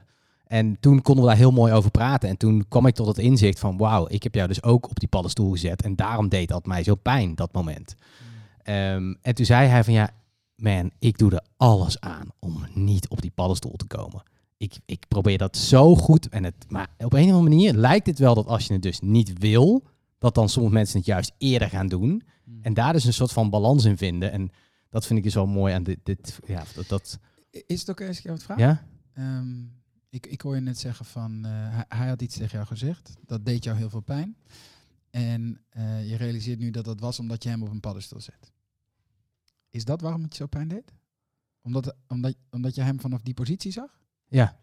[0.47, 2.29] En toen konden we daar heel mooi over praten.
[2.29, 5.01] En toen kwam ik tot het inzicht van, wauw, ik heb jou dus ook op
[5.01, 5.83] die paddenstoel gezet.
[5.83, 7.95] En daarom deed dat mij zo pijn, dat moment.
[8.63, 10.11] Ehm, en toen zei hij van, ja,
[10.61, 14.23] man, ik doe er alles aan om niet op die paddenstoel te komen.
[14.57, 16.29] Ik, ik probeer dat zo goed.
[16.29, 18.83] En het, maar op een of andere manier lijkt het wel dat als je het
[18.83, 19.85] dus niet wil,
[20.19, 22.23] dat dan sommige mensen het juist eerder gaan doen.
[22.45, 22.59] Mm.
[22.63, 24.33] En daar dus een soort van balans in vinden.
[24.33, 24.51] En
[24.89, 25.99] dat vind ik dus wel mooi aan dit.
[26.03, 27.19] dit ja, dat, dat
[27.51, 28.59] Is het als ik jou wat vraag?
[28.59, 28.87] ja?
[29.13, 29.63] Ehm,
[30.09, 33.13] ik, ik hoor je net zeggen van, eh, hij, hij had iets tegen jou gezegd.
[33.27, 34.37] Dat deed jou heel veel pijn.
[35.11, 38.53] En eh, je realiseert nu dat dat was omdat je hem op een paddenstoel zet.
[39.71, 40.93] Is dat waarom het je zo pijn deed?
[41.63, 43.99] Omdat, omdat, omdat je hem vanaf die positie zag?
[44.29, 44.59] Ja.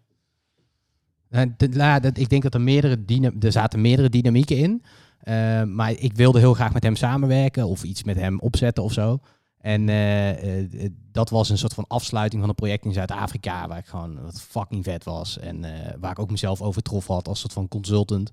[1.30, 4.84] En de- la- dat- ik denk dat er meerdere er zaten meerdere dynamieken in.
[5.20, 8.94] Eh, maar ik wilde heel graag met hem samenwerken of iets met hem opzetten of
[8.94, 9.20] zo.
[9.58, 13.78] En eh, eh, dat was een soort van afsluiting van een project in Zuid-Afrika, waar
[13.78, 15.40] ik gewoon wat fucking vet was.
[15.40, 15.62] En
[16.00, 18.32] waar ik ook mezelf overtroffen had als soort van consultant.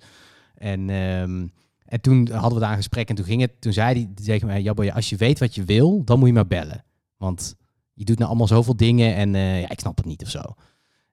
[0.55, 1.47] En, ehm,
[1.85, 4.47] en toen hadden we daar een gesprek en toen ging het, toen zei hij tegen
[4.47, 6.85] mij, Jabbo, als je weet wat je wil, dan moet je maar bellen.
[7.17, 7.57] Want
[7.93, 10.43] je doet nou allemaal zoveel dingen en ja, ik snap het niet of zo.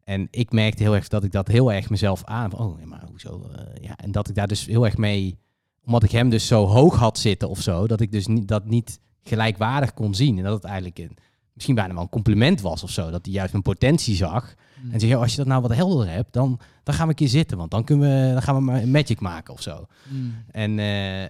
[0.03, 2.53] En ik merkte heel erg dat ik dat heel erg mezelf aan.
[2.53, 3.49] Oh, maar hoezo?
[3.81, 5.37] ja, en dat ik daar dus heel erg mee,
[5.85, 8.65] omdat ik hem dus zo hoog had zitten of zo, dat ik dus niet, dat
[8.65, 10.37] niet gelijkwaardig kon zien.
[10.37, 11.09] En dat het eigenlijk
[11.53, 13.11] misschien bijna wel een compliment was of zo.
[13.11, 14.55] Dat hij juist mijn potentie zag.
[14.91, 17.27] En zei, als je dat nou wat helder hebt, dan, dan gaan we een keer
[17.27, 17.57] zitten.
[17.57, 19.87] Want dan, kunnen we, dan gaan we maar een magic maken of zo.
[20.09, 20.33] Mm.
[20.51, 21.21] En uh,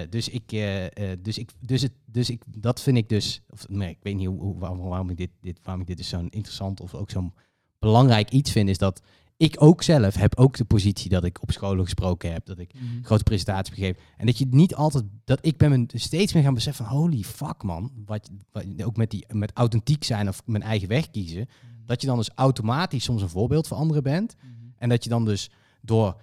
[0.00, 0.84] uh, dus ik, uh,
[1.22, 4.26] dus ik, dus het, dus ik, dat vind ik dus, of, nee, ik weet niet
[4.26, 7.10] hoe, hoe waarom, waarom, ik dit, dit, waarom ik dit dus zo'n interessant of ook
[7.10, 7.32] zo'n
[7.78, 9.02] belangrijk iets vind, is dat
[9.38, 12.74] ik ook zelf heb ook de positie dat ik op scholen gesproken heb, dat ik
[12.74, 13.04] mm.
[13.04, 14.02] grote presentaties gegeven.
[14.16, 17.22] En dat je niet altijd, dat ik ben me steeds meer gaan beseffen van holy
[17.22, 21.48] fuck man, wat, wat ook met, die, met authentiek zijn of mijn eigen weg kiezen,
[21.48, 21.77] mhm.
[21.88, 24.36] Dat je dan dus automatisch soms een voorbeeld voor anderen bent.
[24.36, 24.52] Mhm.
[24.76, 26.20] En dat je dan dus door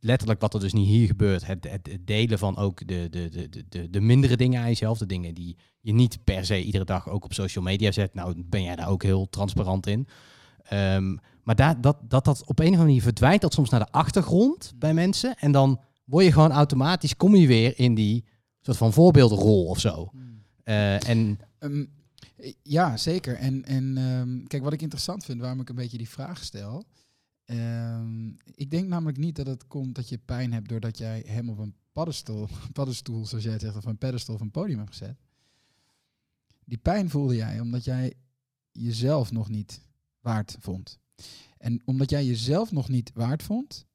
[0.00, 3.64] letterlijk wat er dus niet hier gebeurt, het, het, delen van ook de, de, de,
[3.68, 7.08] de, de mindere dingen aan jezelf, de dingen die je niet per se iedere dag
[7.08, 8.14] ook op social media zet.
[8.14, 10.06] Nou ben jij daar ook heel transparant in.
[10.72, 13.80] Um, maar daar, dat, dat dat op een of andere manier verdwijnt dat soms naar
[13.80, 15.36] de achtergrond bij mensen.
[15.38, 18.24] En dan word je gewoon automatisch, kom je weer in die
[18.60, 20.08] soort van voorbeeldrol of zo.
[20.10, 20.42] Hmm.
[20.64, 21.38] Uh, en...
[21.58, 22.00] Um,
[22.62, 23.36] ja, zeker.
[23.36, 26.84] En, en um, kijk, wat ik interessant vind, waarom ik een beetje die vraag stel.
[27.44, 31.48] Um, ik denk namelijk niet dat het komt dat je pijn hebt doordat jij hem
[31.48, 35.16] op een paddenstoel, paddenstoel zoals jij zegt, of een pedestal of een podium hebt gezet.
[36.64, 38.14] Die pijn voelde jij omdat jij
[38.72, 39.80] jezelf nog niet
[40.20, 40.98] waard vond.
[41.58, 43.86] En omdat jij jezelf nog niet waard vond,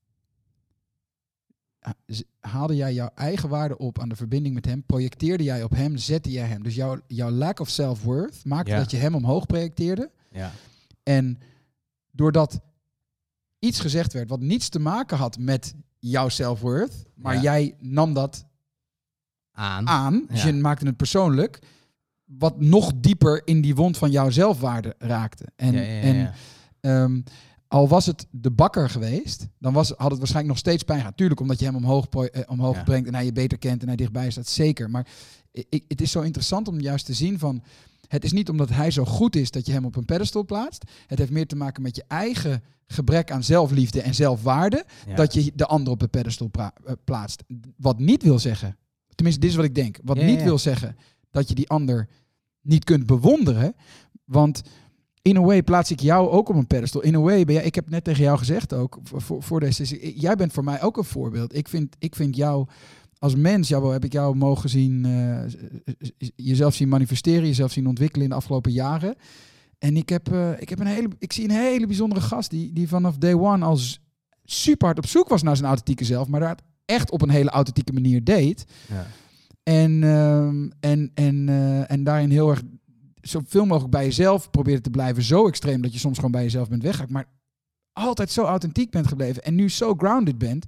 [2.40, 5.98] haalde jij jouw eigen waarde op aan de verbinding met hem, projecteerde jij op hem,
[5.98, 6.64] zette jij hem.
[6.64, 10.12] Dus jouw, jouw lack of self-worth maakte dat je hem omhoog projecteerde.
[10.32, 10.52] Ja.
[11.04, 11.40] En
[12.12, 12.60] doordat
[13.60, 18.46] iets gezegd werd wat niets te maken had met jouw self-worth, maar jij nam dat
[19.52, 19.88] aan.
[19.88, 21.60] aan dus je maakte het persoonlijk,
[22.26, 25.46] wat nog dieper in die wond van jouw zelfwaarde raakte.
[25.56, 26.34] En, en
[26.82, 27.24] um,
[27.68, 31.18] al was het de bakker geweest, dan was, had het waarschijnlijk nog steeds pijn gehad.
[31.18, 33.96] Tuurlijk, omdat je hem omhoog, eh, omhoog brengt en hij je beter kent en hij
[33.96, 34.90] dichtbij staat, zeker.
[34.90, 35.08] Maar
[35.52, 37.64] ik, het is zo interessant om juist te zien van...
[38.08, 40.84] Het is niet omdat hij zo goed is dat je hem op een pedestal plaatst.
[41.08, 44.86] Het heeft meer te maken met je eigen gebrek aan zelfliefde en zelfwaarde.
[45.16, 46.68] Dat je de ander op een pedestal eh,
[47.04, 47.44] plaatst.
[47.78, 48.78] Wat niet wil zeggen,
[49.16, 50.00] tenminste, dit is wat ik denk.
[50.04, 50.98] Wat niet wil zeggen
[51.32, 52.08] dat je die ander
[52.62, 53.76] niet kunt bewonderen.
[54.26, 54.62] Want
[55.28, 57.02] in a way plaats ik jou ook op een pedestal.
[57.02, 60.14] In a way ben jij, ik heb net tegen jou gezegd ook, voor, voor deze,
[60.20, 61.56] jij bent voor mij ook een voorbeeld.
[61.56, 62.68] Ik vind, ik vind jou
[63.20, 65.40] als mens, jou, heb ik jou mogen zien, uh,
[66.36, 69.16] jezelf zien manifesteren, jezelf zien ontwikkelen in de afgelopen jaren.
[69.80, 72.74] En ik, heb, uh, ik, heb een hele, ik zie een hele bijzondere gast die,
[72.74, 74.00] die vanaf day one als
[74.44, 77.50] super hard op zoek was naar zijn authentieke zelf, maar dat echt op een hele
[77.50, 78.66] authentieke manier deed.
[78.88, 79.08] Ja.
[79.64, 80.48] En, uh,
[80.80, 82.62] en, en, uh, en daarin heel erg
[83.30, 85.24] zoveel mogelijk bij jezelf proberen te blijven.
[85.24, 87.12] Zo extreem dat je soms gewoon bij jezelf bent weggehaakt.
[87.12, 87.30] Maar
[87.94, 89.44] altijd zo authentiek bent gebleven.
[89.44, 90.66] En nu zo grounded bent.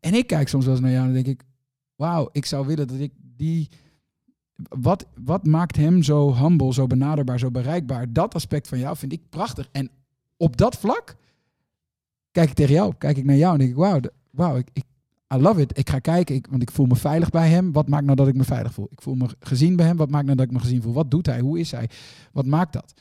[0.00, 1.42] En ik kijk soms wel eens naar jou en denk ik...
[1.96, 3.68] Wauw, ik zou willen dat ik die...
[4.68, 8.12] Wat, wat maakt hem zo humble, zo benaderbaar, zo bereikbaar?
[8.12, 9.68] Dat aspect van jou vind ik prachtig.
[9.72, 9.90] En
[10.36, 11.16] op dat vlak
[12.30, 13.76] kijk ik tegen jou, kijk ik naar jou en denk ik...
[13.76, 14.00] Wauw,
[14.30, 14.84] wauw ik
[15.34, 15.78] I love it.
[15.78, 17.72] Ik ga kijken, ik, want ik voel me veilig bij hem.
[17.72, 18.88] Wat maakt nou dat ik me veilig voel?
[18.90, 19.96] Ik voel me gezien bij hem.
[19.96, 20.92] Wat maakt nou dat ik me gezien voel?
[20.92, 21.40] Wat doet hij?
[21.40, 21.90] Hoe is hij?
[22.32, 22.94] Wat maakt dat?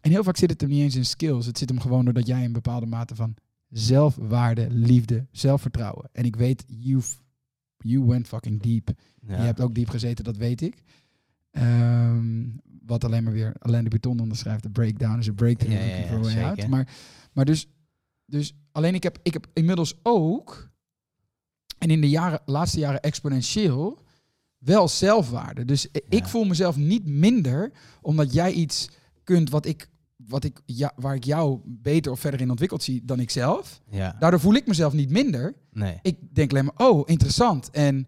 [0.00, 1.46] En heel vaak zit het hem niet eens in skills.
[1.46, 3.34] Het zit hem gewoon doordat jij een bepaalde mate van
[3.68, 6.08] zelfwaarde, liefde, zelfvertrouwen.
[6.12, 7.02] En ik weet, you,
[7.78, 8.90] you went fucking deep.
[9.26, 10.82] Je hebt ook diep gezeten, dat weet ik.
[11.50, 12.44] Ehm,
[12.86, 14.62] wat alleen maar weer Alain de Beton onderschrijft.
[14.62, 15.34] De breakdown is een.
[15.68, 16.88] Ja, ja, ja, maar,
[17.32, 17.68] maar dus,
[18.24, 20.70] dus alleen ik heb, ik heb inmiddels ook
[21.86, 23.98] en in de jaren, laatste jaren exponentieel
[24.58, 25.64] wel zelfwaarde.
[25.64, 28.90] Dus ik voel mezelf niet minder omdat jij iets
[29.24, 33.04] kunt wat ik, wat ik, ja, waar ik jou beter of verder in ontwikkeld zie
[33.04, 33.80] dan ik zelf.
[33.90, 34.16] Ja.
[34.18, 35.54] Daardoor voel ik mezelf niet minder.
[35.70, 35.98] Nee.
[36.02, 37.70] Ik denk alleen maar, oh, interessant.
[37.70, 38.06] En,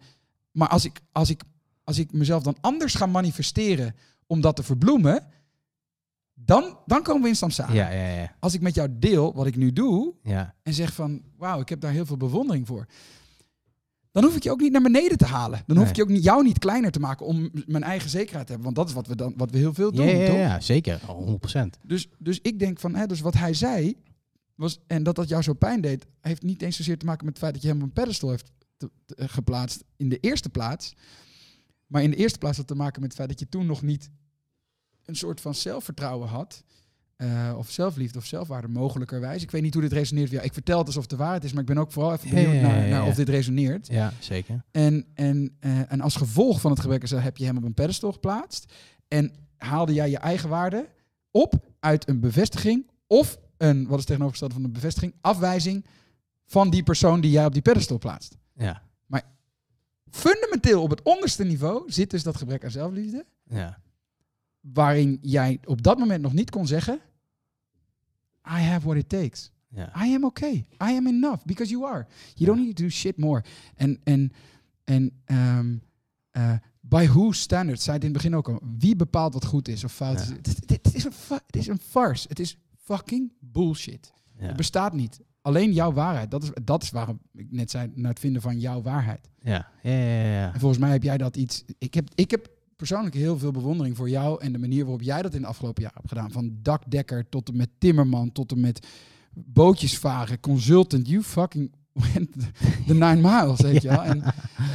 [0.50, 1.42] maar als ik, als, ik,
[1.84, 3.94] als ik mezelf dan anders ga manifesteren
[4.26, 5.26] om dat te verbloemen,
[6.34, 7.74] dan, dan komen we in stand samen.
[7.74, 8.36] Ja, ja, ja.
[8.40, 10.14] Als ik met jou deel wat ik nu doe
[10.62, 12.86] en zeg van, wauw, ik heb daar heel veel bewondering voor
[14.20, 15.62] dan hoef ik je ook niet naar beneden te halen.
[15.66, 18.46] Dan hoef ik je ook niet, jou niet kleiner te maken om mijn eigen zekerheid
[18.46, 18.74] te hebben.
[18.74, 20.32] Want dat is wat we, dan, wat we heel veel doen, ja, ja?
[20.32, 21.00] Ja, zeker.
[21.00, 21.62] 100%.
[21.86, 23.96] Dus, dus ik denk van, hè, dus wat hij zei,
[24.54, 27.34] was, en dat dat jou zo pijn deed, heeft niet eens zozeer te maken met
[27.34, 30.94] het feit dat je hem op een pedestal heeft eh, geplaatst in de eerste plaats.
[31.86, 33.82] Maar in de eerste plaats had te maken met het feit dat je toen nog
[33.82, 34.10] niet
[35.04, 36.64] een soort van zelfvertrouwen had,
[37.18, 39.42] eh, of zelfliefde of zelfwaarde mogelijkerwijs.
[39.42, 40.46] Ik weet niet hoe dit resoneert voor jou.
[40.46, 42.34] Ik vertel het alsof het de waarheid is, maar ik ben ook vooral even Ja,
[42.34, 43.08] benieuwd ja, ja, naar, ja, naar ja.
[43.08, 43.86] of dit resoneert.
[43.86, 44.64] Ja, zeker.
[44.70, 47.64] En, en, eh, en als gevolg van het gebrek aan zelf heb je hem op
[47.64, 48.72] een pedestal geplaatst.
[49.08, 50.88] En haalde jij je eigen waarde
[51.30, 55.84] op uit een bevestiging of een, wat is tegenovergesteld van een bevestiging, afwijzing
[56.44, 58.36] van die persoon die jij op die pedestal plaatst.
[58.54, 58.82] Ja,
[60.10, 63.78] Fundamenteel op het onderste niveau zit dus dat gebrek aan zelfliefde, ja,
[64.60, 67.00] waarin jij op dat moment nog niet kon zeggen,
[68.48, 69.50] I have what it takes.
[69.76, 70.66] I am okay.
[70.80, 72.06] I am enough because you are.
[72.34, 73.44] You don't need to do shit more.
[73.74, 74.32] En en
[74.84, 75.76] en ehm,
[76.30, 77.84] eh, by whose standards?
[77.84, 78.60] Zei het in het begin ook al.
[78.78, 80.28] Wie bepaalt wat goed is of fout is?
[80.28, 80.46] Het
[80.94, 81.12] is een
[81.46, 82.28] het is een farce.
[82.28, 84.12] Het is fucking bullshit.
[84.36, 85.20] Het bestaat niet.
[85.42, 86.30] Alleen jouw waarheid.
[86.30, 89.30] Dat is, dat is waarom ik net zei, naar het vinden van jouw waarheid.
[89.42, 90.52] Ja, ja, ja, ja.
[90.52, 91.64] En volgens mij heb jij dat iets...
[91.78, 95.22] Ik heb, ik heb persoonlijk heel veel bewondering voor jou en de manier waarop jij
[95.22, 96.30] dat in de afgelopen jaren hebt gedaan.
[96.32, 98.86] Van dakdekker tot en met timmerman, tot en met
[99.34, 101.08] bootjesvaren, consultant.
[101.08, 102.32] You fucking went
[102.86, 104.02] the nine miles, weet je wel.
[104.04, 104.22] En,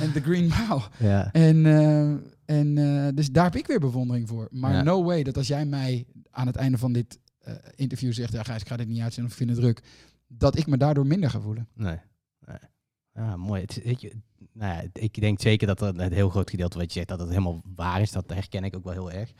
[0.01, 0.81] en the green mile.
[0.99, 2.09] Ja, En, eh,
[2.57, 4.47] en eh, dus daar heb ik weer bewondering voor.
[4.51, 4.83] Maar Ja.
[4.83, 8.33] no way dat als jij mij aan het einde van dit eh, interview zegt...
[8.33, 9.83] Ja, Gijs, ik ga dit niet uitzenden of ik vind het druk.
[10.27, 11.67] Dat ik me daardoor minder ga voelen.
[11.73, 11.97] nee.
[12.45, 12.57] nee.
[13.13, 13.61] Ja, mooi.
[13.61, 14.13] Het, is- weet je,
[14.51, 17.29] nou ik denk zeker dat er een heel groot gedeelte wat je zegt, dat het
[17.29, 18.11] helemaal waar is.
[18.11, 19.31] Dat herken ik ook wel heel erg.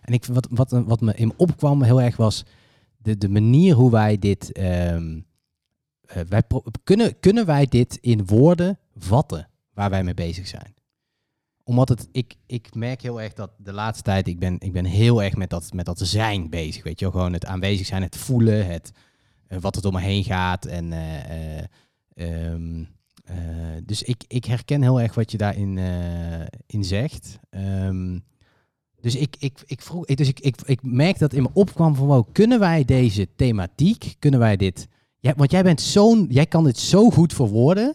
[0.00, 2.44] En ik, wat, wat, wat me in opkwam heel erg was
[2.96, 4.52] de, de manier hoe wij dit...
[4.52, 5.20] ehm,
[6.00, 6.42] eh, wij
[6.84, 10.74] kunnen, kunnen wij dit in woorden vatten waar wij mee bezig zijn?
[11.64, 14.84] Omdat het, ik, ik merk heel erg dat de laatste tijd, ik ben, ik ben
[14.84, 16.82] heel erg met dat, met dat zijn bezig.
[16.82, 18.92] Weet je gewoon het aanwezig zijn, het voelen, het,
[19.46, 20.64] eh, wat er door me heen gaat.
[20.64, 21.64] En, eh, eh,
[22.14, 22.86] ehm, eh,
[23.84, 27.38] dus ik, ik herken heel erg wat je daarin eh, in zegt.
[27.50, 28.18] Ehm,
[29.00, 32.06] dus ik, ik, ik, vroeg, dus ik, ik, ik merk dat in me opkwam van,
[32.06, 34.88] wow, kunnen wij deze thematiek, kunnen wij dit...
[35.20, 37.94] Ja, want jij bent zo'n, jij kan dit zo goed verwoorden.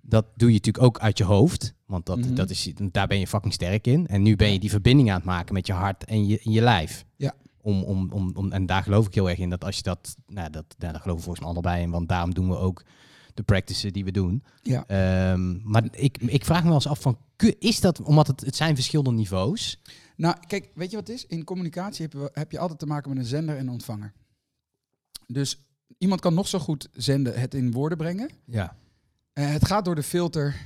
[0.00, 1.74] Dat doe je natuurlijk ook uit je hoofd.
[1.86, 2.34] Want dat, Mhm.
[2.34, 4.06] dat is, daar ben je fucking sterk in.
[4.06, 6.50] En nu ben je die verbinding aan het maken met je hart en je, en
[6.50, 7.04] je lijf.
[7.16, 7.34] Ja.
[7.60, 9.50] Om, om, om, om, en daar geloof ik heel erg in.
[9.50, 11.90] Dat als je dat, nou, dat, nou, daar geloven we volgens mij allebei in.
[11.90, 12.82] Want daarom doen we ook
[13.34, 14.44] de practices die we doen.
[14.62, 14.86] Ja.
[14.86, 17.18] Ehm, maar ik, ik vraag me wel eens af van,
[17.58, 19.80] is dat, omdat het, het zijn verschillende niveaus.
[20.16, 21.26] Nou, kijk, weet je wat het is?
[21.26, 24.12] In communicatie heb je, heb je altijd te maken met een zender en een ontvanger.
[25.26, 25.64] Dus
[25.98, 28.30] iemand kan nog zo goed zenden, het in woorden brengen.
[28.44, 28.76] Ja.
[29.32, 30.56] Eh, het gaat door de filter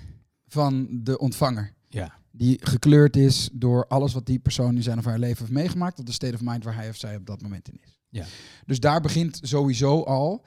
[0.47, 1.73] van de ontvanger.
[1.89, 2.19] Ja.
[2.31, 5.99] Die gekleurd is door alles wat die persoon in zijn of haar leven heeft meegemaakt.
[5.99, 8.01] Of de state of mind waar hij of zij op dat moment in is.
[8.09, 8.25] Ja.
[8.67, 10.45] Dus daar begint sowieso al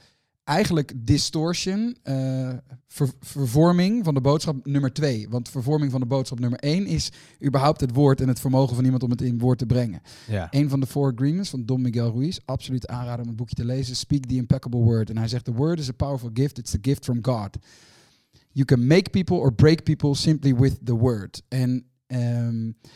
[0.50, 2.50] eigenlijk distortion, eh,
[2.88, 5.30] ver- vervorming van de boodschap nummer twee.
[5.30, 7.12] Want vervorming van de boodschap nummer één is
[7.46, 10.02] überhaupt het woord en het vermogen van iemand om het in woord te brengen.
[10.28, 10.48] Ja.
[10.52, 13.66] Een van de Four Agreements van Don Miguel Ruiz, absoluut aanraden om het boekje te
[13.66, 15.10] lezen, Speak the Impeccable Word.
[15.10, 17.58] En hij zegt, the word is a powerful gift, it's a gift from God.
[18.52, 21.42] You can make people or break people simply with the word.
[21.48, 22.90] En ehm, eh,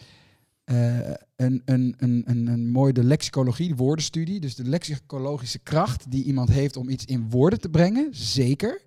[0.65, 6.23] een, een, een, een, een mooi de lexicologie, de woordenstudie, dus de lexicologische kracht die
[6.23, 8.81] iemand heeft om iets in woorden te brengen, zeker.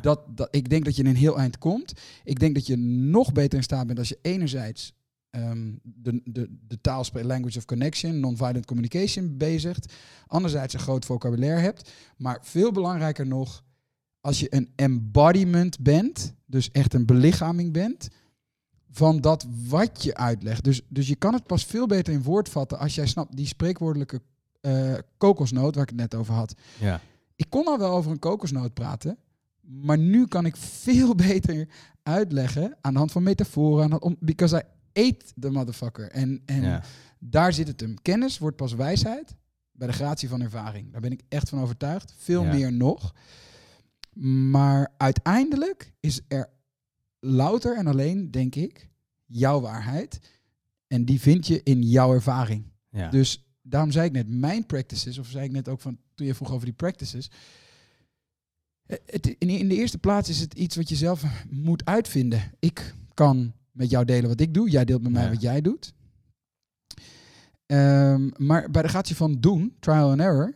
[0.00, 1.92] Dat, dat, ik denk dat je een heel eind komt.
[2.24, 4.92] Ik denk dat je nog beter in staat bent als je enerzijds
[5.30, 9.92] ehm, de, de, de taal language of connection, non-violent communication bezigt.
[10.26, 11.92] Anderzijds een groot vocabulaire hebt.
[12.16, 13.64] Maar veel belangrijker nog,
[14.20, 18.08] als je een embodiment bent, dus echt een belichaming bent,
[18.90, 20.64] van dat wat je uitlegt.
[20.64, 23.46] Dus, dus je kan het pas veel beter in woord vatten als jij snapt die
[23.46, 24.20] spreekwoordelijke
[24.60, 26.54] eh, kokosnoot, waar ik het net over had.
[26.80, 27.00] Ja.
[27.36, 29.18] Ik kon al wel over een kokosnoot praten,
[29.60, 31.68] maar nu kan ik veel beter
[32.02, 34.56] uitleggen aan de hand van metaforen, aan de, om, because
[34.94, 36.10] I ate the motherfucker.
[36.10, 36.82] En, en Ja.
[37.18, 37.94] daar zit het hem.
[38.02, 39.36] Kennis wordt pas wijsheid
[39.72, 40.92] bij de gratie van ervaring.
[40.92, 42.14] Daar ben ik echt van overtuigd.
[42.16, 42.52] Veel Ja.
[42.52, 43.14] meer nog.
[44.50, 46.48] Maar uiteindelijk is er
[47.20, 48.88] louter en alleen, denk ik,
[49.26, 50.20] jouw waarheid.
[50.86, 52.64] En die vind je in jouw ervaring.
[52.90, 53.10] Ja.
[53.10, 56.34] Dus daarom zei ik net, mijn practices, of zei ik net ook van toen je
[56.34, 57.30] vroeg over die practices.
[58.86, 62.42] eh, Het, in, de eerste plaats is het iets wat je zelf moet uitvinden.
[62.58, 65.30] Ik kan met jou delen wat ik doe, jij deelt met mij Ja.
[65.30, 65.94] wat jij doet.
[67.66, 70.54] Ehm, maar bij de gratie van doen, trial and error,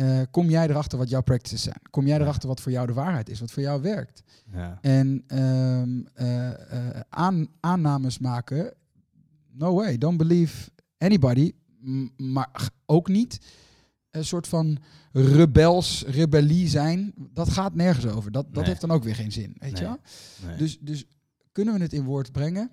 [0.00, 1.80] eh, kom jij erachter wat jouw practices zijn.
[1.90, 4.22] Kom jij erachter wat voor jou de waarheid is, wat voor jou werkt.
[4.52, 4.78] ja.
[4.80, 6.48] En ehm, eh,
[6.96, 8.74] eh, aan, aannames maken,
[9.52, 11.52] no way, don't believe anybody,
[12.16, 13.38] maar ook niet
[14.10, 14.78] een soort van
[15.12, 17.12] rebels, rebellie zijn.
[17.16, 18.30] Dat gaat nergens over.
[18.32, 18.64] Dat, dat Nee.
[18.64, 19.98] heeft dan ook weer geen zin, weet je wel?
[20.46, 20.56] Nee.
[20.56, 21.04] Dus, dus
[21.52, 22.70] kunnen we het in woord brengen?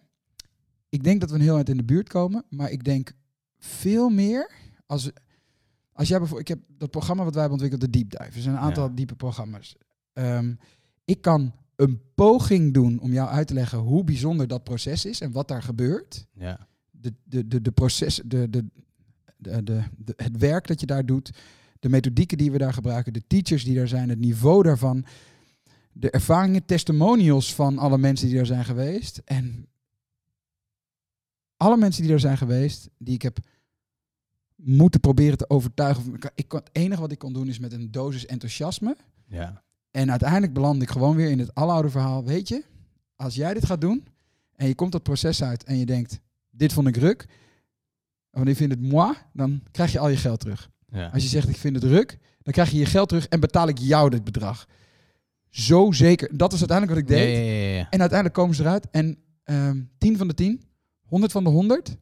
[0.90, 3.12] Ik denk dat we een heel eind in de buurt komen, maar ik denk
[3.58, 4.52] veel meer
[4.86, 5.12] als,
[5.98, 8.36] als jij bijvoorbeeld, ik heb dat programma wat wij hebben ontwikkeld, de Deep Dive.
[8.36, 8.94] Er zijn een aantal Ja.
[8.96, 9.76] diepe programma's.
[10.14, 10.54] Ehm,
[11.06, 15.22] ik kan een poging doen om jou uit te leggen hoe bijzonder dat proces is
[15.22, 16.26] en wat daar gebeurt.
[16.34, 16.68] Ja.
[16.92, 18.66] De, de, de, de proces, de, de,
[19.38, 21.32] de, de, de- het werk dat je daar doet,
[21.80, 25.06] de methodieken die we daar gebruiken, de teachers die daar zijn, het niveau daarvan,
[25.92, 29.22] de ervaringen, testimonials van alle mensen die daar zijn geweest.
[29.26, 29.68] En
[31.58, 33.38] alle mensen die er zijn geweest, die ik heb
[34.58, 36.14] moeten proberen te overtuigen.
[36.14, 38.96] ik- Ik, kon- het enige wat ik kon doen is met een dosis enthousiasme.
[39.28, 39.64] Ja.
[39.92, 42.24] En uiteindelijk beland ik gewoon weer in het aloude verhaal.
[42.24, 42.64] Weet je,
[43.16, 44.08] als jij dit gaat doen
[44.56, 46.20] en je komt dat proces uit en je denkt,
[46.50, 47.22] dit vond ik ruk.
[47.22, 50.70] En wanneer je vindt het moi, dan krijg je al je geld terug.
[50.90, 51.08] Ja.
[51.08, 53.68] Als je zegt, ik vind het ruk, dan krijg je je geld terug en betaal
[53.68, 54.68] ik jou dit bedrag.
[55.50, 56.38] Zo zeker.
[56.38, 57.36] Dat is uiteindelijk wat ik deed.
[57.76, 57.90] Ja.
[57.90, 58.88] En uiteindelijk komen ze eruit.
[58.92, 60.62] En ehm 10 van de 10,
[61.04, 61.98] 100 van de 100,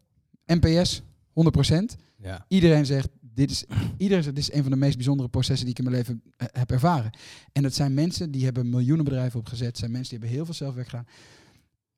[0.46, 1.02] NPS
[1.34, 1.96] 100%.
[2.26, 2.46] Ja.
[2.48, 3.66] Iedereen zegt, dit is,
[3.98, 6.22] iedereen zegt, dit is een van de meest bijzondere processen die ik in mijn leven
[6.38, 7.12] eh, heb ervaren.
[7.52, 9.78] En dat zijn mensen die hebben miljoenen bedrijven opgezet.
[9.78, 11.08] zijn mensen die hebben heel veel zelfwerk gedaan.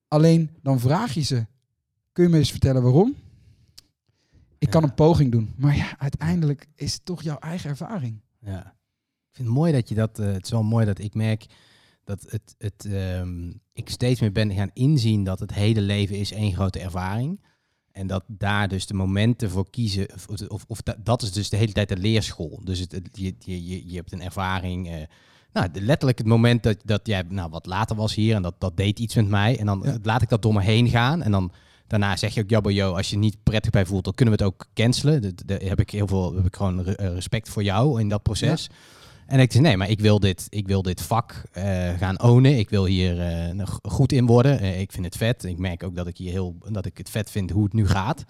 [0.08, 1.46] Alleen dan vraag je ze,
[2.12, 3.16] kun je me eens vertellen waarom?
[4.58, 4.88] Ik kan Ja.
[4.88, 5.54] een poging doen.
[5.58, 8.22] Maar ja, uiteindelijk is het toch jouw eigen ervaring.
[8.40, 8.60] Ja.
[9.30, 10.20] Ik vind het mooi dat je dat.
[10.20, 11.46] eh, het is wel mooi dat ik merk
[12.04, 16.32] dat het, het, ehm, ik steeds meer ben gaan inzien dat het hele leven is
[16.32, 17.42] één grote ervaring.
[17.98, 21.50] En dat daar dus de momenten voor kiezen, of, of, of dat, dat is dus
[21.50, 22.60] de hele tijd de leerschool.
[22.64, 24.88] Dus het, het- je, je, je, je hebt een ervaring.
[24.90, 24.94] eh,
[25.54, 28.78] nou, letterlijk het moment dat, dat jij nou, wat later was hier en dat, dat
[28.78, 29.60] deed iets met mij.
[29.60, 29.98] En dan Ja.
[30.04, 31.22] laat ik dat door me heen gaan.
[31.24, 31.52] En dan
[31.88, 34.44] daarna zeg je ook, jabbo yo, als je niet prettig bij voelt, dan kunnen we
[34.44, 35.36] het ook cancelen.
[35.46, 38.70] Daar heb ik heel veel heb ik gewoon eh, respect voor jou in dat proces.
[39.28, 41.64] En ik zei, nee, maar ik wil dit, ik wil dit vak eh,
[41.98, 42.58] gaan ownen.
[42.58, 44.60] Ik wil hier eh, goed in worden.
[44.60, 45.44] Eh, ik vind het vet.
[45.44, 47.88] Ik merk ook dat ik hier heel, dat ik het vet vind hoe het nu
[47.88, 48.24] gaat.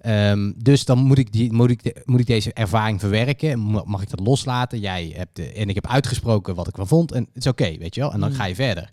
[0.00, 3.58] Ehm, dus dan moet ik, die, moet, ik de- moet ik deze ervaring verwerken.
[3.60, 4.80] Ma- Mag ik dat loslaten?
[4.80, 7.12] Jij hebt de, en ik heb uitgesproken wat ik van vond.
[7.12, 8.12] En het is oké, weet je wel.
[8.12, 8.34] En dan Mm.
[8.34, 8.90] ga je verder.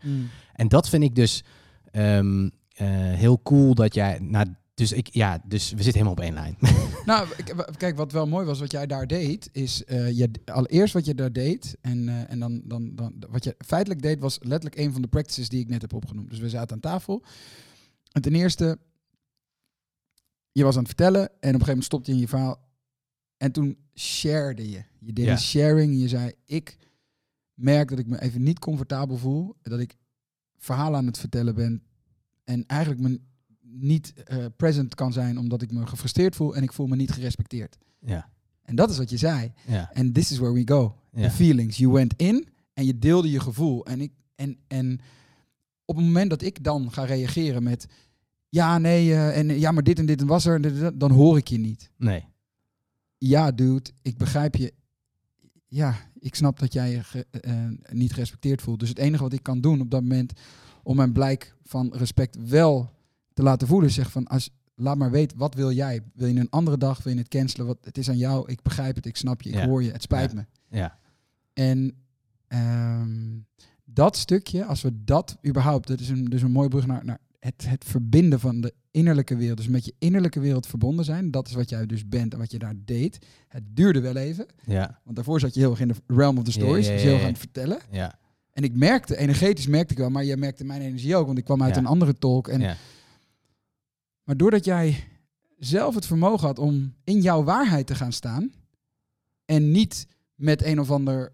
[0.54, 1.44] En dat vind ik dus
[1.92, 2.44] ehm,
[2.76, 4.20] eh, heel cool dat jij.
[4.22, 4.46] Nou,
[4.78, 6.58] dus ik, ja, dus we zitten helemaal op één lijn.
[7.06, 7.28] Nou,
[7.78, 11.16] kijk, wat wel mooi was, wat jij daar deed, is eh, je, allereerst wat je
[11.16, 11.78] daar deed.
[11.82, 15.08] En, eh, en dan, dan, dan, wat je feitelijk deed, was letterlijk een van de
[15.08, 16.30] practices die ik net heb opgenoemd.
[16.30, 17.24] Dus we zaten aan tafel.
[18.12, 18.80] En ten eerste,
[20.52, 22.70] je was aan het vertellen en op een gegeven moment stopte je in je verhaal.
[23.38, 24.84] En toen sharede je.
[25.00, 25.32] Je deed Ja.
[25.32, 26.78] een sharing en je zei, ik
[27.54, 29.56] merk dat ik me even niet comfortabel voel.
[29.62, 29.96] Dat ik
[30.58, 31.84] verhalen aan het vertellen ben.
[32.44, 33.20] En eigenlijk me
[33.70, 37.12] niet eh, present kan zijn omdat ik me gefrustreerd voel en ik voel me niet
[37.12, 37.78] gerespecteerd.
[38.00, 38.30] ja,
[38.62, 39.52] En dat is wat je zei.
[39.68, 40.96] ja, En this is where we go.
[41.14, 41.22] ja.
[41.28, 41.78] The feelings.
[41.78, 43.86] You went in en je deelde je gevoel.
[43.86, 45.00] En, ik, en, en
[45.86, 47.88] op het moment dat ik dan ga reageren met...
[48.50, 50.80] Ja, nee, eh, en ja, maar dit en dit en was er, en dit en
[50.80, 51.90] dat, dan hoor ik je niet.
[51.98, 52.26] Nee.
[53.18, 54.74] Ja, dude, ik begrijp je.
[55.68, 58.80] Ja, ik snap dat jij je ge- eh, niet gerespecteerd voelt.
[58.80, 60.34] Dus het enige wat ik kan doen op dat moment
[60.84, 62.92] om mijn blijk van respect wel
[63.38, 66.02] te laten voelen, zeggen van als laat maar weten, wat wil jij?
[66.14, 67.04] Wil je een andere dag?
[67.04, 67.66] Wil je het cancelen?
[67.66, 68.52] Wat, het is aan jou.
[68.52, 69.06] Ik begrijp het.
[69.06, 69.50] Ik snap je.
[69.50, 69.66] Ik Ja.
[69.68, 69.92] hoor je.
[69.92, 70.38] Het spijt Ja.
[70.70, 70.78] me.
[70.78, 70.98] Ja.
[71.54, 71.94] En
[72.48, 73.38] ehm,
[73.86, 77.20] dat stukje, als we dat überhaupt, dat is een, dus een mooie brug naar, naar
[77.40, 79.58] het, het verbinden van de innerlijke wereld.
[79.58, 81.32] Dus met je innerlijke wereld verbonden zijn.
[81.32, 83.26] Dat is wat jij dus bent en wat je daar deed.
[83.48, 84.46] Het duurde wel even.
[84.66, 85.00] Ja.
[85.04, 86.86] Want daarvoor zat je heel erg in de realm of the stories.
[86.86, 87.40] Ja, ja, Dus heel ja, erg aan ja.
[87.40, 87.80] het vertellen.
[87.92, 88.20] Ja.
[88.54, 91.26] En ik merkte, energetisch merkte ik wel, maar jij merkte mijn energie ook.
[91.26, 92.48] Want ik kwam uit een andere talk.
[92.48, 92.76] En, Ja.
[94.28, 95.04] Maar doordat jij
[95.58, 98.52] zelf het vermogen had om in jouw waarheid te gaan staan.
[99.46, 101.32] En niet met een of ander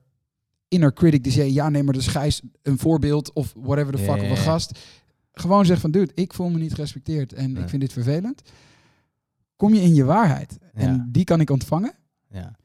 [0.68, 4.22] inner critic die zei, ja nee, maar dus Gijs een voorbeeld of whatever the fuck
[4.22, 4.80] of een gast.
[5.32, 7.64] Gewoon zeg van, dude, ik voel me niet gerespecteerd en Nee.
[7.64, 8.42] ik vind dit vervelend.
[9.56, 10.58] Kom je in je waarheid.
[10.74, 11.94] En die kan ik ontvangen.
[12.30, 12.56] Ja.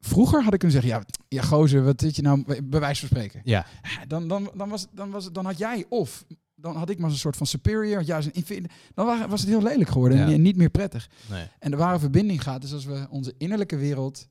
[0.00, 3.08] Vroeger had ik kunnen zeggen, ja, ja gozer, wat zit je nou bij wijze van
[3.08, 3.40] spreken.
[3.44, 3.66] Ja.
[4.06, 6.24] Dan, dan, dan, was, dan, was, dan had jij of
[6.60, 8.66] dan had ik maar een soort van superior, ja, als een.
[8.94, 10.32] Dan wa- was het heel lelijk geworden Ja.
[10.32, 11.10] en niet meer prettig.
[11.30, 11.46] Nee.
[11.58, 14.28] En de ware verbinding gaat dus als we onze innerlijke wereld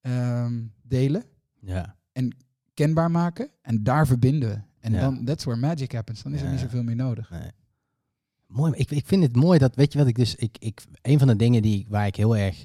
[0.00, 1.24] ehm, delen,
[1.60, 1.96] Ja.
[2.74, 4.60] kenbaar maken en daar verbinden we.
[4.80, 5.00] En Ja.
[5.00, 6.22] dan, that's where magic happens.
[6.22, 7.30] Dan is er niet zoveel meer nodig.
[7.30, 7.50] Nee.
[8.46, 11.18] Mooi, ik, ik vind het mooi dat, weet je wat ik dus, ik, ik, een
[11.18, 12.64] van de dingen die, waar ik heel erg,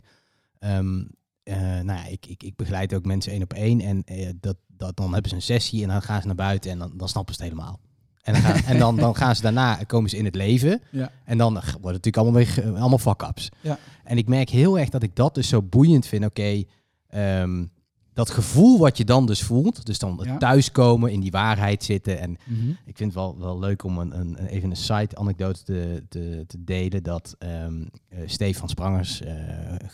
[0.59, 1.03] ehm,
[1.43, 4.57] eh, nou ja, ik, ik, ik begeleid ook mensen één op één en eh, dat,
[4.67, 7.09] dat, dan hebben ze een sessie en dan gaan ze naar buiten en dan, dan
[7.09, 7.79] snappen ze het helemaal.
[8.21, 11.11] En, dan gaan, en dan, dan gaan ze daarna, komen ze in het leven Ja.
[11.25, 13.49] en dan wordt het natuurlijk allemaal weer, allemaal fuck-ups.
[13.61, 13.77] Ja.
[14.03, 16.25] En ik merk heel erg dat ik dat dus zo boeiend vind.
[16.25, 16.63] Oké,
[17.07, 17.65] ehm,
[18.13, 20.37] dat gevoel wat je dan dus voelt, dus dan het Ja.
[20.37, 22.19] thuiskomen, in die waarheid zitten.
[22.19, 22.69] En Mhm.
[22.85, 26.63] ik vind het wel, wel leuk om een, een, even een side-anekdote te, te, te
[26.63, 27.03] delen.
[27.03, 29.33] Dat ehm eh, Stefan Sprangers, eh,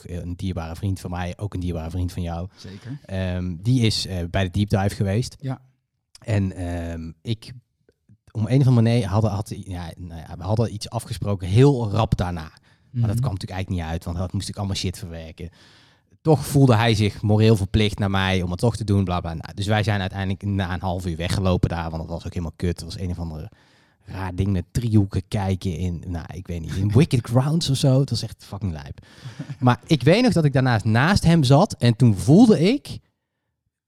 [0.04, 3.00] een dierbare vriend van mij, ook een dierbare vriend van jou, Zeker.
[3.06, 5.36] Ehm, die is eh, bij de deep dive geweest.
[5.40, 5.62] Ja.
[6.20, 7.52] En ik,
[8.38, 11.92] om een of andere manier, hadden, had, ja, nou ja, we hadden iets afgesproken heel
[11.92, 12.42] rap daarna.
[12.42, 13.22] Maar dat Mhm.
[13.26, 15.50] kwam natuurlijk eigenlijk niet uit, want dat moest ik allemaal shit verwerken.
[16.22, 19.34] Toch voelde hij zich moreel verplicht naar mij om het toch te doen, bla bla.
[19.34, 22.34] Nou, dus wij zijn uiteindelijk na een half uur weggelopen daar, want dat was ook
[22.34, 22.80] helemaal kut.
[22.80, 23.52] Het was een of andere
[24.06, 28.00] raar ding met driehoeken kijken in, nou, ik weet niet, in Wicked Grounds of zo.
[28.00, 29.06] Het was echt fucking lijp.
[29.60, 33.00] Maar ik weet nog dat ik daarnaast naast hem zat en toen voelde ik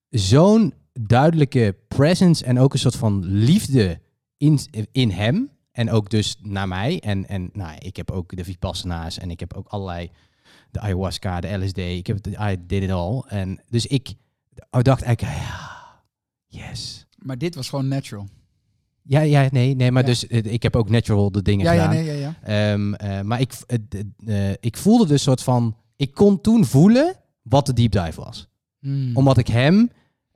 [0.09, 3.99] zo'n duidelijke presence en ook een soort van liefde
[4.39, 4.59] in,
[4.91, 5.49] in hem.
[5.71, 6.99] En ook dus naar mij.
[6.99, 10.09] En, en nou, ik heb ook de Vipassana's en ik heb ook allerlei,
[10.71, 11.77] de ayahuasca, de LSD.
[11.77, 13.23] Ik heb het, I did it all.
[13.27, 14.13] En dus ik
[14.69, 15.69] dacht eigenlijk, ja,
[16.47, 17.07] yes.
[17.17, 18.27] Maar dit was gewoon natural.
[19.01, 20.07] Ja, ja, nee, nee, maar Ja.
[20.09, 21.95] dus eh, ik heb ook natural de dingen Ja, ja, gedaan.
[22.05, 22.71] nee, ja, ja.
[22.73, 23.53] Ehm, eh, maar ik,
[24.25, 28.47] eh, ik voelde dus soort van, ik kon toen voelen wat de deep dive was
[28.79, 29.15] Hmm.
[29.17, 29.89] omdat ik hem,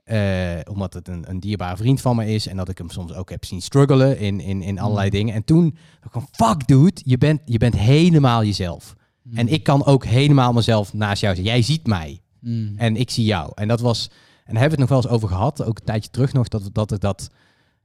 [0.04, 3.12] eh, omdat het een, een dierbare vriend van me is en dat ik hem soms
[3.14, 5.12] ook heb zien struggelen in, in, in allerlei Mm.
[5.12, 5.34] dingen.
[5.34, 8.94] En toen dacht ik van, fuck dude, je bent, je bent helemaal jezelf.
[9.22, 9.36] Hmm.
[9.36, 11.46] En ik kan ook helemaal mezelf naast jou zijn.
[11.46, 12.72] Jij ziet mij Hmm.
[12.76, 13.52] en ik zie jou.
[13.54, 14.08] En dat was,
[14.44, 16.48] en daar hebben we het nog wel eens over gehad, ook een tijdje terug nog,
[16.48, 17.30] dat dat, dat, dat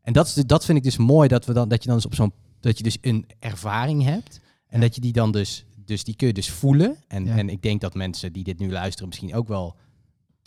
[0.01, 2.05] en dat, is, dat vind ik dus mooi, dat, we dan, dat je dan dus
[2.05, 4.85] op zo'n, dat je dus een ervaring hebt en Ja.
[4.85, 6.95] dat je die dan dus, dus die kun je dus voelen.
[7.07, 7.35] En, Ja.
[7.37, 9.75] en ik denk dat mensen die dit nu luisteren misschien ook wel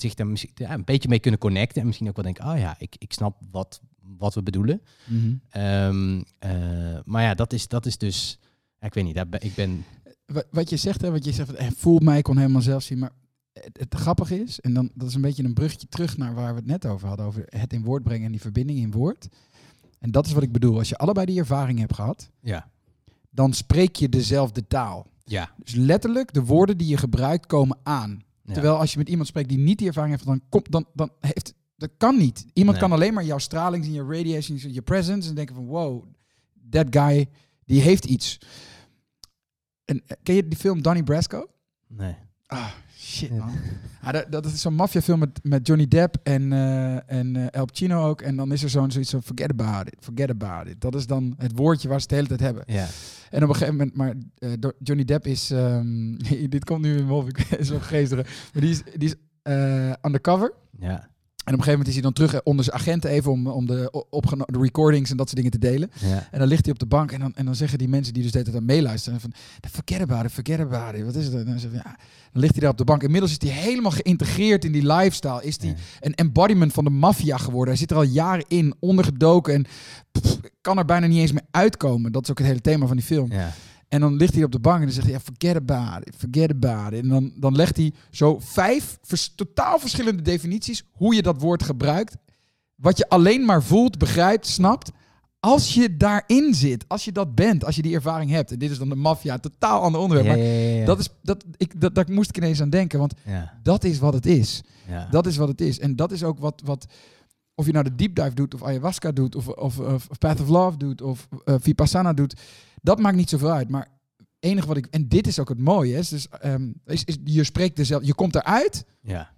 [0.03, 1.81] zich daar misschien, ja, een beetje mee kunnen connecten.
[1.81, 3.81] En misschien ook wel denken, oh ja, ik, ik snap wat,
[4.19, 4.83] wat we bedoelen.
[5.07, 5.35] Mhm.
[5.49, 8.39] Ehm, eh, maar ja, dat is, dat is dus,
[8.79, 9.85] ja, ik weet niet, daar ben, ik ben,
[10.27, 12.83] Wa- Wat je zegt, hè, wat je zegt, eh, voel mij, ik kon helemaal zelf
[12.83, 12.99] zien.
[12.99, 13.11] Maar
[13.53, 16.51] het, het grappige is, en dan, dat is een beetje een bruggetje terug naar waar
[16.53, 19.29] we het net over hadden, over het in woord brengen en die verbinding in woord.
[19.99, 20.79] En dat is wat ik bedoel.
[20.79, 22.71] Als je allebei die ervaring hebt gehad, ja,
[23.31, 25.07] dan spreek je dezelfde taal.
[25.25, 25.51] ja.
[25.65, 28.23] Dus letterlijk, de woorden die je gebruikt komen aan.
[28.45, 28.53] Ja.
[28.53, 31.11] Terwijl als je met iemand spreekt die niet die ervaring heeft, dan, komt, dan, dan
[31.21, 32.47] heeft dat kan niet.
[32.53, 32.89] Iemand Nee.
[32.89, 36.05] kan alleen maar jouw straling zien, je radiation, zien, je presence en denken van wow,
[36.71, 37.29] that guy
[37.65, 38.39] die heeft iets.
[39.85, 41.47] En eh, ken je die film Donnie Brasco?
[41.87, 42.17] nee.
[42.47, 42.71] Ah,
[43.13, 43.37] shit Ja.
[43.37, 43.51] man.
[44.03, 47.65] Ah, dat, dat is zo'n maffiafilm met, met Johnny Depp en, eh en eh, El
[47.65, 48.21] Pacino ook.
[48.21, 50.81] En dan is er zo'n zoiets van forget about it, forget about it.
[50.81, 52.65] Dat is dan het woordje waar ze het de hele tijd hebben.
[52.67, 52.87] Ja,
[53.31, 54.53] En op een gegeven moment, maar eh,
[54.83, 56.15] Johnny Depp is, ehm,
[56.49, 58.17] dit komt nu in mijn hoofd, ik is wel geestig,
[58.53, 60.53] maar die is, die is eh, undercover.
[60.79, 61.09] ja,
[61.45, 63.67] En op een gegeven moment is hij dan terug onder zijn agenten even om, om
[63.67, 64.05] de,
[64.47, 65.91] de recordings en dat soort dingen te delen.
[66.01, 66.29] ja.
[66.31, 68.23] En dan ligt hij op de bank en dan, en dan zeggen die mensen die
[68.23, 69.33] dus de hele tijd aan meeluisteren van
[69.71, 71.05] forget about it, forget about it.
[71.05, 71.35] Wat is het?
[71.35, 71.97] En dan, zeggen ze, ja.
[72.33, 73.03] dan ligt hij daar op de bank.
[73.03, 75.43] Inmiddels is hij helemaal geïntegreerd in die lifestyle.
[75.45, 75.75] Is hij Ja.
[76.01, 77.69] een embodiment van de maffia geworden.
[77.69, 79.65] Hij zit er al jaren in, ondergedoken en
[80.13, 82.13] pff, kan er bijna niet eens meer uitkomen.
[82.13, 83.33] Dat is ook het hele thema van die film.
[83.33, 83.53] ja.
[83.93, 86.15] En dan ligt hij op de bank en dan zegt hij, ja, forget about it,
[86.19, 87.03] forget about it.
[87.03, 91.63] En dan, dan legt hij zo vijf vers- totaal verschillende definities hoe je dat woord
[91.63, 92.17] gebruikt.
[92.75, 94.91] Wat je alleen maar voelt, begrijpt, snapt.
[95.41, 98.53] Als je daarin zit, als je dat bent, als je die ervaring hebt.
[98.53, 100.29] En dit is dan de maffia, totaal ander onderwerp.
[100.29, 100.85] Ja, maar ja, ja, ja.
[100.85, 103.15] dat is, dat, ik, dat, daar moest ik ineens aan denken, want
[103.63, 104.61] dat is wat het is.
[105.11, 105.79] Dat is wat het is.
[105.79, 106.87] En dat is ook wat, wat
[107.55, 110.49] of je nou de deep dive doet, of ayahuasca doet, of, of, of Path of
[110.49, 112.41] Love doet, of eh, Vipassana doet.
[112.83, 113.69] Dat maakt niet zoveel uit.
[113.69, 113.89] Maar
[114.39, 114.87] enige wat ik.
[114.87, 115.93] En dit is ook het mooie.
[115.93, 116.29] Hè, is dus,
[116.85, 118.07] is, is, je spreekt dezelfde.
[118.07, 119.33] Je komt eruit ja.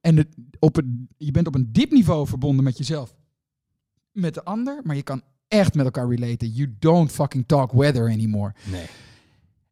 [0.00, 0.28] en het,
[0.58, 3.14] op een, je bent op een diep niveau verbonden met jezelf.
[4.12, 6.48] Met de ander, maar je kan echt met elkaar relaten.
[6.48, 8.54] You don't fucking talk weather anymore.
[8.70, 8.86] Nee.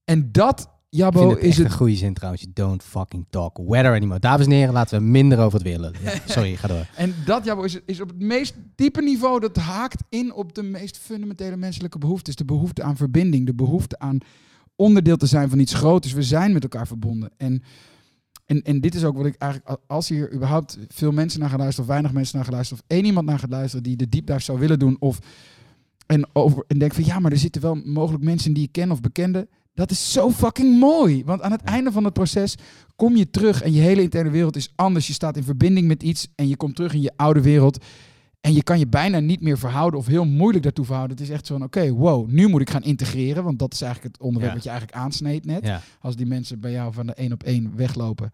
[0.04, 1.66] En dat, Het is echt het.
[1.66, 2.46] een goede zin trouwens.
[2.52, 4.20] Don't fucking talk weather anymore.
[4.20, 6.00] Dames en heren, laten we minder over het weer lullen.
[6.02, 6.86] Ja, sorry, ga door.
[6.96, 10.62] En dat Jabo, is, is op het meest diepe niveau, dat haakt in op de
[10.62, 12.36] meest fundamentele menselijke behoeftes.
[12.36, 14.18] De behoefte aan verbinding, de behoefte aan
[14.76, 16.12] onderdeel te zijn van iets groters.
[16.12, 17.30] We zijn met elkaar verbonden.
[17.36, 17.62] En,
[18.46, 21.58] en, en dit is ook wat ik eigenlijk, als hier überhaupt veel mensen naar gaan
[21.58, 24.08] luisteren, of weinig mensen naar gaan luisteren, of één iemand naar gaat luisteren die de
[24.08, 25.18] deep dive zou willen doen, of
[26.06, 28.90] en, over, en denkt van ja, maar er zitten wel mogelijk mensen die ik ken
[28.90, 29.48] of bekende.
[29.78, 31.24] Dat is zo fucking mooi.
[31.24, 32.54] Want aan het einde van het proces
[32.96, 35.06] kom je terug en je hele interne wereld is anders.
[35.06, 37.84] Je staat in verbinding met iets en je komt terug in je oude wereld.
[38.40, 41.16] En je kan je bijna niet meer verhouden of heel moeilijk daartoe verhouden.
[41.16, 43.44] Het is echt zo van, oké, wow, nu moet ik gaan integreren.
[43.44, 44.56] Want dat is eigenlijk het onderwerp Ja.
[44.56, 45.64] wat je eigenlijk aansneed net.
[45.64, 48.30] Ja, Als die mensen bij jou van de één op één weglopen,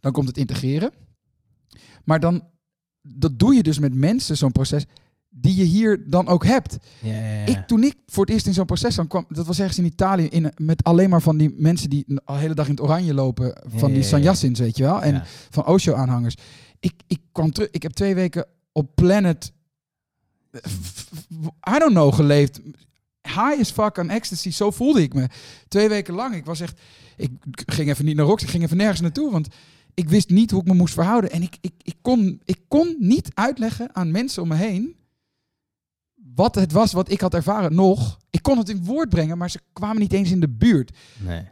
[0.00, 0.90] dan komt het integreren.
[2.04, 2.42] Maar dan,
[3.02, 4.84] dat doe je dus met mensen, zo'n proces,
[5.34, 6.76] die je hier dan ook hebt.
[7.00, 7.46] ja, ja, ja.
[7.46, 9.84] Ik, toen ik voor het eerst in zo'n proces dan kwam, dat was ergens in
[9.84, 13.14] Italië, in, met alleen maar van die mensen die de hele dag in het oranje
[13.14, 14.08] lopen, van die ja, ja.
[14.08, 16.36] sanyassins, weet je wel, en van Osho-aanhangers.
[16.80, 17.68] ik, ik kwam terug.
[17.70, 19.52] Ik heb twee weken op Planet.
[21.74, 22.60] I don't know geleefd.
[23.22, 24.50] High as fuck aan ecstasy.
[24.50, 25.28] Zo voelde ik me.
[25.68, 26.34] Twee weken lang.
[26.34, 26.80] Ik was echt.
[27.16, 27.30] Ik
[27.66, 28.42] ging even niet naar Rox.
[28.42, 29.30] Ik ging even nergens naartoe.
[29.30, 29.48] Want
[29.94, 31.30] ik wist niet hoe ik me moest verhouden.
[31.30, 34.96] En ik, ik, ik, kon, ik kon niet uitleggen aan mensen om me heen.
[36.34, 37.74] Wat het was wat ik had ervaren.
[37.74, 38.18] Nog.
[38.30, 39.38] Ik kon het in woord brengen.
[39.38, 40.96] Maar ze kwamen niet eens in de buurt.
[41.18, 41.48] Nee.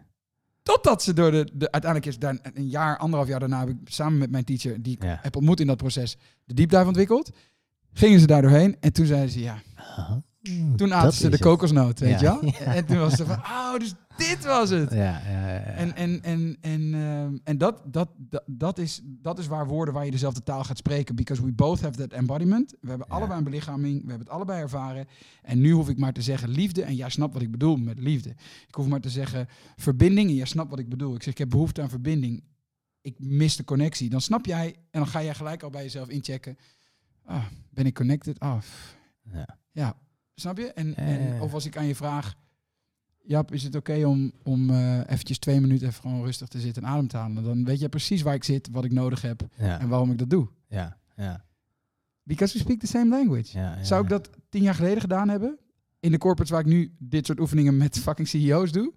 [0.62, 3.76] Totdat ze door de, de uiteindelijk is daar een jaar, anderhalf jaar daarna heb ik
[3.84, 5.18] samen met mijn teacher, die ik Ja.
[5.22, 7.30] heb ontmoet in dat proces, de deep dive ontwikkeld.
[7.92, 9.62] Gingen ze daar doorheen en toen zeiden ze ja.
[10.42, 12.40] Toen Dat aten ze de kokosnoot, weet je wel?
[12.76, 14.90] En toen was ze van, oh, dus dit was het.
[14.90, 15.60] Ja, ja, ja.
[15.60, 19.94] En, en, en, en, ehm, en dat, dat, dat, dat, is, dat is waar woorden
[19.94, 21.14] waar je dezelfde taal gaat spreken.
[21.14, 22.74] Because we both have that embodiment.
[22.80, 23.14] We hebben Ja.
[23.14, 23.94] allebei een belichaming.
[24.02, 25.06] We hebben het allebei ervaren.
[25.42, 26.82] En nu hoef ik maar te zeggen liefde.
[26.82, 28.30] En jij snapt wat ik bedoel met liefde.
[28.68, 30.28] Ik hoef maar te zeggen verbinding.
[30.28, 31.14] En jij snapt wat ik bedoel.
[31.14, 32.44] Ik zeg, ik heb behoefte aan verbinding.
[33.00, 34.10] Ik mis de connectie.
[34.10, 34.66] Dan snap jij.
[34.90, 36.56] En dan ga jij gelijk al bij jezelf inchecken.
[37.24, 38.38] Ah, ben ik connected?
[38.40, 38.56] Ah.
[39.32, 39.58] Ja.
[39.72, 39.96] ja.
[40.40, 40.72] Snap je?
[40.72, 42.34] En, en, of als ik aan je vraag...
[43.22, 46.82] Jap, is het oké om, om eh eventjes twee minuten even gewoon rustig te zitten
[46.82, 47.44] en adem te halen?
[47.44, 50.18] Dan weet jij precies waar ik zit, wat ik nodig heb ja, en waarom ik
[50.18, 50.48] dat doe.
[50.68, 51.44] ja, ja,
[52.22, 53.58] Because we speak the same language.
[53.58, 55.58] ja, ja, Zou ik dat tien jaar geleden gedaan hebben?
[56.00, 58.92] In de corporates waar ik nu dit soort oefeningen met fucking CEO's doe?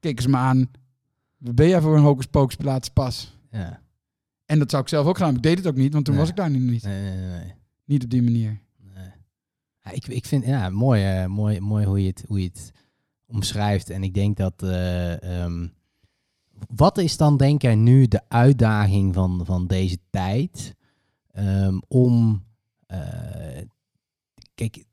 [0.00, 0.70] Keken ze me aan.
[1.36, 3.38] Ben jij voor een hocus pocus plaats pas?
[3.50, 3.80] Ja.
[4.46, 5.36] En dat zou ik zelf ook hebben.
[5.36, 6.22] Ik deed het ook niet, want toen Nee.
[6.22, 6.82] was ik daar nu niet.
[6.82, 7.54] Nee, nee, nee, nee.
[7.84, 8.60] Niet op die manier.
[9.84, 12.72] Ja, ik, ik vind ja, mooi, eh, mooi, mooi hoe, je het, hoe je het
[13.26, 13.90] omschrijft.
[13.90, 14.62] En ik denk dat.
[14.62, 15.66] eh, ehm,
[16.74, 20.74] wat is dan, denk jij, nu de uitdaging van, van deze tijd?
[21.30, 22.44] ehm, om.
[22.86, 23.62] eh,
[24.54, 24.84] kijk,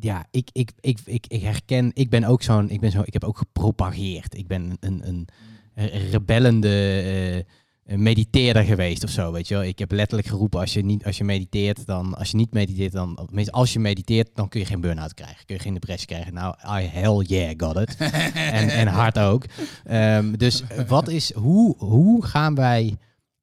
[0.00, 1.90] ja, ik, ik, ik, ik, ik herken.
[1.94, 2.70] Ik ben ook zo'n.
[2.70, 3.02] Ik ben zo.
[3.04, 4.36] Ik heb ook gepropageerd.
[4.36, 5.26] Ik ben een, een,
[5.74, 7.46] een rebellende.
[7.86, 9.64] Een mediteerder geweest of zo, weet je wel.
[9.64, 12.14] Ik heb letterlijk geroepen, als je, niet, als je mediteert, dan...
[12.14, 13.28] Als je niet mediteert, dan...
[13.50, 15.46] als je mediteert, dan kun je geen burn-out krijgen.
[15.46, 16.34] Kun je geen depressie krijgen.
[16.34, 17.96] Nou, I hell yeah, got it.
[18.34, 19.44] en, en hard ook.
[19.84, 21.32] Ehm, dus wat is...
[21.32, 22.96] Hoe, hoe gaan wij...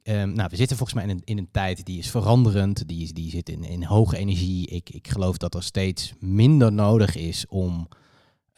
[0.04, 2.88] ehm, nou, we zitten volgens mij in een, in een tijd die is veranderend.
[2.88, 4.68] Die, is, die zit in, in hoge energie.
[4.68, 7.88] Ik, ik geloof dat er steeds minder nodig is om...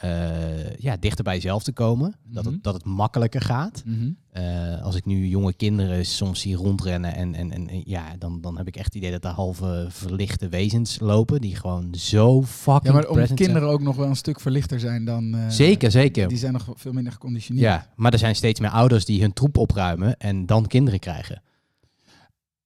[0.02, 2.16] eh, ja, dichter bij jezelf te komen.
[2.24, 2.54] dat, Mhm.
[2.54, 3.84] het, dat het makkelijker gaat.
[4.32, 8.58] Eh, als ik nu jonge kinderen soms zie rondrennen en, en, en ja, dan, dan
[8.58, 12.86] heb ik echt het idee dat er halve verlichte wezens lopen die gewoon zo fucking
[12.86, 13.38] Ja, maar omdat zijn.
[13.38, 15.36] kinderen ook nog wel een stuk verlichter zijn dan...
[15.36, 16.28] eh, Zeker, zeker.
[16.28, 17.66] Die zijn nog veel minder geconditioneerd.
[17.66, 21.42] Ja, maar er zijn steeds meer ouders die hun troep opruimen en dan kinderen krijgen.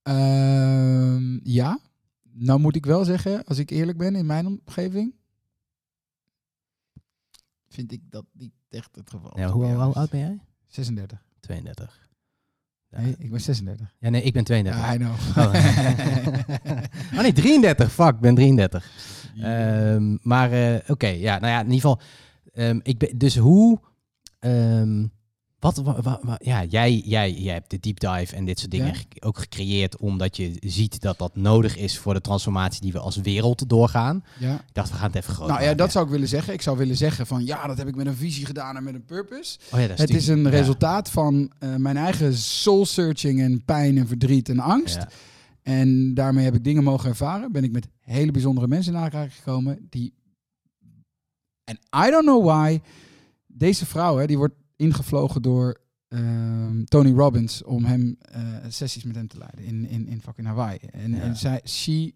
[0.04, 1.80] Ehm, ja.
[2.38, 5.14] Nou moet ik wel zeggen, als ik eerlijk ben in mijn omgeving,
[7.76, 9.32] vind ik dat niet echt het geval.
[9.40, 10.40] Ja, hoe, oud ben jij?
[10.68, 11.24] 36.
[11.40, 12.00] 32.
[12.90, 13.94] Ja, Nee, ik ben 36.
[14.00, 14.84] ja nee, ik ben 32.
[14.84, 15.12] Ja, I know.
[15.38, 15.54] Oh.
[17.16, 17.92] oh nee, 33.
[17.92, 18.92] Fuck, ik ben 33.
[19.42, 22.00] Ehm, maar eh, oké, ja, nou ja, in ieder geval.
[22.54, 23.80] ehm, ik ben, dus hoe.
[24.40, 25.06] ehm,
[25.60, 28.72] wat, wa- wa- wa- ja, jij, jij, jij hebt de deep dive en dit soort
[28.72, 29.02] dingen Ja.
[29.28, 33.16] ook gecreëerd omdat je ziet dat dat nodig is voor de transformatie die we als
[33.16, 34.24] wereld doorgaan.
[34.40, 34.54] ja.
[34.54, 35.78] Ik dacht, we gaan het even groot Nou ja, maken.
[35.84, 36.54] dat zou ik willen zeggen.
[36.54, 38.94] Ik zou willen zeggen van ja, dat heb ik met een visie gedaan en met
[38.94, 39.58] een purpose.
[39.74, 43.98] Oh ja, dat Het is een resultaat van eh, mijn eigen soul searching en pijn
[43.98, 45.06] en verdriet en angst.
[45.62, 47.52] En daarmee heb ik dingen mogen ervaren.
[47.52, 49.88] Ben ik met hele bijzondere mensen in aanraking gekomen.
[49.90, 50.14] Die.
[51.64, 51.76] En
[52.08, 52.80] I don't know why.
[53.48, 55.78] Deze vrouw, hè, die wordt ingevlogen door
[56.08, 60.48] ehm, Tony Robbins om hem eh, sessies met hem te leiden in, in, in fucking
[60.48, 60.78] Hawaii.
[60.92, 61.22] En, Ja.
[61.22, 62.12] en zij, she,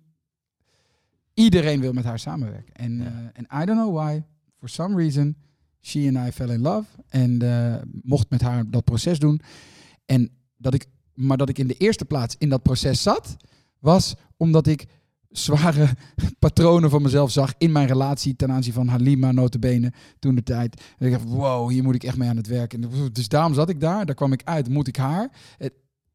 [1.34, 2.74] iedereen wil met haar samenwerken.
[2.74, 3.32] En Ja.
[3.34, 4.22] eh, I don't know why.
[4.60, 5.36] For some reason,
[5.82, 6.86] she and I fell in love.
[7.10, 9.42] En eh, mocht met haar dat proces doen.
[10.06, 13.38] En dat ik, maar dat ik in de eerste plaats in dat proces zat,
[13.80, 14.86] was omdat ik
[15.30, 15.90] zware
[16.40, 20.82] patronen van mezelf zag in mijn relatie ten aanzien van Halima notabene toen de tijd.
[20.98, 22.74] En ik dacht, wow, hier moet ik echt mee aan het werk.
[22.74, 25.32] En dus daarom zat ik daar, daar kwam ik uit, moet ik haar.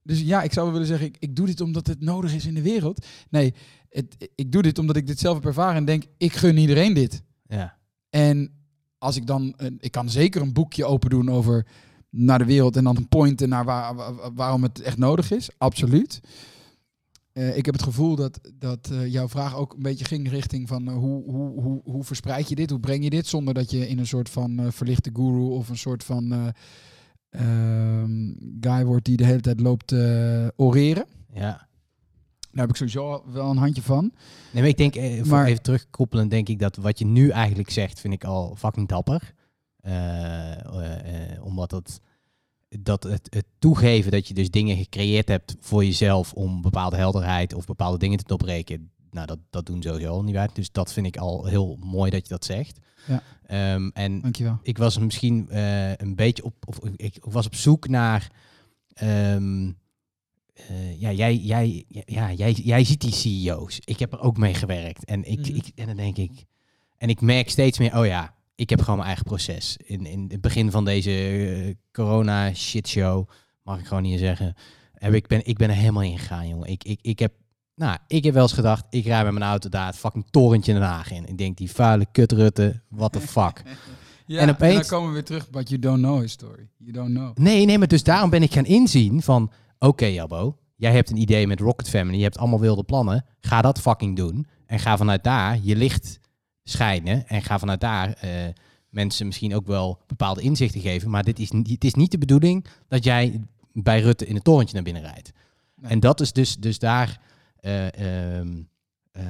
[0.02, 2.54] Dus ja, ik zou willen zeggen, ik, ik doe dit omdat het nodig is in
[2.54, 3.06] de wereld.
[3.30, 3.54] Nee,
[3.88, 6.94] het, ik doe dit omdat ik dit zelf heb ervaren en denk, ik gun iedereen
[6.94, 7.22] dit.
[7.46, 7.76] Ja.
[8.10, 8.50] En
[8.98, 11.66] als ik dan, ik kan zeker een boekje open doen over
[12.10, 15.48] naar de wereld en dan pointen naar waar, waar- waarom het echt nodig is.
[15.58, 16.20] Absoluut.
[17.34, 20.68] Eh, ik heb het gevoel dat, dat eh, jouw vraag ook een beetje ging richting
[20.68, 23.70] van eh, hoe, hoe, hoe, hoe verspreid je dit, hoe breng je dit zonder dat
[23.70, 26.46] je in een soort van verlichte guru of een soort van eh,
[27.30, 29.92] ehm, guy wordt die de hele tijd loopt
[30.56, 31.04] oreren.
[31.32, 31.66] ja.
[32.50, 34.12] Daar heb ik sowieso wel een handje van.
[34.52, 37.70] Nee, maar ik denk, voor Maar- even terugkoppelen, denk ik dat wat je nu eigenlijk
[37.70, 39.34] zegt, vind ik al fucking dapper.
[41.42, 42.00] Omdat het,
[42.80, 47.54] dat het, het toegeven dat je dus dingen gecreëerd hebt voor jezelf om bepaalde helderheid
[47.54, 50.54] of bepaalde dingen te doorbreken, nou, dat, dat doen sowieso al niet uit.
[50.54, 52.78] Dus dat vind ik al heel mooi dat je dat zegt.
[53.06, 53.22] Ja.
[53.46, 54.58] Ehm, en Dankjewel.
[54.62, 58.30] ik was misschien eh, een beetje op, of ik, ik was op zoek naar.
[58.94, 59.72] ehm,
[60.54, 63.80] eh, ja, jij, jij, ja, jij, jij ziet die CEO's.
[63.84, 65.04] Ik heb er ook mee gewerkt.
[65.04, 65.54] En, ik, Mhm.
[65.56, 66.44] ik, en dan denk ik.
[66.96, 69.76] En ik merk steeds meer, oh ja, ik heb gewoon mijn eigen proces.
[69.84, 73.28] In, in het begin van deze eh, corona shitshow,
[73.62, 74.54] mag ik gewoon niet zeggen.
[74.94, 76.68] Heb ik, ben, ik ben er helemaal in gegaan, jongen.
[76.68, 77.32] Ik, ik, ik heb.
[77.76, 80.72] Nou, ik heb wel eens gedacht, ik rij met mijn auto daar het fucking torentje
[80.72, 81.26] Den Haag in.
[81.26, 83.62] Ik denk, die vuile kutrutte, what the fuck.
[84.26, 86.68] Ja, En opeens- dan komen we weer terug, but you don't know his story.
[86.78, 87.36] You don't know.
[87.38, 89.50] Nee, nee, maar dus daarom ben ik gaan inzien van...
[89.78, 92.16] Oké, Jabbo, jij hebt een idee met Rocket Family.
[92.16, 93.24] Je hebt allemaal wilde plannen.
[93.40, 94.46] Ga dat fucking doen.
[94.66, 96.18] En ga vanuit daar je licht
[96.64, 97.26] schijnen.
[97.28, 98.30] En ga vanuit daar eh,
[98.88, 101.10] mensen misschien ook wel bepaalde inzichten geven.
[101.10, 103.40] Maar dit is, niet- het is niet de bedoeling dat jij
[103.72, 105.32] bij Rutte in het torentje naar binnen rijdt.
[105.76, 105.90] Nee.
[105.90, 107.20] En dat is dus, dus daar...
[107.60, 108.62] eh, ehm,
[109.12, 109.24] eh,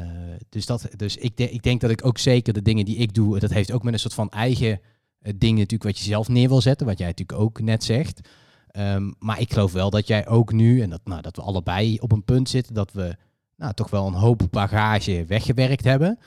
[0.49, 3.15] dus dat, dus ik, de- ik denk dat ik ook zeker de dingen die ik
[3.15, 3.39] doe...
[3.39, 4.81] Dat heeft ook met een soort van eigen
[5.21, 6.87] eh, ding natuurlijk wat je zelf neer wil zetten.
[6.87, 8.29] Wat jij natuurlijk ook net zegt.
[8.71, 11.99] Ehm, maar ik geloof wel dat jij ook nu, en dat, nou, dat we allebei
[11.99, 13.17] op een punt zitten, dat we
[13.57, 16.19] nou, toch wel een hoop bagage weggewerkt hebben.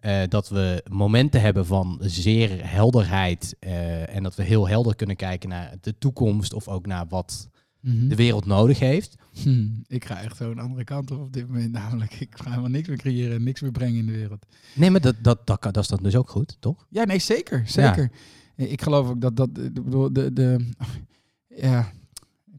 [0.00, 5.16] Eh, dat we momenten hebben van zeer helderheid eh, en dat we heel helder kunnen
[5.16, 7.48] kijken naar de toekomst of ook naar wat
[7.80, 8.08] Mhm.
[8.08, 9.14] de wereld nodig heeft.
[9.42, 11.72] Hm, ik ga echt zo een andere kant op op dit moment.
[11.72, 14.46] Namelijk, ik ga helemaal niks meer creëren en niks meer brengen in de wereld.
[14.74, 16.86] Nee, maar dat, dat, dat, kan- dat is dan dus ook goed, toch?
[16.90, 17.62] Ja, nee, zeker.
[17.66, 18.10] Zeker.
[18.56, 19.48] Ik geloof ook dat dat.
[19.58, 20.68] Ik bedoel, de, de,
[21.48, 21.92] ja,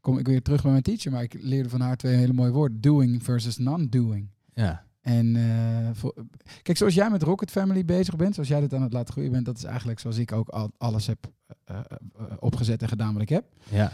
[0.07, 2.51] kom ik weer terug bij mijn teacher, maar ik leerde van haar twee hele mooie
[2.51, 4.29] woorden: doing versus non-doing.
[4.53, 6.13] Ja, En eh, voor-
[6.61, 9.31] kijk, zoals jij met Rocket Family bezig bent, zoals jij dit aan het laten groeien
[9.31, 11.31] bent, dat is eigenlijk zoals ik ook al, alles heb
[11.63, 13.45] eh, eh, opgezet en gedaan wat ik heb.
[13.69, 13.91] ja,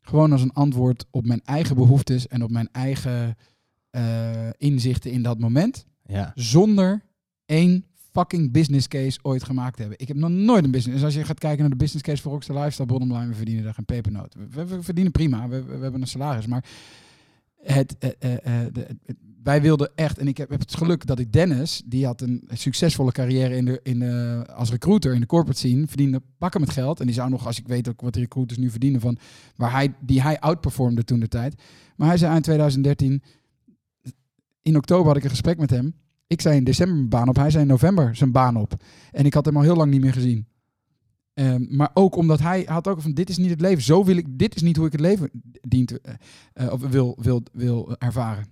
[0.00, 3.36] Gewoon als een antwoord op mijn eigen behoeftes en op mijn eigen
[4.58, 5.86] inzichten in dat moment.
[6.06, 6.32] ja.
[6.34, 7.02] Zonder
[7.46, 7.84] één
[8.18, 9.98] fucking business case ooit gemaakt hebben.
[9.98, 10.96] Ik heb nog nooit een business.
[10.96, 13.34] Dus als je gaat kijken naar de business case voor Rockstar Lifestyle, bottom line, we
[13.34, 14.36] verdienen daar geen pepernoot.
[14.50, 16.46] We, verdienen prima, we, we, hebben een salaris.
[16.46, 16.64] Maar
[17.62, 18.86] het, eh, eh, eh, de,
[19.42, 23.12] wij wilden echt, en ik heb, het geluk dat ik Dennis, die had een succesvolle
[23.12, 27.00] carrière in de, in de, als recruiter in de corporate scene, verdiende pakken met geld.
[27.00, 29.18] En die zou nog, als ik weet ook wat de recruiters nu verdienen, van
[29.56, 31.62] waar hij, die hij outperformde toen de tijd.
[31.96, 33.22] Maar hij zei eind 2013,
[34.62, 35.94] in oktober had ik een gesprek met hem.
[36.26, 38.82] Ik zei in december mijn baan op, hij zei in november zijn baan op.
[39.12, 40.46] En ik had hem al heel lang niet meer gezien.
[41.34, 43.82] Ehm, maar ook omdat hij had ook van dit is niet het leven.
[43.82, 45.30] Zo wil ik, dit is niet hoe ik het leven
[45.60, 46.14] dient, eh,
[46.52, 48.46] eh, of wil, wil, wil ervaren.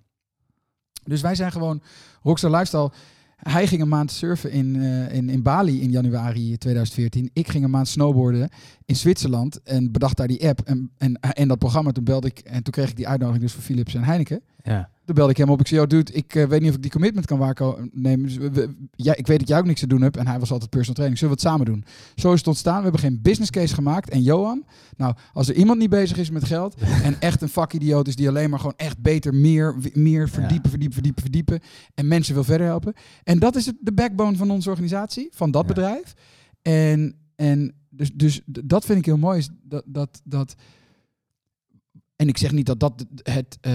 [1.05, 1.83] Dus wij zijn gewoon
[2.23, 2.93] Rockstar Lifestyle.
[3.37, 7.31] Hij ging een maand surfen in, eh, in, in Bali in januari 2014.
[7.33, 8.49] Ik ging een maand snowboarden
[8.85, 11.91] in Zwitserland en bedacht daar die app en, en, en dat programma.
[11.91, 14.43] Toen belde ik en toen kreeg ik die uitnodiging dus voor Philips en Heineken.
[14.63, 14.93] ja.
[15.05, 15.61] Toen belde ik hem op.
[15.61, 18.23] Ik zei, yo, dude, ik eh, weet niet of ik die commitment kan waarnemen.
[18.23, 20.17] Dus we- ja, ik weet dat jij ook niks te doen hebt.
[20.17, 21.19] En hij was altijd personal training.
[21.21, 21.85] Zullen we het samen doen?
[22.15, 22.77] Zo is het ontstaan.
[22.77, 24.11] We hebben geen business case gemaakt.
[24.11, 24.65] En Johan,
[24.97, 26.75] nou, als er iemand niet bezig is met geld...
[27.03, 29.35] en echt een vakidioot is die alleen maar gewoon echt beter...
[29.35, 31.61] meer, meer verdiepen, verdiepen, verdiepen, verdiepen...
[31.95, 32.93] en mensen wil verder helpen.
[33.23, 35.69] En dat is het, de backbone van onze organisatie, van dat Ja.
[35.69, 36.15] bedrijf.
[36.63, 39.39] En, en dus, dus dat vind ik heel mooi.
[39.39, 40.55] Is dat, dat, dat,
[42.17, 43.73] en ik zeg niet dat dat het, eh,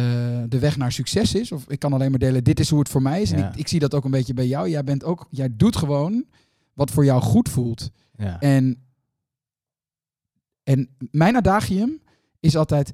[0.47, 1.51] de weg naar succes is.
[1.51, 3.31] Of ik kan alleen maar delen, dit is hoe het voor mij is.
[3.31, 4.69] En ik zie dat ook een beetje bij jou.
[4.69, 6.25] Jij bent ook, jij doet gewoon
[6.73, 7.89] wat voor jou goed voelt.
[8.17, 8.39] ja.
[8.39, 8.83] En,
[10.63, 11.99] en mijn adagium
[12.39, 12.91] is altijd,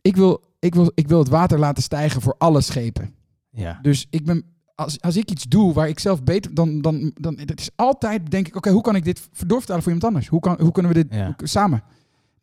[0.00, 3.14] ik wil, ik, wil, ik wil het water laten stijgen voor alle schepen.
[3.50, 3.78] ja.
[3.82, 4.44] Dus ik ben,
[4.74, 8.30] als, als ik iets doe waar ik zelf beter, dan, dan, dan het is altijd,
[8.30, 10.28] denk ik, oké, hoe kan ik dit doorvertalen voor iemand anders?
[10.28, 11.34] Hoe, kan, hoe kunnen we dit Ja.
[11.42, 11.82] samen?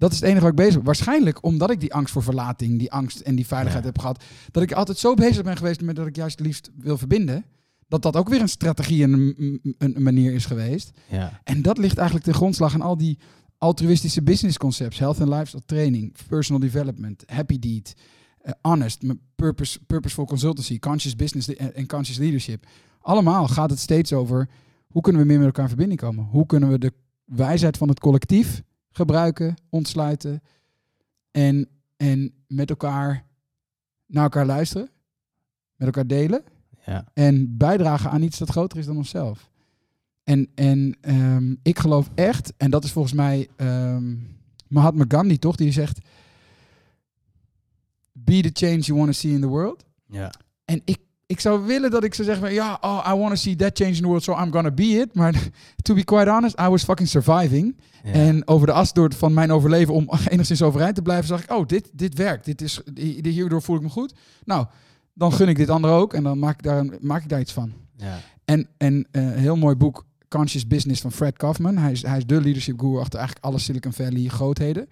[0.02, 0.84] Dat is het enige waar ik bezig ben.
[0.84, 3.90] Waarschijnlijk omdat ik die angst voor verlating, die angst en die veiligheid Ja.
[3.90, 6.70] heb gehad, dat ik altijd zo bezig ben geweest met dat ik juist het liefst
[6.76, 7.46] wil verbinden.
[7.88, 10.92] Dat dat ook weer een strategie en een, een, manier is geweest.
[11.10, 11.42] ja.
[11.44, 13.20] En dat ligt eigenlijk ten grondslag aan al die
[13.58, 15.00] altruïstische business concepts.
[15.00, 17.94] Health and lifestyle training, personal development, happy deed,
[18.42, 19.04] eh, honest,
[19.36, 22.66] purpose, purposeful consultancy, conscious business en en conscious leadership.
[23.02, 24.50] Allemaal gaat het steeds over
[24.88, 26.24] hoe kunnen we meer met elkaar in verbinding komen?
[26.26, 26.94] Hoe kunnen we de
[27.26, 28.62] wijsheid van het collectief
[28.92, 30.42] gebruiken, ontsluiten
[31.32, 33.26] en, en met elkaar
[34.06, 34.90] naar elkaar luisteren,
[35.76, 36.44] met elkaar delen
[36.86, 37.06] ja.
[37.14, 39.50] en bijdragen aan iets dat groter is dan onszelf.
[40.24, 44.14] En, en ehm, ik geloof echt, en dat is volgens mij ehm
[44.72, 46.00] Mahatma Gandhi toch, die zegt:
[48.12, 49.86] Be the change you want to see in the world.
[50.06, 50.34] ja.
[50.66, 51.00] En ik,
[51.32, 53.78] ik zou willen dat ik zou zeggen, van, ja, oh, I want to see that
[53.78, 55.14] change in the world, so I'm gonna be it.
[55.16, 55.34] Maar
[55.82, 57.78] to be quite honest, I was fucking surviving.
[58.04, 58.12] Ja.
[58.12, 61.52] En over de as door van mijn overleven om enigszins overeind te blijven, zag ik,
[61.52, 62.46] oh, dit, dit werkt.
[62.46, 64.14] Dit is, hi- hierdoor voel ik me goed.
[64.46, 64.66] Nou,
[65.14, 67.54] dan gun ik dit andere ook en dan maak ik daar, maak ik daar iets
[67.54, 67.74] van.
[67.98, 68.20] ja.
[68.46, 71.78] En, en eh, een heel mooi boek, Conscious Business van Fred Kaufman.
[71.78, 74.88] Hij is, hij is de leadership guru achter eigenlijk alle Silicon Valley grootheden.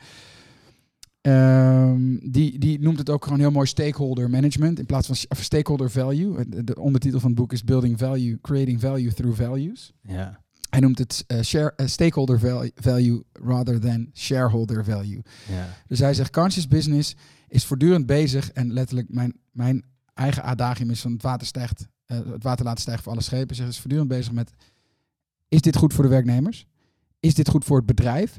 [1.22, 5.92] Ehm, die, die noemt het ook gewoon heel mooi stakeholder management in plaats van stakeholder
[5.92, 6.50] value.
[6.50, 9.92] De, de ondertitel van het boek is Building Value, Creating Value Through Values.
[10.02, 10.48] ja.
[10.70, 15.22] Hij noemt het eh, share, eh, stakeholder value, value rather than shareholder value.
[15.48, 15.68] ja.
[15.88, 17.16] Dus hij zegt, conscious business
[17.48, 18.52] is voortdurend bezig.
[18.52, 19.84] En letterlijk mijn, mijn
[20.14, 23.56] eigen adagium is van het water stijgt, eh, het water laten stijgen voor alle schepen.
[23.56, 24.52] Zeg, is voortdurend bezig met,
[25.48, 26.66] is dit goed voor de werknemers?
[27.20, 28.38] Is dit goed voor het bedrijf?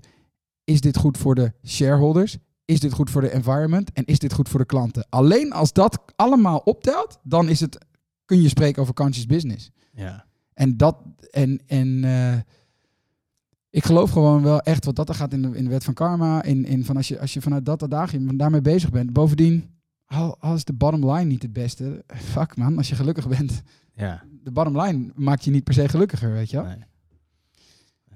[0.65, 2.39] Is dit goed voor de shareholders?
[2.71, 3.93] Is dit goed voor de environment?
[3.93, 5.07] En is dit goed voor de klanten?
[5.09, 7.79] Alleen als dat allemaal optelt, dan is het,
[8.25, 9.71] kun je spreken over conscious business.
[9.93, 10.25] ja.
[10.55, 10.97] En dat,
[11.31, 12.39] en, en eh,
[13.71, 15.95] ik geloof gewoon wel echt wat dat er gaat in de, in de wet van
[15.95, 16.43] karma.
[16.43, 19.13] In, in van als, je, als je vanuit dat adagium daarmee bezig bent.
[19.13, 19.71] Bovendien,
[20.07, 22.05] al, al is de bottom line niet het beste.
[22.07, 23.63] Fuck man, als je gelukkig bent.
[23.95, 24.23] ja.
[24.43, 26.67] De bottom line maakt je niet per se gelukkiger, weet je wel.
[26.67, 26.85] Nee.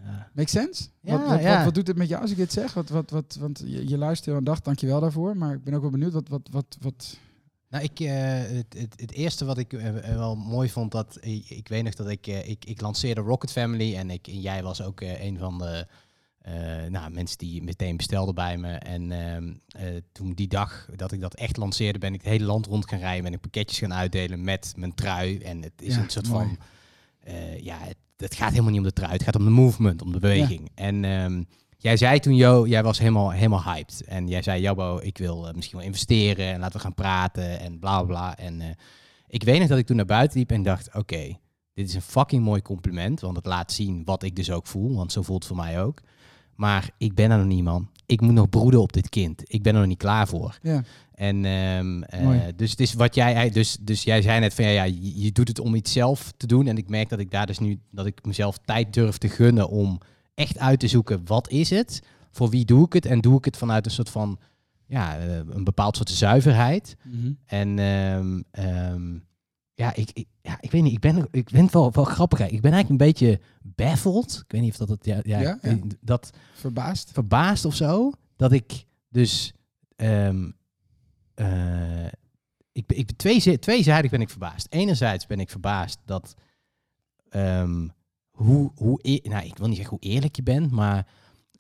[0.05, 0.29] Ja.
[0.33, 0.89] Make sense?
[1.01, 1.57] Ja, wat, wat, ja.
[1.57, 2.75] Wat, wat doet het met jou als ik dit zeg?
[2.75, 5.37] Wat, wat, wat, want je, je luistert heel dag, dankjewel daarvoor.
[5.37, 6.29] Maar ik ben ook wel benieuwd wat...
[6.29, 7.19] wat, wat, wat
[7.69, 8.13] Nou, ik, eh,
[8.57, 11.83] het, het, het eerste wat ik eh, eh, wel mooi vond, dat ik, ik weet
[11.85, 15.39] nog dat ik, ik, ik lanceerde Rocket Family en, ik, en jij was ook een
[15.39, 15.87] van de
[16.89, 18.73] nou, mensen die meteen bestelden bij me.
[18.73, 22.45] En ehm, eh, toen die dag dat ik dat echt lanceerde, ben ik het hele
[22.45, 25.39] land rond gaan rijden, ben ik pakketjes gaan uitdelen met mijn trui.
[25.39, 26.47] En het is Ja, een soort mooi.
[26.47, 26.59] van,
[27.63, 30.13] ja, het, het gaat helemaal niet om de trui, het gaat om de movement, om
[30.13, 30.71] de beweging.
[30.75, 31.43] En ehm,
[31.85, 34.05] Jij zei toen, Jo, jij was helemaal, helemaal hyped.
[34.05, 37.61] En jij zei, Jabbo, ik wil eh, misschien wel investeren en laten we gaan praten
[37.61, 38.37] en bla bla bla.
[38.37, 38.69] En eh,
[39.29, 41.39] ik weet nog dat ik toen naar buiten liep en dacht, oké,
[41.75, 43.21] dit is een fucking mooi compliment.
[43.21, 45.83] Want het laat zien wat ik dus ook voel, want zo voelt het voor mij
[45.83, 46.01] ook.
[46.55, 47.89] Maar ik ben er nog niet, man.
[48.07, 49.43] Ik moet nog broeden op dit kind.
[49.45, 50.59] Ik ben er nog niet klaar voor.
[50.63, 50.83] ja,
[51.15, 54.71] En ehm, eh, dus het is wat jij, dus, dus jij zei net van ja,
[54.85, 56.67] ja je, doet het om iets zelf te doen.
[56.67, 59.69] En ik merk dat ik daar dus nu, dat ik mezelf tijd durf te gunnen
[59.69, 60.01] om
[60.35, 63.45] echt uit te zoeken wat is het, voor wie doe ik het en doe ik
[63.45, 64.39] het vanuit een soort van,
[64.87, 66.97] ja, eh, een bepaald soort zuiverheid.
[67.03, 67.33] Mhm.
[67.47, 67.79] En
[68.51, 69.19] ehm,
[69.75, 72.39] ja, ik, ik, ja, ik weet niet, ik ben, ik ben wel, wel grappig.
[72.39, 72.45] hè.
[72.47, 74.41] Ik ben eigenlijk een beetje baffled.
[74.45, 75.59] Ik weet niet of dat het, ja, ja,
[76.01, 77.11] dat verbaasd.
[77.13, 78.11] verbaasd of zo.
[78.37, 79.53] Dat ik dus.
[79.97, 80.51] ehm,
[81.35, 82.07] eh,
[82.73, 84.67] ik, ik, twee, tweezijdig ben ik verbaasd.
[84.71, 86.35] Enerzijds ben ik verbaasd dat.
[87.29, 87.89] ehm,
[88.31, 91.07] hoe, hoe, e- nou, ik wil niet zeggen hoe eerlijk je bent, maar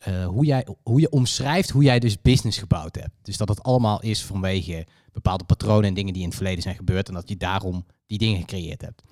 [0.04, 3.14] eh, hoe, jij, hoe je omschrijft hoe jij dus business gebouwd hebt.
[3.22, 6.76] Dus dat het allemaal is vanwege bepaalde patronen en dingen die in het verleden zijn
[6.76, 7.08] gebeurd.
[7.08, 9.02] En dat je daarom die dingen gecreëerd hebt.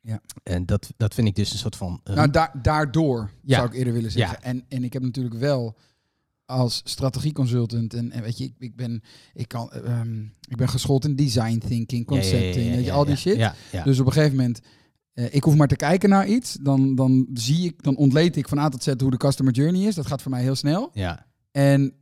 [0.00, 0.20] Ja.
[0.42, 2.00] En dat, dat vind ik dus een soort van.
[2.04, 3.56] eh, Nou, da daardoor Ja.
[3.56, 4.38] zou ik eerder willen zeggen.
[4.40, 4.44] Ja.
[4.46, 5.76] En, en ik heb natuurlijk wel
[6.46, 9.02] als strategieconsultant en, en weet je, ik, ik ben
[9.34, 13.16] ik kan ehm, ik ben geschoold in design thinking, concepting, ja, weet je, al die
[13.16, 13.36] shit.
[13.36, 13.84] Ja, ja.
[13.84, 14.60] Dus op een gegeven moment,
[15.12, 18.48] eh, ik hoef maar te kijken naar iets, dan, dan zie ik, dan ontleed ik
[18.48, 19.94] van A tot Z hoe de customer journey is.
[19.94, 20.90] Dat gaat voor mij heel snel.
[20.92, 21.26] ja.
[21.50, 21.94] En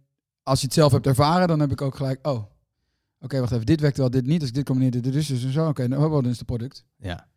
[0.43, 2.43] als je het zelf hebt ervaren, dan heb ik ook gelijk, oh,
[3.21, 4.41] oké, wacht even, dit werkt wel, dit niet.
[4.41, 5.69] Als ik dit combineer, dit is dus en zo.
[5.69, 6.85] Oké, nou, wat is het product?
[6.97, 7.29] ja.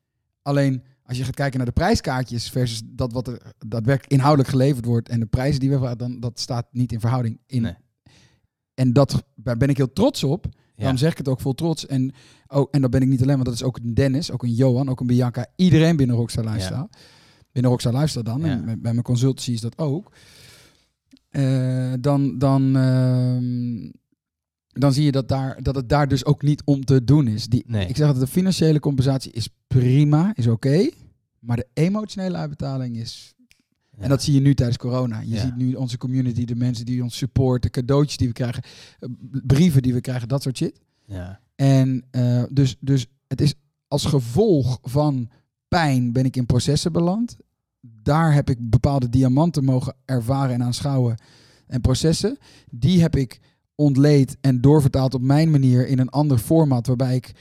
[0.41, 4.85] Alleen als je gaat kijken naar de prijskaartjes versus dat wat er daadwerkelijk inhoudelijk geleverd
[4.85, 7.39] wordt en de prijzen die we dan dat staat niet in verhouding.
[7.45, 7.61] In.
[7.61, 7.75] Nee.
[8.73, 10.45] En dat, daar ben ik heel trots op.
[10.75, 11.85] Daarom zeg ik het ook vol trots.
[11.85, 12.13] En,
[12.47, 14.53] oh, en dat ben ik niet alleen, want dat is ook een Dennis, ook een
[14.53, 15.45] Johan, ook een Bianca.
[15.55, 16.89] Iedereen binnen Rockstar Lifestyle.
[17.51, 18.45] Binnen Rockstar Lifestyle dan.
[18.45, 20.11] En bij mijn consultancy is dat ook.
[21.29, 23.89] Eh, dan, dan, ehm,
[24.67, 27.47] dan zie je dat, daar, dat het daar dus ook niet om te doen is.
[27.47, 27.87] Die, Nee.
[27.87, 30.89] Ik zeg dat de financiële compensatie is prima, is oké.
[31.39, 33.33] maar de emotionele uitbetaling is...
[33.97, 35.19] En dat zie je nu tijdens corona.
[35.19, 38.63] Je ziet nu onze community, de mensen die ons supporten, cadeautjes die we krijgen,
[38.99, 39.09] eh,
[39.45, 40.79] brieven die we krijgen, dat soort shit.
[41.05, 41.39] Ja.
[41.55, 43.53] En eh, dus, dus het is
[43.87, 45.29] als gevolg van
[45.67, 47.37] pijn ben ik in processen beland.
[47.81, 51.17] Daar heb ik bepaalde diamanten mogen ervaren en aanschouwen.
[51.67, 52.37] En processen,
[52.69, 53.39] die heb ik
[53.75, 56.87] ontleed en doorvertaald op mijn manier in een ander format.
[56.87, 57.31] Waarbij ik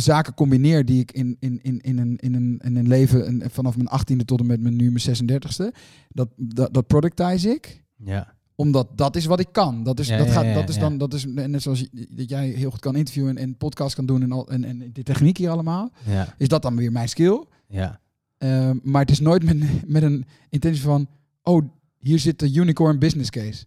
[0.00, 3.50] zaken combineer die ik in, in, in, in, een, in, een, in een leven en
[3.50, 5.76] vanaf mijn 18e tot en met mijn, nu mijn 36e.
[6.08, 8.34] Dat, dat, dat productize ik Ja.
[8.54, 9.82] omdat dat is wat ik kan.
[9.82, 12.28] Dat is, Ja, dat ja, gaat, ja, dat is dan, dat is net zoals dat
[12.28, 15.02] jij heel goed kan interviewen en, en podcast kan doen en, al, en, en de
[15.02, 15.92] techniek hier allemaal.
[16.04, 16.34] Ja.
[16.38, 17.44] Is dat dan weer mijn skill?
[17.68, 18.00] Ja.
[18.38, 21.06] Ehm, maar het is nooit met, met een intentie van,
[21.42, 21.64] oh,
[21.98, 23.64] hier zit de unicorn business case.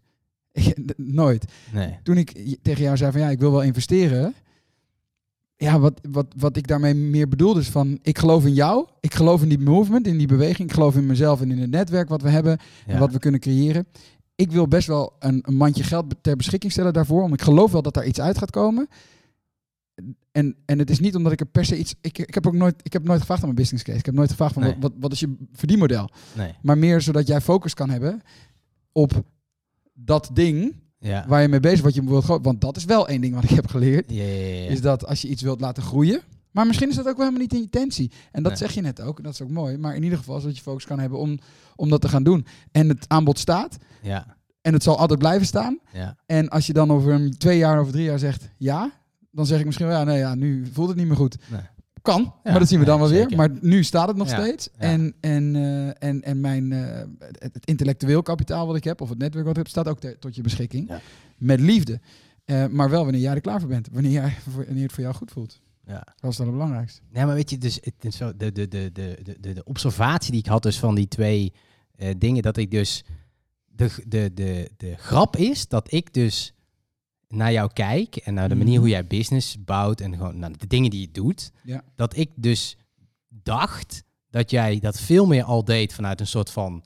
[0.97, 1.45] nooit.
[1.73, 1.97] Nee.
[2.03, 4.34] Toen ik tegen jou zei van ja, ik wil wel investeren,
[5.61, 9.14] ja, wat, wat, wat ik daarmee meer bedoel is van, ik geloof in jou, ik
[9.14, 12.10] geloof in die movement, in die beweging, ik geloof in mezelf en in het netwerk
[12.10, 12.94] wat we hebben Ja.
[12.94, 13.88] en wat we kunnen creëren.
[14.36, 17.72] Ik wil best wel een, een mandje geld ter beschikking stellen daarvoor, want ik geloof
[17.72, 18.88] wel dat daar iets uit gaat komen.
[20.31, 21.95] En, en het is niet omdat ik er per se iets.
[22.02, 23.98] Ik, ik heb ook nooit, ik heb nooit gevraagd aan mijn business case.
[23.99, 24.72] Ik heb nooit gevraagd van Nee.
[24.72, 26.10] wat, wat, wat is je verdienmodel.
[26.38, 26.53] Nee.
[26.61, 28.22] Maar meer zodat jij focus kan hebben
[28.91, 29.23] op
[29.94, 31.26] dat ding Ja.
[31.28, 32.26] waar je mee bezig wat je wilt.
[32.26, 34.12] Want dat is wel één ding wat ik heb geleerd.
[34.12, 34.24] Ja.
[34.70, 36.22] Is dat als je iets wilt laten groeien.
[36.52, 38.12] Maar misschien is dat ook wel helemaal niet in je intentie.
[38.32, 38.62] En dat Nee.
[38.62, 39.18] zeg je net ook.
[39.18, 39.78] En dat is ook mooi.
[39.78, 41.40] Maar in ieder geval zodat je focus kan hebben om,
[41.76, 42.46] om dat te gaan doen.
[42.72, 43.78] En het aanbod staat.
[44.02, 45.80] ja, En het zal altijd blijven staan.
[45.94, 46.16] ja.
[46.26, 48.92] En als je dan over twee jaar of drie jaar zegt ja.
[49.32, 51.38] Dan zeg ik misschien wel ja, nee, ja, nu voelt het niet meer goed.
[51.52, 51.62] Nee.
[52.10, 53.36] Kan, maar dat zien we dan wel weer.
[53.36, 54.69] Maar nu staat het nog steeds.
[54.77, 57.03] En, en, eh, en, en mijn, eh,
[57.40, 60.36] het, intellectueel kapitaal wat ik heb, of het netwerk wat ik heb, staat ook tot
[60.36, 60.91] je beschikking.
[61.38, 61.99] Met liefde.
[62.45, 63.88] Eh, maar wel wanneer jij er klaar voor bent.
[63.91, 64.34] Wanneer, jij,
[64.65, 65.61] wanneer het voor jou goed voelt.
[65.86, 66.03] Ja.
[66.19, 67.02] Dat is dan het belangrijkste.
[67.14, 70.31] Ja, maar weet je, dus het zo, de, de, de, de, de, de, de observatie
[70.31, 71.53] die ik had dus van die twee
[72.18, 73.03] dingen, dat ik dus,
[73.65, 76.53] de, de, de, de grap is dat ik dus
[77.34, 78.80] naar jou kijk en naar de manier Mhm.
[78.81, 81.84] hoe jij business bouwt en gewoon naar de dingen die je doet, Ja.
[81.95, 82.77] dat ik dus
[83.27, 86.84] dacht dat jij dat veel meer al deed vanuit een soort van,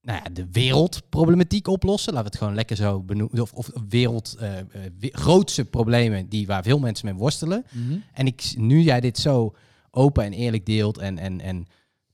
[0.00, 2.12] nou ja, de wereldproblematiek oplossen.
[2.12, 3.40] Laten we het gewoon lekker zo benoemen.
[3.42, 4.66] Of, of wereld, eh, eh,
[4.98, 7.64] we- grootste problemen die, waar veel mensen mee worstelen.
[8.12, 9.54] En ik, nu jij dit zo
[9.90, 11.66] open en eerlijk deelt en, en, en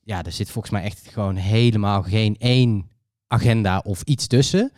[0.02, 2.88] ja, er zit volgens mij echt gewoon helemaal geen één
[3.26, 4.72] agenda of iets tussen.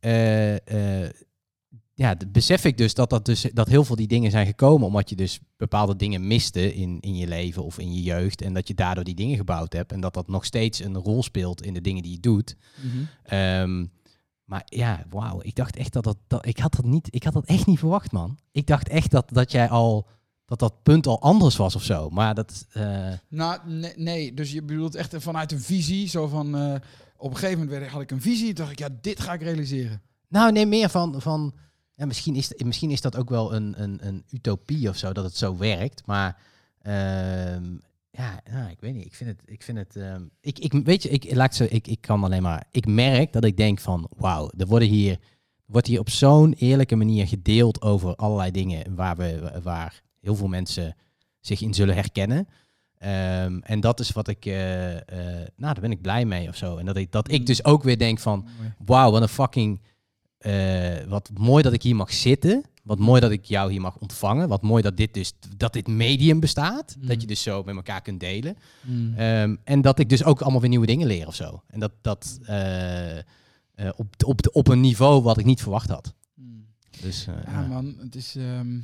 [0.00, 1.10] Eh, eh,
[1.94, 5.08] ja, besef ik dus dat, dat dus dat heel veel die dingen zijn gekomen omdat
[5.10, 8.68] je dus bepaalde dingen miste in, in je leven of in je jeugd en dat
[8.68, 11.74] je daardoor die dingen gebouwd hebt en dat dat nog steeds een rol speelt in
[11.74, 12.56] de dingen die je doet.
[13.22, 13.86] Ehm,
[14.44, 17.32] maar ja, wauw, ik dacht echt dat dat, dat ik had dat niet, ik had
[17.32, 18.38] dat echt niet verwacht, man.
[18.52, 20.06] Ik dacht echt dat, dat jij al,
[20.44, 22.10] dat dat punt al anders was of zo.
[22.10, 26.08] Maar dat, eh, Nou, nee, nee, dus je bedoelt echt vanuit een visie.
[26.08, 26.74] Zo van, eh,
[27.16, 28.54] op een gegeven moment werd- had ik een visie.
[28.54, 30.02] Dacht ik, ja, dit ga ik realiseren.
[30.28, 31.54] nou nee, meer van, van
[31.96, 35.24] ja, misschien, is, misschien is dat ook wel een, een, een utopie of zo, dat
[35.24, 36.06] het zo werkt.
[36.06, 36.42] Maar
[36.82, 37.64] ehm,
[38.10, 41.02] ja, nou, ik weet niet, ik vind het, ik vind het, ehm, ik, ik, weet
[41.02, 44.10] je, ik, laat zo, ik, ik kan alleen maar, ik merk dat ik denk van,
[44.16, 45.18] wauw, er worden hier,
[45.66, 50.48] wordt hier op zo'n eerlijke manier gedeeld over allerlei dingen waar we, waar heel veel
[50.48, 50.96] mensen
[51.40, 52.48] zich in zullen herkennen.
[52.98, 55.02] Ehm, en dat is wat ik, eh, eh,
[55.56, 56.76] nou, daar ben ik blij mee of zo.
[56.76, 58.48] En dat ik, dat ik dus ook weer denk van,
[58.84, 59.80] wauw, wat een fucking,
[60.44, 62.64] eh, wat mooi dat ik hier mag zitten.
[62.82, 64.48] Wat mooi dat ik jou hier mag ontvangen.
[64.48, 66.96] Wat mooi dat dit dus, dat dit medium bestaat.
[67.00, 67.06] Mm.
[67.06, 68.56] Dat je dus zo met elkaar kunt delen.
[68.82, 69.14] Mm.
[69.14, 71.62] Ehm, en dat ik dus ook allemaal weer nieuwe dingen leer of zo.
[71.66, 73.24] En dat, dat eh, eh,
[73.96, 76.14] op, op, op een niveau wat ik niet verwacht had.
[76.34, 76.66] Mm.
[77.00, 77.66] Dus Ja, ja.
[77.66, 78.80] man, het is ehm,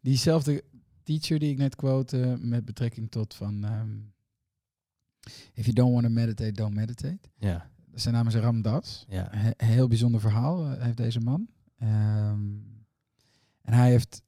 [0.00, 0.64] diezelfde
[1.02, 3.96] teacher die ik net quote met betrekking tot van ehm,
[5.54, 7.18] If you don't want to meditate, don't meditate.
[7.38, 9.04] ja, Zijn naam is Ram Dass.
[9.08, 11.48] ja, Een heel bijzonder verhaal eh, heeft deze man.
[11.78, 12.40] Ehm,
[13.62, 14.22] en hij heeft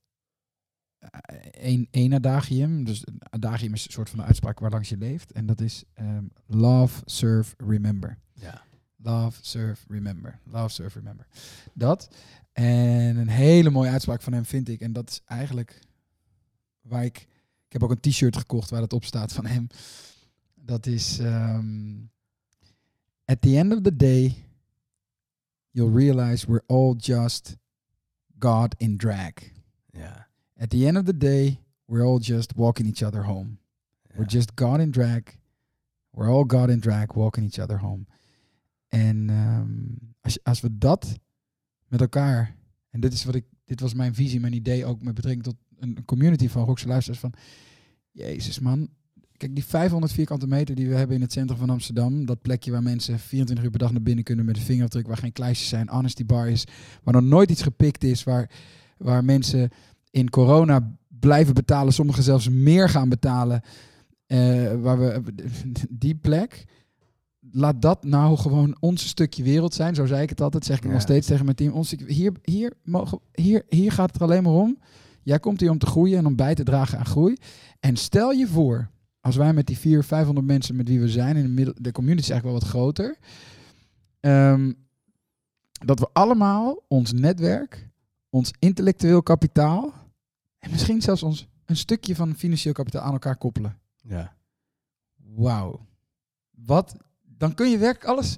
[0.99, 1.09] eh,
[1.51, 2.85] één, één adagium.
[2.85, 5.33] Dus een adagium is een soort van een uitspraak waar langs je leeft.
[5.33, 8.19] En dat is ehm, love, serve, remember.
[8.33, 8.65] ja.
[8.99, 10.39] Love, serve, remember.
[10.45, 11.27] Love, serve, remember.
[11.75, 12.09] Dat.
[12.53, 14.81] En een hele mooie uitspraak van hem vind ik.
[14.81, 15.81] En dat is eigenlijk
[16.81, 17.19] waar ik...
[17.67, 19.67] Ik heb ook een t-shirt gekocht waar dat op staat van hem.
[20.55, 21.19] Dat is...
[21.19, 21.95] ehm,
[23.29, 24.47] At the end of the day,
[25.73, 27.57] you'll realize we're all just
[28.39, 29.53] God in drag.
[29.93, 30.25] Yeah.
[30.57, 33.59] At the end of the day, we're all just walking each other home.
[34.17, 35.39] We're just God in drag.
[36.13, 38.07] We're all God in drag, walking each other home.
[38.89, 41.19] En ehm, um, als, als we dat
[41.87, 42.57] met elkaar,
[42.91, 45.57] en dit is wat ik, dit was mijn visie, mijn idee ook met betrekking tot
[45.79, 47.33] een community van Rockse luisteraars van,
[48.11, 48.89] Jezus man,
[49.37, 52.71] kijk die 500 vierkante meter die we hebben in het centrum van Amsterdam, dat plekje
[52.71, 55.69] waar mensen 24 uur per dag naar binnen kunnen met een vingerafdruk, waar geen kleisters
[55.69, 56.65] zijn, honesty bar is,
[57.03, 58.51] waar nog nooit iets gepikt is, waar,
[58.99, 59.71] waar mensen
[60.11, 63.61] in corona blijven betalen, sommigen zelfs meer gaan betalen,
[64.27, 65.23] eh, waar we
[65.91, 66.65] die plek,
[67.51, 69.95] laat dat nou gewoon ons stukje wereld zijn.
[69.95, 70.91] Zo zei ik het altijd, zeg ik Ja.
[70.91, 71.73] nog steeds tegen mijn team.
[71.73, 74.79] Ons hier, hier, mogen, hier, hier gaat het er alleen maar om.
[75.23, 77.37] Jij komt hier om te groeien en om bij te dragen aan groei.
[77.81, 78.91] En stel je voor,
[79.27, 81.93] als wij met die 400, 500 mensen met wie we zijn, in de, middel, de
[81.93, 83.17] community is eigenlijk wel wat groter,
[84.21, 84.73] ehm,
[85.85, 87.89] dat we allemaal ons netwerk,
[88.31, 89.93] ons intellectueel kapitaal
[90.59, 93.79] en misschien zelfs ons een stukje van financieel kapitaal aan elkaar koppelen.
[94.03, 94.35] ja.
[95.35, 95.87] Wauw.
[96.51, 96.97] Wat?
[97.23, 98.37] Dan kun je werkelijk alles,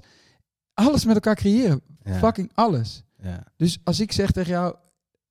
[0.73, 1.81] alles met elkaar creëren.
[2.03, 2.17] Ja.
[2.17, 3.03] Fucking alles.
[3.21, 3.43] Ja.
[3.55, 4.75] Dus als ik zeg tegen jou,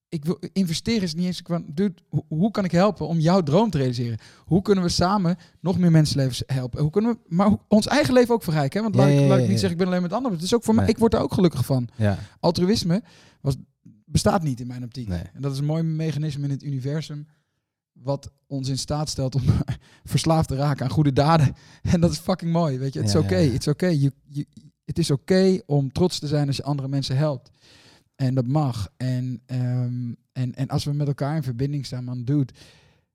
[0.09, 3.41] ik wil investeren is niet eens van, dude, hoe, hoe kan ik helpen om jouw
[3.43, 4.19] droom te realiseren?
[4.45, 6.81] Hoe kunnen we samen nog meer mensenlevens helpen?
[6.83, 8.77] Hoe kunnen we, maar hoe- ons eigen leven ook verrijken?
[8.77, 8.83] Hè?
[8.83, 10.37] Want Ja, laat, ik, ja, laat ja, ik niet zeggen, ik ben alleen met anderen.
[10.37, 11.89] Het is ook voor mij, ik word er ook gelukkig van.
[12.41, 13.03] Altruïsme
[13.41, 13.57] was,
[14.05, 15.09] bestaat niet in mijn optiek.
[15.09, 15.23] nee.
[15.35, 17.27] En dat is een mooi mechanisme in het universum.
[17.93, 19.43] Wat ons in staat stelt om
[20.05, 21.55] verslaafd te raken aan goede daden.
[21.93, 22.79] En dat is fucking mooi.
[22.79, 23.35] Weet je, het is oké.
[23.37, 24.11] Het is oké.
[24.85, 27.51] Het is oké om trots te zijn als je andere mensen helpt.
[28.19, 28.89] En dat mag.
[28.97, 32.53] En, ehm, en, en als we met elkaar in verbinding staan, man, dude,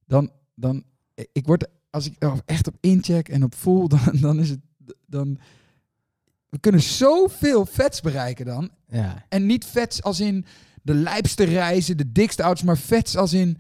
[0.05, 0.83] dan, dan
[1.31, 2.15] ik word, als ik
[2.45, 4.59] echt op incheck en op voel, dan, dan is het,
[5.05, 5.37] dan,
[6.49, 8.69] we kunnen zoveel vets bereiken dan.
[8.87, 10.45] Ja, En niet vets als in
[10.81, 13.57] de lijpste reizen, de dikste auto's, maar vets als in,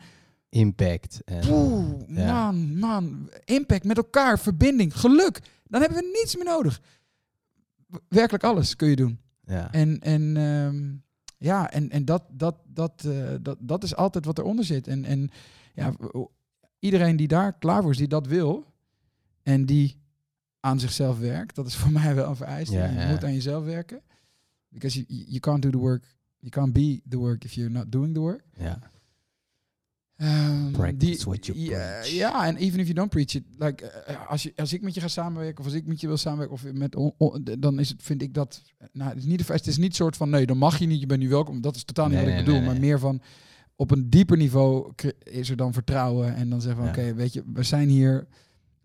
[0.49, 1.21] impact.
[1.25, 2.51] En, poeh, Ja.
[2.51, 5.39] man, man, impact met elkaar, verbinding, geluk.
[5.67, 6.81] Dan hebben we niets meer nodig.
[8.07, 9.19] Werkelijk alles kun je doen.
[9.45, 9.71] ja.
[9.71, 10.93] En, en ehm,
[11.43, 14.87] ja, en, en dat, dat, dat, eh, dat, dat is altijd wat eronder zit.
[14.87, 15.29] En, en
[15.73, 15.93] ja,
[16.79, 18.65] iedereen die daar klaar voor is, die dat wil
[19.41, 20.01] en die
[20.59, 22.75] aan zichzelf werkt, dat is voor mij wel een vereiste.
[22.75, 23.09] Ja, je ja.
[23.09, 24.01] moet aan jezelf werken.
[24.69, 26.03] Because you, you can't do the work,
[26.39, 28.43] you can't be the work if you're not doing the work.
[28.57, 28.79] ja.
[30.23, 32.07] Ehm, Practice what you preach.
[32.11, 34.93] Ja, en even if you don't preach it, like, eh, als, je, als ik met
[34.93, 37.79] je ga samenwerken of als ik met je wil samenwerken of met, on- on- dan
[37.79, 40.45] is het, vind ik dat, nou, het is niet het is niet soort van, nee,
[40.45, 41.61] dan mag je niet, je bent nu welkom.
[41.61, 43.21] Dat is totaal niet Nee, wat ik nee, bedoel, nee, maar meer van,
[43.75, 44.91] op een dieper niveau
[45.23, 46.93] is er dan vertrouwen en dan zeggen we, Ja.
[46.93, 48.27] oké, weet je, we zijn hier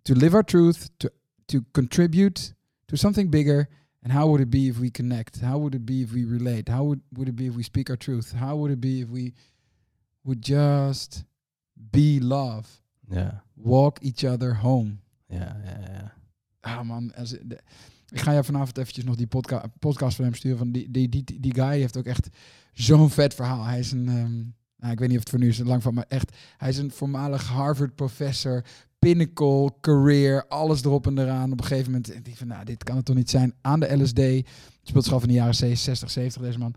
[0.02, 1.08] to live our truth, to,
[1.44, 2.52] to contribute
[2.84, 3.68] to something bigger.
[4.02, 5.40] And how would it be if we connect?
[5.40, 6.70] How would it be if we relate?
[6.70, 8.32] How would, would it be if we speak our truth?
[8.32, 9.32] How would it be if we
[10.22, 11.24] would just
[11.78, 12.68] be love?
[13.08, 14.96] Ja, Walk each other home.
[15.26, 16.12] ja, ja, ja.
[16.60, 17.60] Ah man, als, de-
[18.10, 20.58] ik ga jou vanavond eventjes nog die podca podcast van hem sturen.
[20.58, 22.28] Van die, die, die, die guy heeft ook echt
[22.72, 23.64] zo'n vet verhaal.
[23.64, 24.36] Hij is een, ehm,
[24.76, 26.78] nou, ik weet niet of het voor nu is lang van, maar echt, hij is
[26.78, 28.64] een voormalig Harvard professor,
[28.98, 31.52] pinnacle, career, alles erop en eraan.
[31.52, 33.54] Op een gegeven moment, denk ik van, nou, dit kan het toch niet zijn.
[33.60, 34.20] Aan de LSD,
[34.82, 36.74] speelt zich af in de jaren 60, 70 deze man.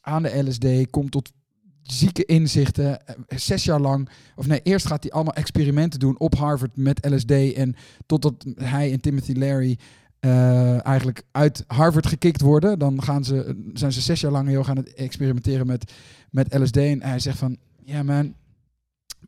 [0.00, 1.32] Aan de LSD, komt tot
[1.82, 4.08] zieke inzichten, eh, zes jaar lang.
[4.36, 7.30] Of nee, eerst gaat hij allemaal experimenten doen op Harvard met LSD.
[7.30, 7.74] En
[8.06, 9.78] totdat hij en Timothy Leary
[10.20, 12.78] eh, eigenlijk uit Harvard gekikt worden.
[12.78, 15.92] Dan gaan ze, zijn ze zes jaar lang heel gaan experimenteren met,
[16.30, 16.76] met LSD.
[16.76, 18.34] En hij zegt van, yeah man,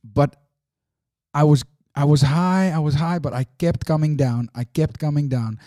[0.01, 0.37] but
[1.37, 1.63] I was,
[1.99, 4.49] I was high, I was high, but I kept coming down.
[4.59, 5.59] I kept coming down.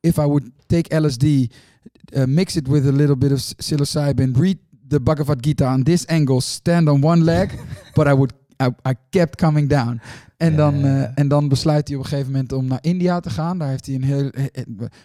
[0.00, 4.58] If I would take LSD, uh, mix it with a little bit of psilocybin, read
[4.90, 7.50] the Bhagavad Gita on this angle, stand on one leg,
[7.94, 10.00] but I would, I, I kept coming down.
[10.36, 13.20] En, Ja, dan, eh, en dan besluit hij op een gegeven moment om naar India
[13.20, 13.58] te gaan.
[13.58, 14.30] Daar heeft hij een heel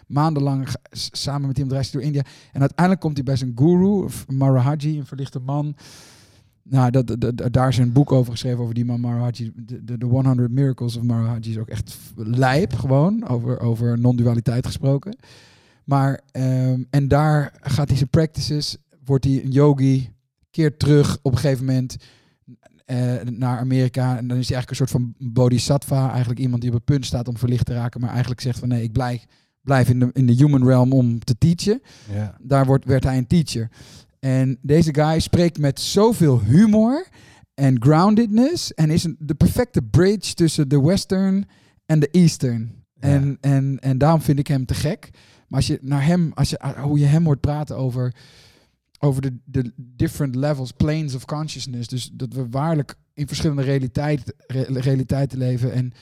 [0.06, 2.22] maandenlang samen met iemand reist door India.
[2.52, 5.76] En uiteindelijk komt hij bij zijn guru, of Maharaji, een verlichte man.
[6.62, 9.52] Nou, dat, dat, daar is een boek over geschreven over die man Maharaji.
[9.54, 14.66] De, de, de 100 Miracles of Maharaji is ook echt lijp gewoon, over, over non-dualiteit
[14.66, 15.16] gesproken.
[15.84, 18.76] Maar, ehm, en daar gaat hij zijn practices,
[19.06, 20.10] wordt hij een yogi,
[20.50, 21.96] keert terug op een gegeven moment
[22.84, 24.16] eh, naar Amerika.
[24.16, 27.06] En dan is hij eigenlijk een soort van bodhisattva, eigenlijk iemand die op het punt
[27.06, 29.24] staat om verlicht te raken, maar eigenlijk zegt van nee, ik blijf,
[29.60, 33.16] blijf in, de, in de human realm om te teachen Ja, daar wordt, werd hij
[33.16, 33.68] een teacher.
[34.18, 37.06] En deze guy spreekt met zoveel humor
[37.54, 38.74] en groundedness.
[38.74, 41.48] En is een, de perfecte bridge tussen de western
[41.86, 42.84] en de eastern.
[43.00, 43.08] Ja.
[43.08, 45.10] En, en, en daarom vind ik hem te gek.
[45.48, 48.14] Maar als je naar hem, als je, hoe je hem hoort praten over,
[48.98, 51.88] over de, de different levels, planes of consciousness.
[51.88, 55.72] Dus dat we waarlijk in verschillende realiteit, re- realiteiten leven.
[55.72, 55.92] En,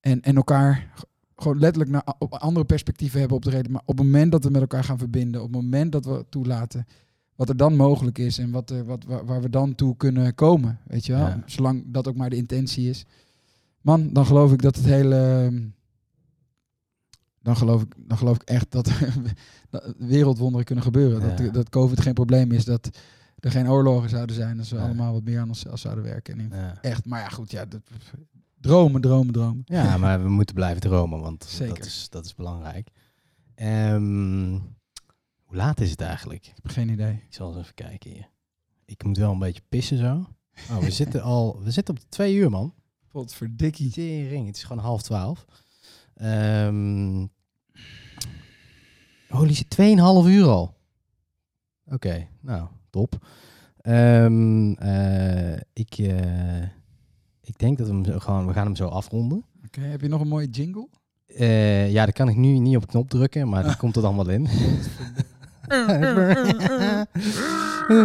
[0.00, 0.92] en, en elkaar
[1.36, 3.72] gewoon letterlijk naar op andere perspectieven hebben op de reden.
[3.72, 6.26] Maar op het moment dat we met elkaar gaan verbinden, op het moment dat we
[6.28, 6.86] toelaten
[7.34, 10.34] wat er dan mogelijk is en wat er, wat, waar, waar we dan toe kunnen
[10.34, 11.26] komen, weet je wel.
[11.26, 11.42] Ja.
[11.46, 13.04] Zolang dat ook maar de intentie is.
[13.80, 15.52] Man, dan geloof ik dat het hele...
[17.42, 18.90] Dan geloof ik, dan geloof ik echt dat,
[19.98, 21.28] wereldwonderen kunnen gebeuren.
[21.28, 21.34] Ja.
[21.34, 22.64] Dat, dat COVID geen probleem is.
[22.64, 22.90] Dat
[23.38, 24.58] er geen oorlogen zouden zijn.
[24.58, 26.38] Als we allemaal wat meer aan onszelf zouden werken.
[26.38, 26.78] En ja.
[26.80, 27.50] echt, maar ja, goed.
[27.50, 27.80] Ja, dat,
[28.60, 29.62] dromen, dromen, dromen.
[29.64, 31.74] ja, maar we moeten blijven dromen, want Zeker.
[31.74, 32.88] Dat, is, dat is belangrijk.
[33.54, 34.58] Ehm,
[35.42, 36.46] hoe laat is het eigenlijk?
[36.46, 37.12] Ik heb geen idee.
[37.12, 38.30] Ik zal eens even kijken hier.
[38.84, 40.26] Ik moet wel een beetje pissen zo.
[40.70, 42.74] Oh, we zitten al, we zitten op twee uur, man.
[43.08, 43.90] Potverdikkie.
[43.90, 45.44] Tering, het is gewoon half twaalf.
[46.14, 47.24] Ehm
[49.32, 50.74] holy shit, tweeënhalf uur al.
[51.86, 53.26] Oké, nou, top.
[53.80, 56.62] Ehm, eh, ik, eh,
[57.40, 59.44] ik denk dat we hem zo gewoon, we gaan hem zo afronden.
[59.66, 60.88] Oké, heb je nog een mooie jingle?
[61.26, 64.16] Eh, ja, daar kan ik nu niet op knop drukken, maar dat komt er dan
[64.16, 64.48] wel in.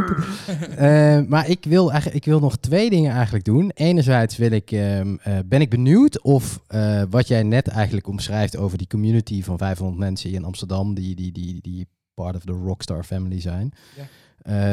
[0.77, 3.71] Eh, maar ik wil, eigenlijk, ik wil nog twee dingen eigenlijk doen.
[3.73, 8.57] Enerzijds wil ik, ehm, eh, ben ik benieuwd of eh, wat jij net eigenlijk omschrijft
[8.57, 12.51] over die community van 500 mensen in Amsterdam, die, die, die, die part of the
[12.51, 13.71] rockstar family zijn.
[13.95, 14.07] Ja.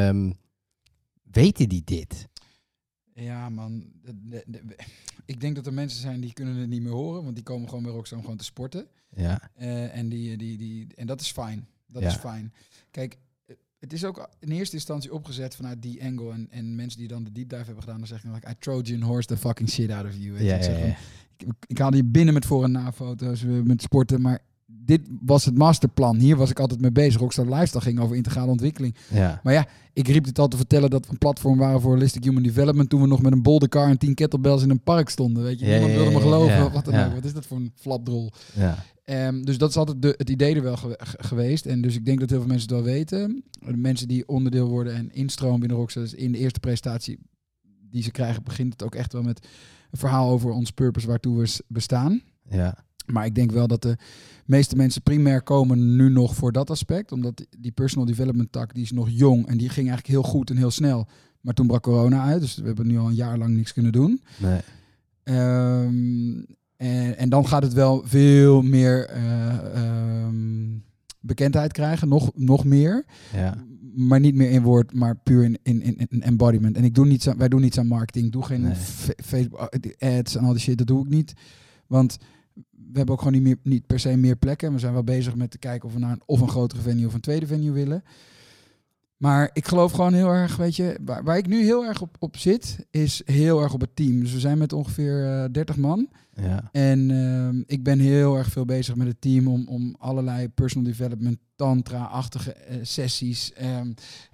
[0.09, 0.33] Ehm,
[1.31, 2.29] weten die dit?
[3.15, 3.85] Ja, man.
[5.25, 7.69] Ik denk dat er mensen zijn die kunnen het niet meer horen, want die komen
[7.69, 8.87] gewoon bij Rockstar om gewoon te sporten.
[9.17, 9.51] Ja,
[9.93, 11.67] en, die, die, die, en dat is fijn.
[11.87, 12.09] Dat Ja.
[12.09, 12.53] is fijn.
[12.91, 13.19] Kijk,
[13.85, 16.33] het is ook in eerste instantie opgezet vanuit die angle.
[16.33, 19.01] En, en mensen die dan de deep dive hebben gedaan, dan zeggen like, I Trojan
[19.01, 20.33] horse the fucking shit out of you.
[20.33, 20.47] Weet je.
[20.47, 20.85] Ik ja, zeg ja.
[20.85, 20.95] van,
[21.37, 24.43] ik, ik haalde je binnen met voor- en na-foto's, met sporten, maar
[24.85, 26.17] dit was het masterplan.
[26.19, 27.21] Hier was ik altijd mee bezig.
[27.21, 28.95] Rockstar Lifestyle ging over integrale ontwikkeling.
[29.11, 29.41] ja.
[29.43, 32.25] Maar ja, ik riep dit al te vertellen dat we een platform waren voor holistic
[32.25, 35.43] human development toen we nog met een bouldercar en tien kettlebells in een park stonden.
[35.43, 36.73] Weet je, niemand ja, wilde me geloven.
[36.73, 37.07] wat dan ja.
[37.07, 37.15] ook.
[37.15, 38.33] Wat is dat voor een flapdrol?
[38.55, 38.85] ja.
[39.05, 41.67] Ehm, dus dat is altijd de, het idee er wel gewe- ge- geweest.
[41.67, 43.45] En dus ik denk dat heel veel mensen het wel weten.
[43.67, 46.03] De mensen die onderdeel worden en instromen binnen Rockstar.
[46.03, 47.19] Dus in de eerste presentatie
[47.91, 49.47] die ze krijgen, begint het ook echt wel met
[49.91, 52.23] een verhaal over ons purpose waartoe we bestaan.
[52.49, 52.85] ja.
[53.07, 53.97] Maar ik denk wel dat de
[54.45, 57.13] meeste mensen primair komen nu nog voor dat aspect.
[57.13, 60.51] Omdat die personal development tak, die is nog jong en die ging eigenlijk heel goed
[60.51, 61.07] en heel snel.
[61.41, 63.93] Maar toen brak corona uit, dus we hebben nu al een jaar lang niks kunnen
[63.93, 64.21] doen.
[64.37, 64.61] Nee.
[65.23, 66.43] Ehm,
[66.77, 70.79] en, en dan gaat het wel veel meer eh, ehm,
[71.21, 73.05] bekendheid krijgen, nog, nog meer.
[73.33, 73.65] Ja.
[73.95, 76.77] Maar niet meer in woord, maar puur in, in, in, in embodiment.
[76.77, 78.27] En ik doe niets aan, wij doen niets aan marketing.
[78.27, 78.75] Ik doe geen Nee.
[79.25, 81.35] Facebook eh, ads en al die shit, dat doe ik niet.
[81.87, 82.19] Want
[82.95, 84.73] we hebben ook gewoon niet, meer, niet per se meer plekken.
[84.73, 87.07] We zijn wel bezig met te kijken of we naar een, of een grotere venue
[87.07, 88.05] of een tweede venue willen.
[89.17, 92.17] Maar ik geloof gewoon heel erg, weet je, waar, waar ik nu heel erg op,
[92.19, 94.21] op zit, is heel erg op het team.
[94.21, 96.09] Dus we zijn met ongeveer eh 30 man.
[96.35, 96.69] Ja.
[96.73, 100.87] En ehm, ik ben heel erg veel bezig met het team om, om allerlei personal
[100.91, 103.93] development, tantra-achtige eh, sessies, ehm,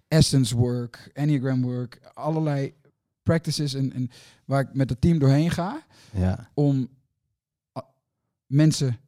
[0.08, 2.74] essence work, enneagram work, allerlei
[3.22, 4.10] practices en, en
[4.44, 5.82] waar ik met het team doorheen ga
[6.12, 6.48] Ja.
[6.54, 6.88] om
[8.50, 8.98] mensen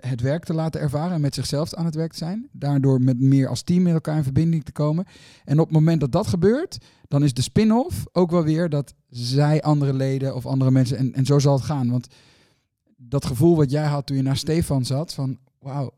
[0.00, 2.48] het werk te laten ervaren en met zichzelf aan het werk te zijn.
[2.52, 5.04] Daardoor met meer als team met elkaar in verbinding te komen.
[5.44, 6.78] En op het moment dat dat gebeurt,
[7.08, 11.14] dan is de spin-off ook wel weer dat zij andere leden of andere mensen, en,
[11.14, 11.90] en zo zal het gaan.
[11.90, 12.06] Want
[12.96, 15.94] dat gevoel wat jij had toen je naar Stefan zat, van wauw,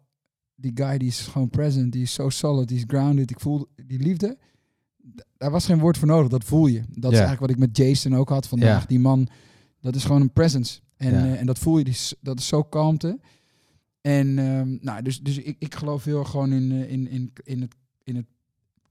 [0.54, 3.66] die guy die is gewoon present, die is zo solid, die is grounded, ik voel
[3.86, 4.38] die liefde.
[5.36, 6.82] Daar was geen woord voor nodig, dat voel je.
[6.88, 8.86] Dat is eigenlijk wat ik met Jason ook had vandaag.
[8.86, 9.28] Die man,
[9.80, 10.80] dat is gewoon een presence.
[11.02, 11.24] En, Ja.
[11.24, 13.18] eh, en dat voel je, die is- dat is zo kalmte.
[14.00, 17.32] En ehm, nou, dus, dus ik, ik geloof heel erg gewoon in, eh, in, in,
[17.44, 17.74] in, het,
[18.04, 18.26] in het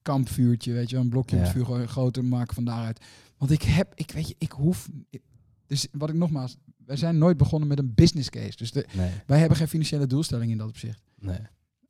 [0.01, 1.47] kampvuurtje, weet je, wel, een blokje op Ja.
[1.47, 3.05] het vuur gooien, groter maken van daaruit.
[3.37, 5.21] Want ik heb, ik weet je, ik hoef, ik-
[5.67, 8.57] dus wat ik nogmaals, wij zijn nooit begonnen met een business case.
[8.57, 9.11] Dus de, Nee.
[9.25, 11.01] wij hebben geen financiële doelstelling in dat opzicht.
[11.19, 11.39] Nee.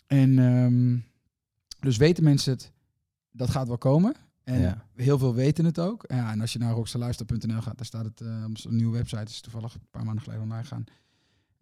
[0.07, 0.97] En ehm,
[1.79, 2.71] dus weten mensen het,
[3.31, 4.13] dat gaat wel komen.
[4.51, 4.85] En Ja.
[4.95, 6.03] heel veel weten het ook.
[6.07, 9.23] Ja, en als je naar rocksterluister.nl gaat, daar staat het eh, op onze nieuwe website.
[9.23, 10.83] is toevallig een paar maanden geleden online gaan.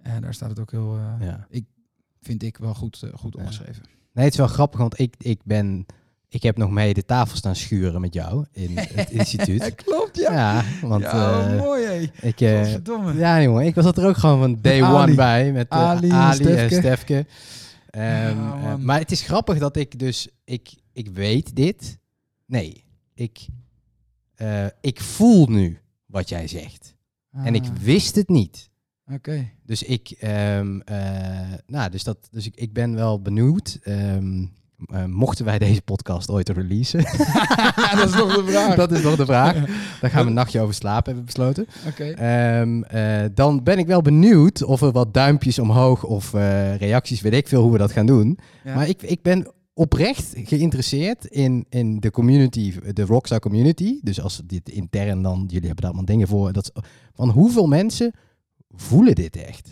[0.02, 1.48] En daar staat het ook heel, eh, Ja.
[2.22, 3.84] vind ik, wel goed, eh, goed opgeschreven.
[4.14, 5.86] Nee, het is wel grappig, want ik, ik ben...
[6.32, 9.76] Ik heb nog mee de tafel staan schuren met jou in het instituut.
[9.76, 10.34] klopt, ja.
[10.34, 12.28] Ja, want ja, eh, mooi hé.
[12.28, 12.42] ik...
[12.42, 15.04] eh, ja, jongen, ik was er ook gewoon van day Ali.
[15.04, 15.52] one bij.
[15.52, 17.26] Met eh, Ali Ali, en en Stefke.
[17.90, 20.28] Ehm, eh, maar het is grappig dat ik dus...
[20.44, 21.98] Ik, ik weet dit.
[22.50, 23.48] Nee, ik...
[24.36, 26.96] eh, ik voel nu wat jij zegt.
[27.32, 28.70] En ik Ah, wist het niet.
[29.14, 29.50] Oké.
[29.66, 30.98] Dus ik, ehm, eh,
[31.68, 33.80] nou, dus dat, dus ik, ik ben wel benieuwd.
[33.84, 34.46] ehm,
[34.86, 37.00] eh, mochten wij deze podcast ooit releasen?
[38.00, 38.76] dat is nog de vraag.
[38.76, 39.54] dat is nog de vraag.
[40.02, 41.68] Daar gaan we een nachtje over slapen, hebben we besloten.
[41.88, 42.04] Oké.
[42.10, 46.32] Ehm, eh, dan ben ik wel benieuwd of er wat duimpjes omhoog of
[46.78, 48.38] reacties, weet ik veel hoe we dat gaan doen.
[48.64, 48.76] Ja.
[48.76, 54.00] Maar ik, ik ben oprecht geïnteresseerd in, in de community, de Rockstar community.
[54.04, 56.54] Dus als dit intern dan, jullie hebben daar allemaal dingen voor.
[56.54, 56.72] Dat,
[57.14, 58.12] van hoeveel mensen
[58.70, 59.72] voelen dit echt?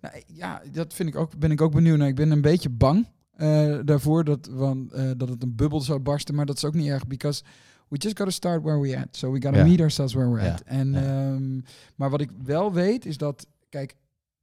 [0.00, 2.08] Nou, ja, dat vind ik ook, ben ik ook benieuwd naar.
[2.08, 5.98] Ik ben een beetje bang eh, daarvoor dat, want, eh, dat het een bubbel zou
[5.98, 6.34] barsten.
[6.34, 7.42] Maar dat is ook niet erg, because
[7.88, 9.08] we just gotta start where we at.
[9.10, 9.64] So we gotta Ja.
[9.64, 10.52] meet ourselves where we're Ja.
[10.52, 10.60] at.
[10.60, 11.32] En, Ja.
[11.32, 11.60] ehm,
[11.94, 13.94] maar wat ik wel weet, is dat, kijk,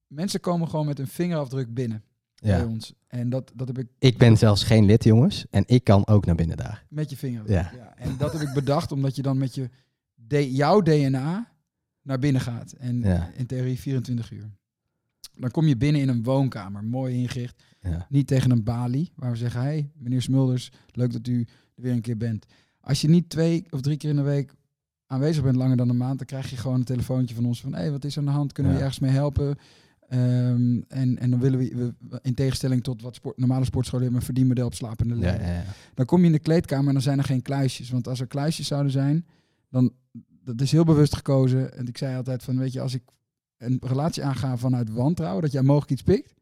[0.08, 2.04] mensen komen gewoon met een vingerafdruk binnen
[2.44, 2.66] bij Ja.
[2.68, 2.94] ons.
[3.08, 5.46] En dat, dat heb ik Ik ben zelfs geen lid, jongens.
[5.50, 6.86] En ik kan ook naar binnen daar.
[6.90, 7.52] met je vinger.
[7.52, 7.72] Ja.
[7.96, 9.70] En dat heb ik bedacht, omdat je dan met je,
[10.54, 11.52] jouw DNA
[12.02, 12.72] naar binnen gaat.
[12.72, 13.30] En Ja.
[13.36, 14.50] in theorie 24 uur.
[15.36, 17.64] Dan kom je binnen in een woonkamer, mooi ingericht.
[17.80, 18.06] Ja.
[18.10, 19.62] Niet tegen een balie, waar we zeggen...
[19.62, 21.40] hey, meneer Smulders, leuk dat u
[21.76, 22.46] er weer een keer bent.
[22.82, 24.54] Als je niet twee of drie keer in de week
[25.08, 26.18] aanwezig bent, langer dan een maand...
[26.18, 27.74] dan krijg je gewoon een telefoontje van ons van...
[27.74, 28.52] hé, hey, wat is er aan de hand?
[28.52, 28.84] Kunnen we Ja.
[28.84, 29.58] je ergens mee helpen?
[30.14, 34.26] Ehm, en, en dan willen we, in tegenstelling tot wat sport, normale sportscholen hebben, een
[34.26, 35.46] verdienmodel op slapende Ja, leven.
[35.46, 35.64] ja, ja.
[35.94, 37.90] Dan kom je in de kleedkamer en dan zijn er geen kluisjes.
[37.90, 39.26] Want als er kluisjes zouden zijn,
[39.70, 39.92] dan
[40.44, 41.78] dat is heel bewust gekozen.
[41.78, 43.02] En ik zei altijd van, weet je, als ik
[43.58, 46.34] een relatie aanga vanuit wantrouwen, dat jij mogelijk iets pikt,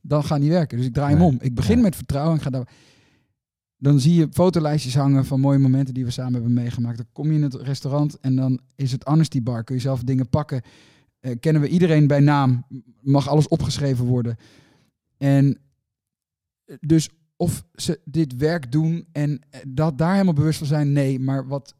[0.00, 0.76] dan gaat niet werken.
[0.76, 1.38] Dus ik draai hem om.
[1.40, 2.68] Ik begin met vertrouwen en ga daar.
[3.76, 6.96] Dan zie je fotolijstjes hangen van mooie momenten die we samen hebben meegemaakt.
[6.96, 9.64] Dan kom je in het restaurant en dan is het honesty bar.
[9.64, 10.62] Kun je zelf dingen pakken.
[11.24, 12.66] Eh, kennen we iedereen bij naam.
[13.00, 14.36] Mag alles opgeschreven worden.
[15.16, 15.58] En
[16.64, 20.92] eh, dus of ze dit werk doen en eh, dat daar helemaal bewust van zijn,
[20.92, 21.18] nee.
[21.20, 21.74] Maar wat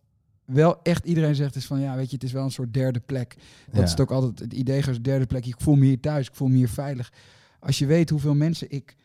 [0.44, 3.00] wel echt iedereen zegt is van, ja, weet je, het is wel een soort derde
[3.00, 3.34] plek.
[3.66, 3.82] Dat Ja.
[3.82, 5.46] is het ook altijd het idee, als derde plek.
[5.46, 7.12] Ik voel me hier thuis, ik voel me hier veilig.
[7.60, 8.96] Als je weet hoeveel mensen ik,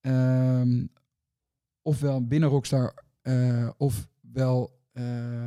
[0.00, 0.86] ehm,
[1.82, 4.82] ofwel binnen Rockstar, eh ofwel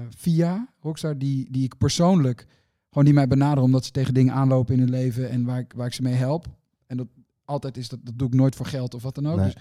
[0.09, 2.45] via Rockstar, die, die ik persoonlijk,
[2.97, 5.73] gewoon die mij benaderen omdat ze tegen dingen aanlopen in hun leven en waar ik,
[5.75, 6.45] waar ik ze mee help.
[6.85, 7.07] En dat
[7.45, 9.37] altijd is, dat, dat doe ik nooit voor geld of wat dan ook.
[9.37, 9.45] Nee.
[9.45, 9.55] Dus,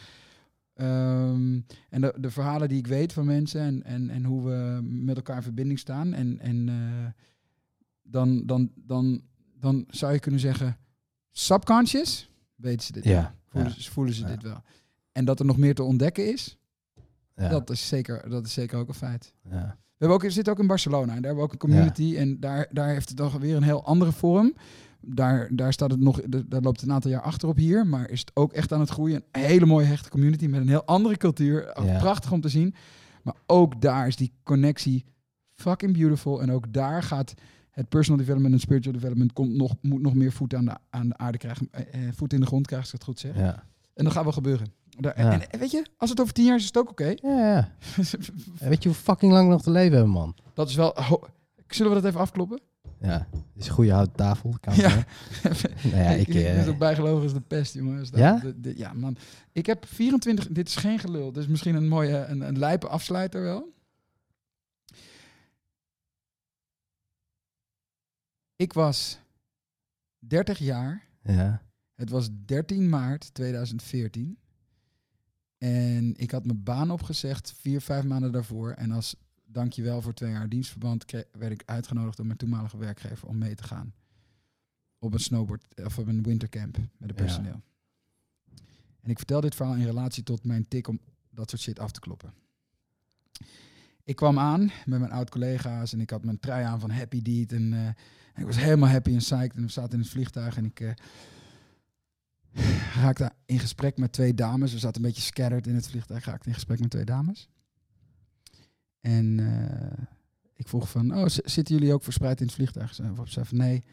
[0.74, 4.80] ehm, en de, de verhalen die ik weet van mensen en, en, en hoe we
[4.82, 6.12] met elkaar in verbinding staan.
[6.12, 7.22] En, en eh,
[8.02, 9.22] dan, dan, dan,
[9.58, 10.76] dan zou je kunnen zeggen,
[11.30, 13.04] subconscious, weten ze dit.
[13.04, 13.80] Ja, Voelen, ja.
[13.80, 14.28] ze, voelen ze Ja.
[14.28, 14.62] dit wel.
[15.12, 16.58] En dat er nog meer te ontdekken is,
[17.34, 17.48] Ja.
[17.48, 19.34] dat, is zeker, dat is zeker ook een feit.
[19.50, 19.78] ja.
[19.98, 22.16] We hebben ook, zitten ook in Barcelona en daar hebben we ook een community.
[22.16, 24.54] En daar, daar heeft het dan weer een heel andere vorm.
[25.00, 27.86] Daar, daar, staat het nog, daar loopt het een aantal jaar achter op hier.
[27.86, 29.24] Maar is het ook echt aan het groeien.
[29.32, 31.82] Een hele mooie hechte community met een heel andere cultuur.
[31.84, 31.98] Ja.
[31.98, 32.74] Prachtig om te zien.
[33.22, 35.04] Maar ook daar is die connectie
[35.52, 36.42] fucking beautiful.
[36.42, 37.34] En ook daar gaat
[37.70, 41.08] het personal development en spiritual development komt nog, moet nog meer voet aan de, aan
[41.08, 41.68] de aarde krijgen.
[41.70, 43.36] Eh, eh, voet in de grond krijgen, als ik het goed zeg.
[43.36, 43.64] Ja.
[43.94, 44.66] En dat gaat wel gebeuren.
[44.98, 45.40] Daar, Ja.
[45.40, 47.14] en, weet je, als het over tien jaar is, is het ook oké.
[47.22, 47.70] Ja, ja.
[48.68, 50.36] Weet je hoe fucking lang we nog te leven hebben, man?
[50.54, 50.94] Dat is wel...
[51.68, 52.60] Zullen we dat even afkloppen?
[53.00, 54.54] Ja, dit is een goede houten tafel.
[54.74, 54.88] Ja.
[55.82, 56.26] Nou ja, ik...
[56.28, 58.10] ik ben eh, ook bijgelovig is de pest, jongens.
[58.10, 58.38] Dat- Ja?
[58.38, 59.16] de- de- ja, man.
[59.52, 60.48] Ik heb 24...
[60.48, 61.32] Dit is geen gelul.
[61.32, 63.74] Dit is misschien een mooie, een, een lijpe afsluiter wel.
[68.56, 69.18] Ik was
[70.18, 71.06] 30 jaar.
[71.22, 71.64] ja.
[71.94, 74.38] Het was 13 maart 2014.
[75.58, 78.70] En ik had mijn baan opgezegd vier, vijf maanden daarvoor.
[78.70, 79.16] En als
[79.46, 83.62] dankjewel voor twee jaar dienstverband werd ik uitgenodigd door mijn toenmalige werkgever om mee te
[83.62, 83.94] gaan.
[84.98, 87.24] Op een snowboard of op een wintercamp met het Ja.
[87.24, 87.62] personeel.
[89.00, 90.98] En ik vertel dit verhaal in relatie tot mijn tik om
[91.30, 92.32] dat soort shit af te kloppen.
[94.04, 97.52] Ik kwam aan met mijn oud-collega's en ik had mijn trui aan van Happy Deed.
[97.52, 97.94] En, eh, en
[98.40, 99.54] ik was helemaal happy en psyched.
[99.56, 100.90] En we zaten in het vliegtuig en ik eh,
[103.02, 104.72] raakte in gesprek met twee dames.
[104.72, 106.24] We zaten een beetje scattered in het vliegtuig.
[106.24, 107.48] Raakte in gesprek met twee dames.
[109.00, 110.04] En eh,
[110.54, 112.94] ik vroeg van, oh, zitten jullie ook verspreid in het vliegtuig?
[112.94, 113.84] Ze zei van, nee,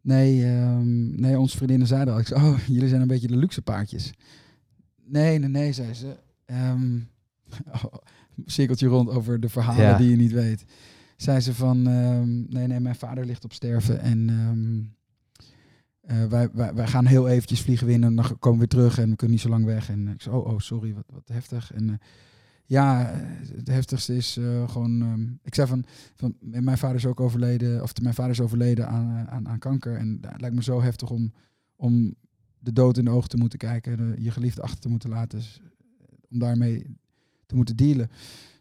[0.00, 2.20] nee, ehm, nee, onze vriendinnen zeiden al.
[2.20, 4.12] Ik zei, oh, jullie zijn een beetje de luxe paardjes.
[5.04, 6.16] Nee, nee, nee, zei ze.
[6.44, 6.98] Ehm,
[7.84, 7.94] oh,
[8.46, 9.96] cirkeltje rond over de verhalen Ja.
[9.96, 10.64] die je niet weet.
[11.16, 14.28] Zei ze van, ehm, nee, nee, mijn vader ligt op sterven en
[16.08, 19.10] eh, wij, wij, gaan heel eventjes vliegen winnen en dan komen we weer terug en
[19.10, 19.88] we kunnen niet zo lang weg.
[19.88, 21.72] En ik zei, oh, oh sorry, wat, wat heftig.
[21.72, 21.96] En eh,
[22.64, 23.12] ja,
[23.56, 27.82] het heftigste is eh, gewoon, ehm, ik zei van, van, mijn vader is ook overleden,
[27.82, 29.96] of mijn vader is overleden aan, aan, aan kanker.
[29.96, 31.32] En het lijkt me zo heftig om,
[31.76, 32.14] om
[32.58, 35.40] de dood in de ogen te moeten kijken, de- je geliefde achter te moeten laten,
[36.30, 36.96] om daarmee
[37.46, 38.08] te moeten dealen.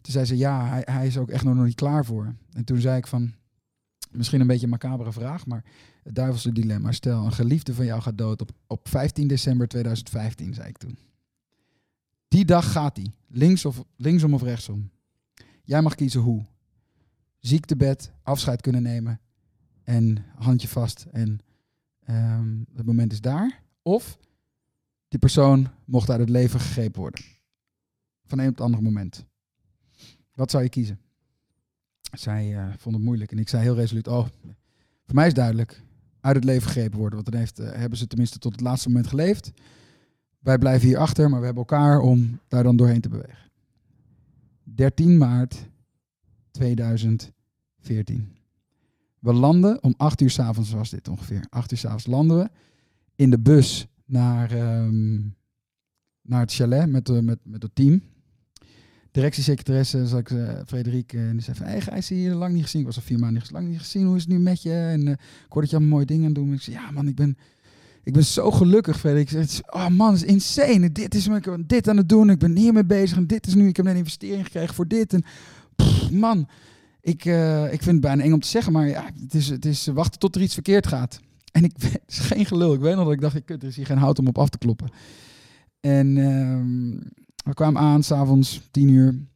[0.01, 2.35] Toen zei ze, ja, hij, hij is ook echt nog niet klaar voor.
[2.51, 3.33] En toen zei ik van,
[4.11, 5.63] misschien een beetje een macabere vraag, maar
[6.07, 6.91] het duivelse dilemma.
[6.91, 10.97] Stel, een geliefde van jou gaat dood op, op 15 december 2015, zei ik toen.
[12.27, 14.89] Die dag gaat hij, links of, linksom of rechtsom.
[15.63, 16.45] Jij mag kiezen hoe.
[17.37, 19.19] Ziektebed, afscheid kunnen nemen
[19.83, 21.39] en handje vast en
[22.03, 23.63] ehm, het moment is daar.
[23.81, 24.17] Of
[25.07, 27.23] die persoon mocht uit het leven gegrepen worden.
[28.25, 29.25] Van een op het andere moment.
[30.33, 30.99] Wat zou je kiezen?
[32.11, 34.27] Zij eh, vond het moeilijk en ik zei heel resoluut, oh,
[35.05, 35.85] voor mij is duidelijk,
[36.27, 37.19] uit het leven gegrepen worden.
[37.19, 39.51] Want dan heeft, eh, hebben ze tenminste tot het laatste moment geleefd.
[40.39, 43.51] Wij blijven hier achter, maar we hebben elkaar om daar dan doorheen te bewegen.
[44.63, 45.69] 13 maart
[46.51, 48.31] 2014.
[49.19, 51.45] We landen om 8 uur s'avonds was dit ongeveer.
[51.49, 52.49] 8 uur s'avonds landen we
[53.15, 55.15] in de bus naar, ehm,
[56.21, 58.01] naar het chalet met, de, met, met het team.
[59.17, 62.63] Directiesecretaresse, zag ik, eh, Frederik, eh, en die zei van, hey Gijs, je lang niet
[62.63, 62.81] gezien.
[62.81, 64.05] Ik was al vier maanden lang niet gezien.
[64.05, 64.73] Hoe is het nu met je?
[64.73, 66.53] En eh, ik hoor dat je allemaal mooie dingen aan doen.
[66.53, 67.37] Ik zei, ja man, ik ben,
[68.03, 69.31] ik ben zo gelukkig, Frederik.
[69.31, 70.91] Ik zei, oh man, het is insane.
[70.91, 72.29] Dit is ik dit aan het doen.
[72.29, 73.17] Ik ben hiermee bezig.
[73.17, 75.13] En dit is nu, ik heb een investering gekregen voor dit.
[75.13, 75.23] En
[76.11, 76.47] man,
[77.01, 79.65] ik, eh, ik vind het bijna eng om te zeggen, maar ja, het is, het
[79.65, 81.19] is wachten tot er iets verkeerd gaat.
[81.51, 81.73] En ik,
[82.07, 82.73] is geen gelul.
[82.73, 84.37] Ik weet nog dat ik dacht, ik kut, er is hier geen hout om op
[84.37, 84.89] af te kloppen.
[85.79, 87.09] En ehm,
[87.47, 89.27] we kwamen aan, s'avonds, tien uur.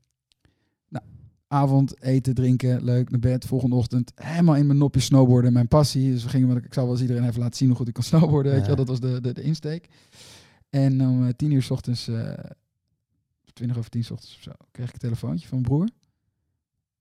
[0.88, 1.06] Nou,
[1.48, 3.46] avond, eten, drinken, leuk, naar bed.
[3.46, 6.12] Volgende ochtend helemaal in mijn nopje snowboarden, mijn passie.
[6.12, 7.94] Dus we gingen, want ik zal wel eens iedereen even laten zien hoe goed ik
[7.94, 8.52] kan snowboarden.
[8.52, 9.90] Weet je wel, dat was de, de, de insteek.
[10.70, 12.34] En om eh, tien uur s ochtends, eh,
[13.54, 15.90] twintig over tien s ochtends of zo, kreeg ik een telefoontje van mijn broer.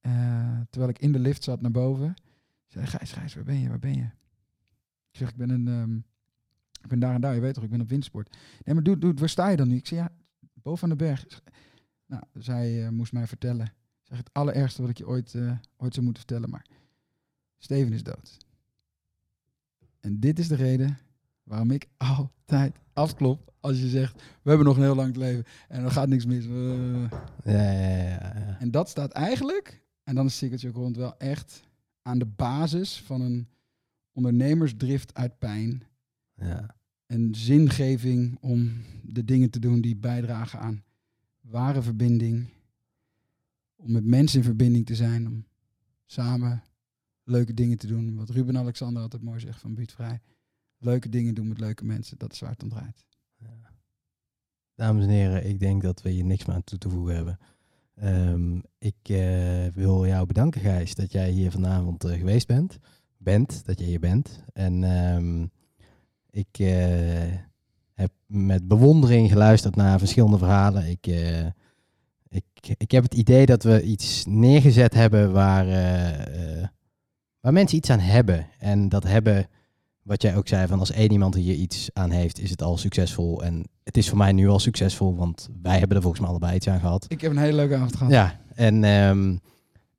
[0.00, 2.08] Eh, terwijl ik in de lift zat naar boven.
[2.08, 4.08] Ik zei, Gijs, Gijs, waar ben je, waar ben je?
[5.10, 5.96] Ik zeg, ik ben, een, ehm,
[6.82, 8.36] ik ben daar en daar, je weet toch, ik ben op windsport.
[8.64, 9.76] Nee, maar doe, doe, waar sta je dan nu?
[9.76, 10.10] Ik zei, ja,
[10.62, 11.42] boven de berg.
[12.06, 13.72] Nou, zij eh, moest mij vertellen.
[14.02, 16.66] Zeg, het allerergste wat ik je ooit, eh, ooit zou moeten vertellen, maar
[17.58, 18.36] Steven is dood.
[20.00, 20.98] En dit is de reden
[21.42, 25.84] waarom ik altijd afklop als je zegt, we hebben nog een heel lang leven en
[25.84, 26.46] er gaat niks mis.
[26.46, 27.10] Eh.
[27.44, 28.56] Ja, ja, ja.
[28.58, 31.62] En dat staat eigenlijk, en dan is Secret Joke rond wel echt
[32.02, 33.48] aan de basis van een
[34.12, 35.82] ondernemersdrift uit pijn.
[36.34, 36.78] ja.
[37.10, 38.72] Een zingeving om
[39.02, 40.84] de dingen te doen die bijdragen aan
[41.40, 42.48] ware verbinding.
[43.76, 45.26] Om met mensen in verbinding te zijn.
[45.26, 45.44] Om
[46.06, 46.62] samen
[47.24, 48.16] leuke dingen te doen.
[48.16, 50.20] Wat Ruben Alexander altijd mooi zegt van Bied Vrij.
[50.78, 52.18] Leuke dingen doen met leuke mensen.
[52.18, 53.04] Dat is waar het om draait.
[54.74, 57.38] Dames en heren, ik denk dat we hier niks meer aan toe te voegen hebben.
[57.94, 62.78] Ehm, ik eh, wil jou bedanken, Gijs, dat jij hier vanavond eh, geweest bent.
[63.16, 64.44] Bent, dat jij hier bent.
[64.52, 65.46] En ehm,
[66.30, 67.32] ik eh,
[67.94, 70.90] heb met bewondering geluisterd naar verschillende verhalen.
[70.90, 71.46] Ik, eh,
[72.28, 76.66] ik, ik heb het idee dat we iets neergezet hebben waar, eh,
[77.40, 78.46] waar mensen iets aan hebben.
[78.58, 79.48] En dat hebben,
[80.02, 82.76] wat jij ook zei, van als één iemand hier iets aan heeft, is het al
[82.76, 83.42] succesvol.
[83.42, 86.54] En het is voor mij nu al succesvol, want wij hebben er volgens mij allebei
[86.54, 87.04] iets aan gehad.
[87.08, 88.12] Ik heb een hele leuke avond gehad.
[88.12, 89.36] Ja, en ehm,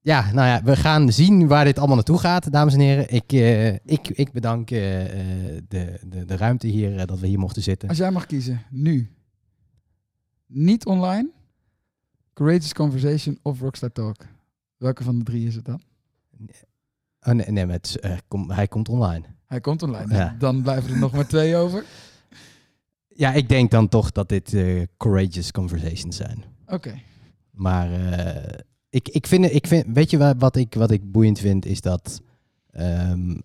[0.03, 3.10] ja, nou ja, we gaan zien waar dit allemaal naartoe gaat, dames en heren.
[3.10, 4.80] Ik, eh, ik, ik bedank eh,
[5.68, 7.90] de, de, de ruimte hier, eh, dat we hier mochten zitten.
[7.90, 9.10] Als jij mag kiezen, nu.
[10.45, 11.30] Niet online.
[12.34, 14.26] Courageous Conversation of Rockstar Talk.
[14.78, 15.82] Welke van de drie is het dan?
[17.22, 19.26] Oh, nee, nee, eh, kom, hij komt online.
[19.45, 20.15] Hij komt online.
[20.15, 20.36] Ja.
[20.40, 21.86] Dan blijven er nog maar twee over.
[23.07, 24.56] Ja, ik denk dan toch dat dit
[24.98, 26.44] courageous conversations zijn.
[26.65, 27.02] Oké.
[27.52, 27.90] Maar
[28.91, 31.81] ik, ik vind, ik vind, weet je wa- wat ik, wat ik boeiend vind, is
[31.81, 32.22] dat
[32.72, 33.35] ehm,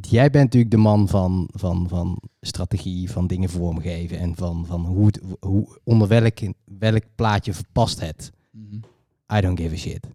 [0.00, 4.84] jij bent natuurlijk de man van, van, van strategie, van dingen vormgeven en van, van
[4.84, 8.32] hoe, het, hoe onder welk, welk plaatje verpast het.
[8.50, 8.74] Mhm.
[9.36, 10.06] I don't give a shit.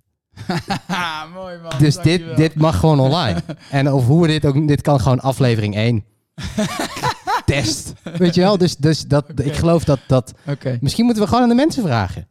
[1.34, 1.71] Mooi man.
[1.80, 2.35] Dus dankjewel.
[2.35, 3.43] dit, dit mag gewoon online.
[3.71, 6.03] en of hoe we dit ook, dit kan gewoon aflevering 1.
[7.45, 7.93] Test.
[8.17, 8.57] Weet je wel?
[8.57, 10.34] Dus, dus dat, ik geloof dat, dat,
[10.81, 12.27] misschien moeten we gewoon aan de mensen vragen.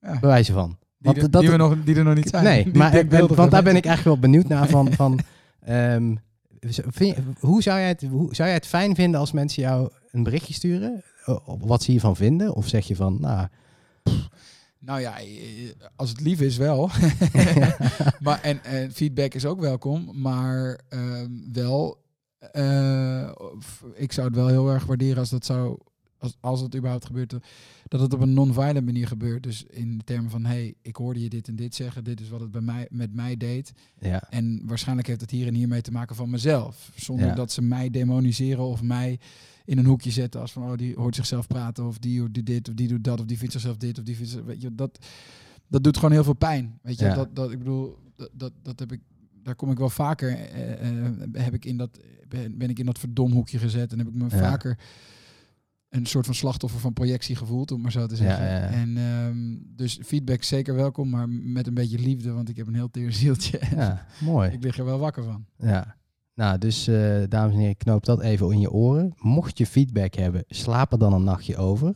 [0.00, 0.18] Ja.
[0.20, 0.78] Bij wijze van.
[1.02, 2.44] Die, Want er- dat- die, we nog, die er nog niet zijn.
[2.44, 4.68] Nee, Die maar, denkbeeldige want daar ben ik eigenlijk wel benieuwd naar.
[4.68, 5.18] Van, van,
[5.60, 6.14] ehm,
[6.88, 10.22] vind hoe, zou jij het, hoe zou jij het fijn vinden als mensen jou een
[10.22, 11.02] berichtje sturen?
[11.58, 12.54] Wat ze hiervan vinden?
[12.54, 13.48] Of zeg je van, nou,
[14.78, 15.26] Nou ja, eh,
[15.96, 16.90] als het lief is wel.
[18.20, 20.10] maar, en, en feedback is ook welkom.
[20.20, 21.98] Maar ehm, wel,
[22.38, 23.30] eh,
[23.94, 25.78] ik zou het wel heel erg waarderen als dat zou,
[26.18, 27.34] als, als het überhaupt gebeurt,
[27.92, 29.42] dat het op een non-violent manier gebeurt.
[29.42, 32.04] Dus in de termen van, hey, ik hoorde je dit en dit zeggen.
[32.04, 33.72] Dit is wat het bij mij, met mij deed.
[34.00, 36.90] ja, En waarschijnlijk heeft het hier en hier mee te maken van mezelf.
[36.94, 37.34] Zonder Ja.
[37.34, 39.18] dat ze mij demoniseren of mij
[39.64, 42.68] in een hoekje zetten als van oh die hoort zichzelf praten of die doet dit
[42.68, 44.98] of die doet dat of die vindt zichzelf dit of die vindt weet je dat
[45.68, 46.78] dat doet gewoon heel veel pijn.
[46.82, 47.14] Weet je Ja.
[47.14, 49.00] dat dat ik bedoel dat, dat dat heb ik
[49.42, 51.98] daar kom ik wel vaker eh, eh, heb ik in dat
[52.28, 54.38] ben, ben ik in dat verdomhoekje gezet en heb ik me Ja.
[54.38, 54.78] vaker
[55.92, 58.44] een soort van slachtoffer van projectie gevoeld, om maar zo te zeggen.
[58.44, 58.66] Ja, ja, ja.
[58.66, 59.36] En ehm,
[59.76, 63.12] dus feedback zeker welkom, maar met een beetje liefde, want ik heb een heel teer
[63.12, 63.60] zieltje.
[63.76, 64.50] ja, mooi.
[64.50, 65.44] Ik lig er wel wakker van.
[65.58, 65.96] Ja.
[66.34, 69.14] Nou, dus eh, dames en heren, knoop dat even in je oren.
[69.18, 71.94] Mocht je feedback hebben, slaap er dan een nachtje over.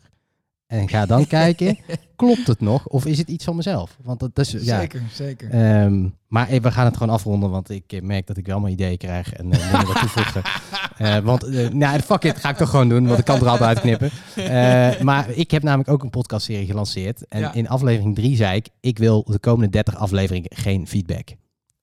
[0.66, 1.78] En ga dan kijken,
[2.16, 2.86] klopt het nog?
[2.86, 3.98] Of is het iets van mezelf?
[4.02, 5.50] Want dat is, ja, Zeker, zeker.
[5.50, 8.60] Ehm, maar eh, we gaan het gewoon afronden, want ik eh, merk dat ik wel
[8.60, 10.42] mijn ideeën krijg en uh, dingen wat toevoegen.
[10.96, 13.48] Eh, want, eh, nou, fuck it, ga ik toch gewoon doen, want ik kan er
[13.48, 14.10] altijd uitknippen.
[14.34, 17.26] Eh, maar ik heb namelijk ook een podcastserie gelanceerd.
[17.28, 17.54] En Ja.
[17.54, 21.28] in aflevering 3 zei ik, ik wil de komende 30 afleveringen geen feedback.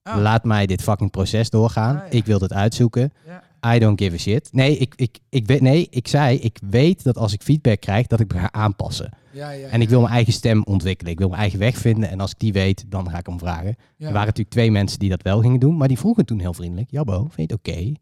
[0.03, 0.15] Oh.
[0.18, 1.95] Laat mij dit fucking proces doorgaan.
[1.95, 2.18] Ah, ja.
[2.18, 3.14] Ik wil het uitzoeken.
[3.26, 3.73] Ja.
[3.76, 4.49] I don't give a shit.
[4.52, 8.07] Nee ik, ik, ik weet, nee, ik zei, ik weet dat als ik feedback krijg,
[8.07, 9.10] dat ik me ga aanpassen.
[9.31, 11.11] Ja, ja, En ik wil mijn eigen stem ontwikkelen.
[11.11, 12.10] Ik wil mijn eigen weg vinden.
[12.10, 13.68] En als ik die weet, dan ga ik hem vragen.
[13.98, 15.77] Er waren natuurlijk twee mensen die dat wel gingen doen.
[15.77, 16.91] Maar die vroegen toen heel vriendelijk.
[16.91, 17.94] Jabbo, vind je het oké?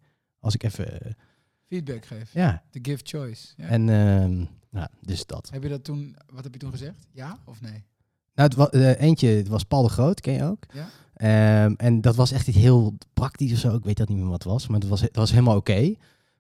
[0.42, 1.02] Als ik even...
[1.02, 1.12] eh,
[1.68, 2.34] feedback geef.
[2.34, 2.64] ja.
[2.72, 3.48] The give choice.
[3.58, 3.66] Ja.
[3.68, 5.50] En ehm, nou, dus dat.
[5.52, 7.08] Heb je dat toen, wat heb je toen gezegd?
[7.12, 7.84] Ja of nee?
[8.36, 10.64] Nou, het wa- eh, eentje het was Paul de Groot, ken je ook?
[10.74, 10.90] Ja.
[11.14, 13.76] Ehm, en dat was echt iets heel praktisch of zo.
[13.76, 15.94] Ik weet dat niet meer wat het was, maar het was, het was helemaal oké.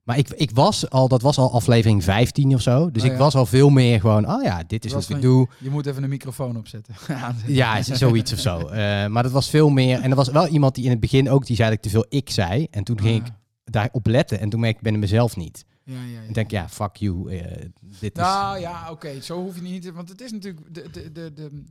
[0.03, 2.91] Maar ik, ik was al, dat was al aflevering 15 of zo.
[2.91, 5.23] Dus Oh, ik was al veel meer gewoon, oh ja, dit is was wat ik
[5.23, 5.47] doe.
[5.59, 6.95] Je moet even een microfoon opzetten.
[7.47, 8.57] Ja, zoiets of zo.
[8.67, 10.01] Eh, maar dat was veel meer.
[10.01, 11.89] En er was wel iemand die in het begin ook, die zei dat ik te
[11.89, 12.67] veel ik zei.
[12.71, 13.33] En toen ging ik
[13.71, 14.39] daarop letten.
[14.39, 15.65] En toen merkte ik, ben mezelf niet.
[15.83, 16.27] Ja, ja, ja.
[16.27, 17.37] En denk, ja, fuck you.
[17.37, 17.61] eh,
[17.99, 18.23] dit is...
[18.23, 19.91] Nou ja, oké, zo hoef je niet.
[19.91, 20.73] Want het is natuurlijk...
[20.73, 21.63] De, de, de, de,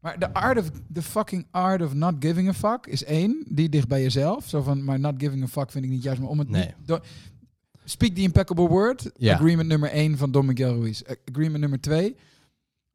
[0.00, 0.70] maar de art of...
[0.92, 3.44] The fucking art of not giving a fuck is één.
[3.48, 4.48] Die dicht bij jezelf.
[4.48, 6.20] Zo van, maar not giving a fuck vind ik niet juist.
[6.20, 6.74] Maar om het Nee.
[6.86, 7.00] niet...
[7.84, 9.10] speak the impeccable word.
[9.16, 9.34] Ja.
[9.34, 11.02] Agreement nummer één van Don Miguel Ruiz.
[11.30, 12.16] Agreement nummer twee.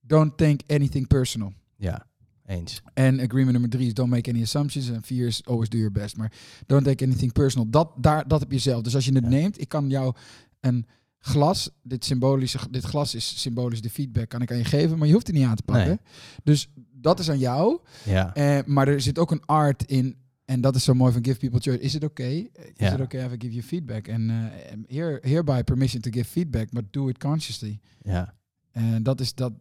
[0.02, 1.54] Don't think anything personal.
[1.76, 2.06] Ja,
[2.46, 2.82] eens.
[2.94, 4.90] En agreement nummer drie is don't make any assumptions.
[4.90, 6.18] En vier is always do your best.
[6.18, 6.32] Maar
[6.66, 7.70] don't take anything personal.
[7.70, 8.82] Dat, daar, dat heb je zelf.
[8.82, 9.30] Dus als je het Ja.
[9.30, 10.16] neemt, ik kan jou
[10.60, 10.86] een
[11.20, 15.08] glas, dit, symbolische, dit glas is symbolisch de feedback, kan ik aan je geven, maar
[15.08, 15.88] je hoeft het niet aan te pakken.
[15.88, 15.98] Nee.
[16.44, 17.80] Dus dat is aan jou.
[18.06, 20.16] Ja, Eh, maar er zit ook een art in.
[20.46, 21.80] En dat is zo mooi van Give People Choice.
[21.82, 22.24] Is het oké?
[22.24, 22.92] Is Ja.
[22.92, 24.08] het oké if I give you feedback?
[24.08, 27.80] En eh, here, hereby permission to give feedback, but do it consciously.
[28.02, 28.34] ja.
[28.72, 29.54] En dat is dat-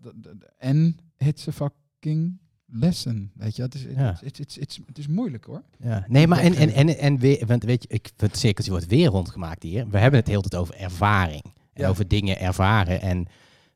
[0.59, 2.39] En it's a fucking
[2.75, 3.31] lesson.
[3.35, 4.19] Weet je, het is, Ja.
[4.25, 5.63] het, het, het, is moeilijk hoor.
[5.79, 8.87] Ja, nee, maar en, en, en, en weer, want weet je, ik, het cirkeltje wordt
[8.87, 9.89] weer rondgemaakt hier.
[9.89, 11.43] We hebben het heel tijd over ervaring.
[11.45, 11.89] En Ja.
[11.89, 13.01] over dingen ervaren.
[13.01, 13.27] En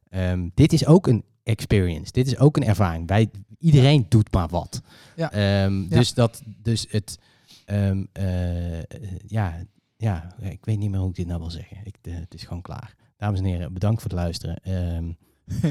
[0.08, 2.12] ehm, dit is ook een experience.
[2.12, 3.08] Dit is ook een ervaring.
[3.08, 4.82] Wij, iedereen doet maar wat.
[5.16, 5.32] Ja.
[5.32, 5.88] Ehm, Ja.
[5.88, 7.18] Dus dat, dus het,
[7.64, 8.82] ehm, eh,
[9.26, 9.54] ja,
[9.96, 11.76] ja, ik weet niet meer hoe ik dit nou wil zeggen.
[11.84, 12.94] Ik, de, het is gewoon klaar.
[13.16, 14.58] Dames en heren, bedankt voor het luisteren.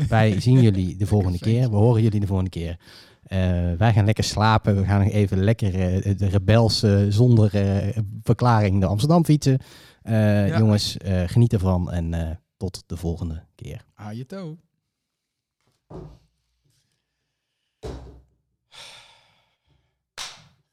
[0.09, 1.69] Wij zien jullie de volgende keer.
[1.69, 2.79] We horen jullie de volgende keer.
[3.27, 4.75] Eh, wij gaan lekker slapen.
[4.75, 6.79] We gaan nog even lekker eh, de rebels
[7.09, 9.59] zonder eh, verklaring naar Amsterdam fietsen.
[10.01, 10.57] Eh, Ja.
[10.57, 13.85] Jongens, eh, geniet ervan en eh, tot de volgende keer.
[14.13, 14.57] Je toe.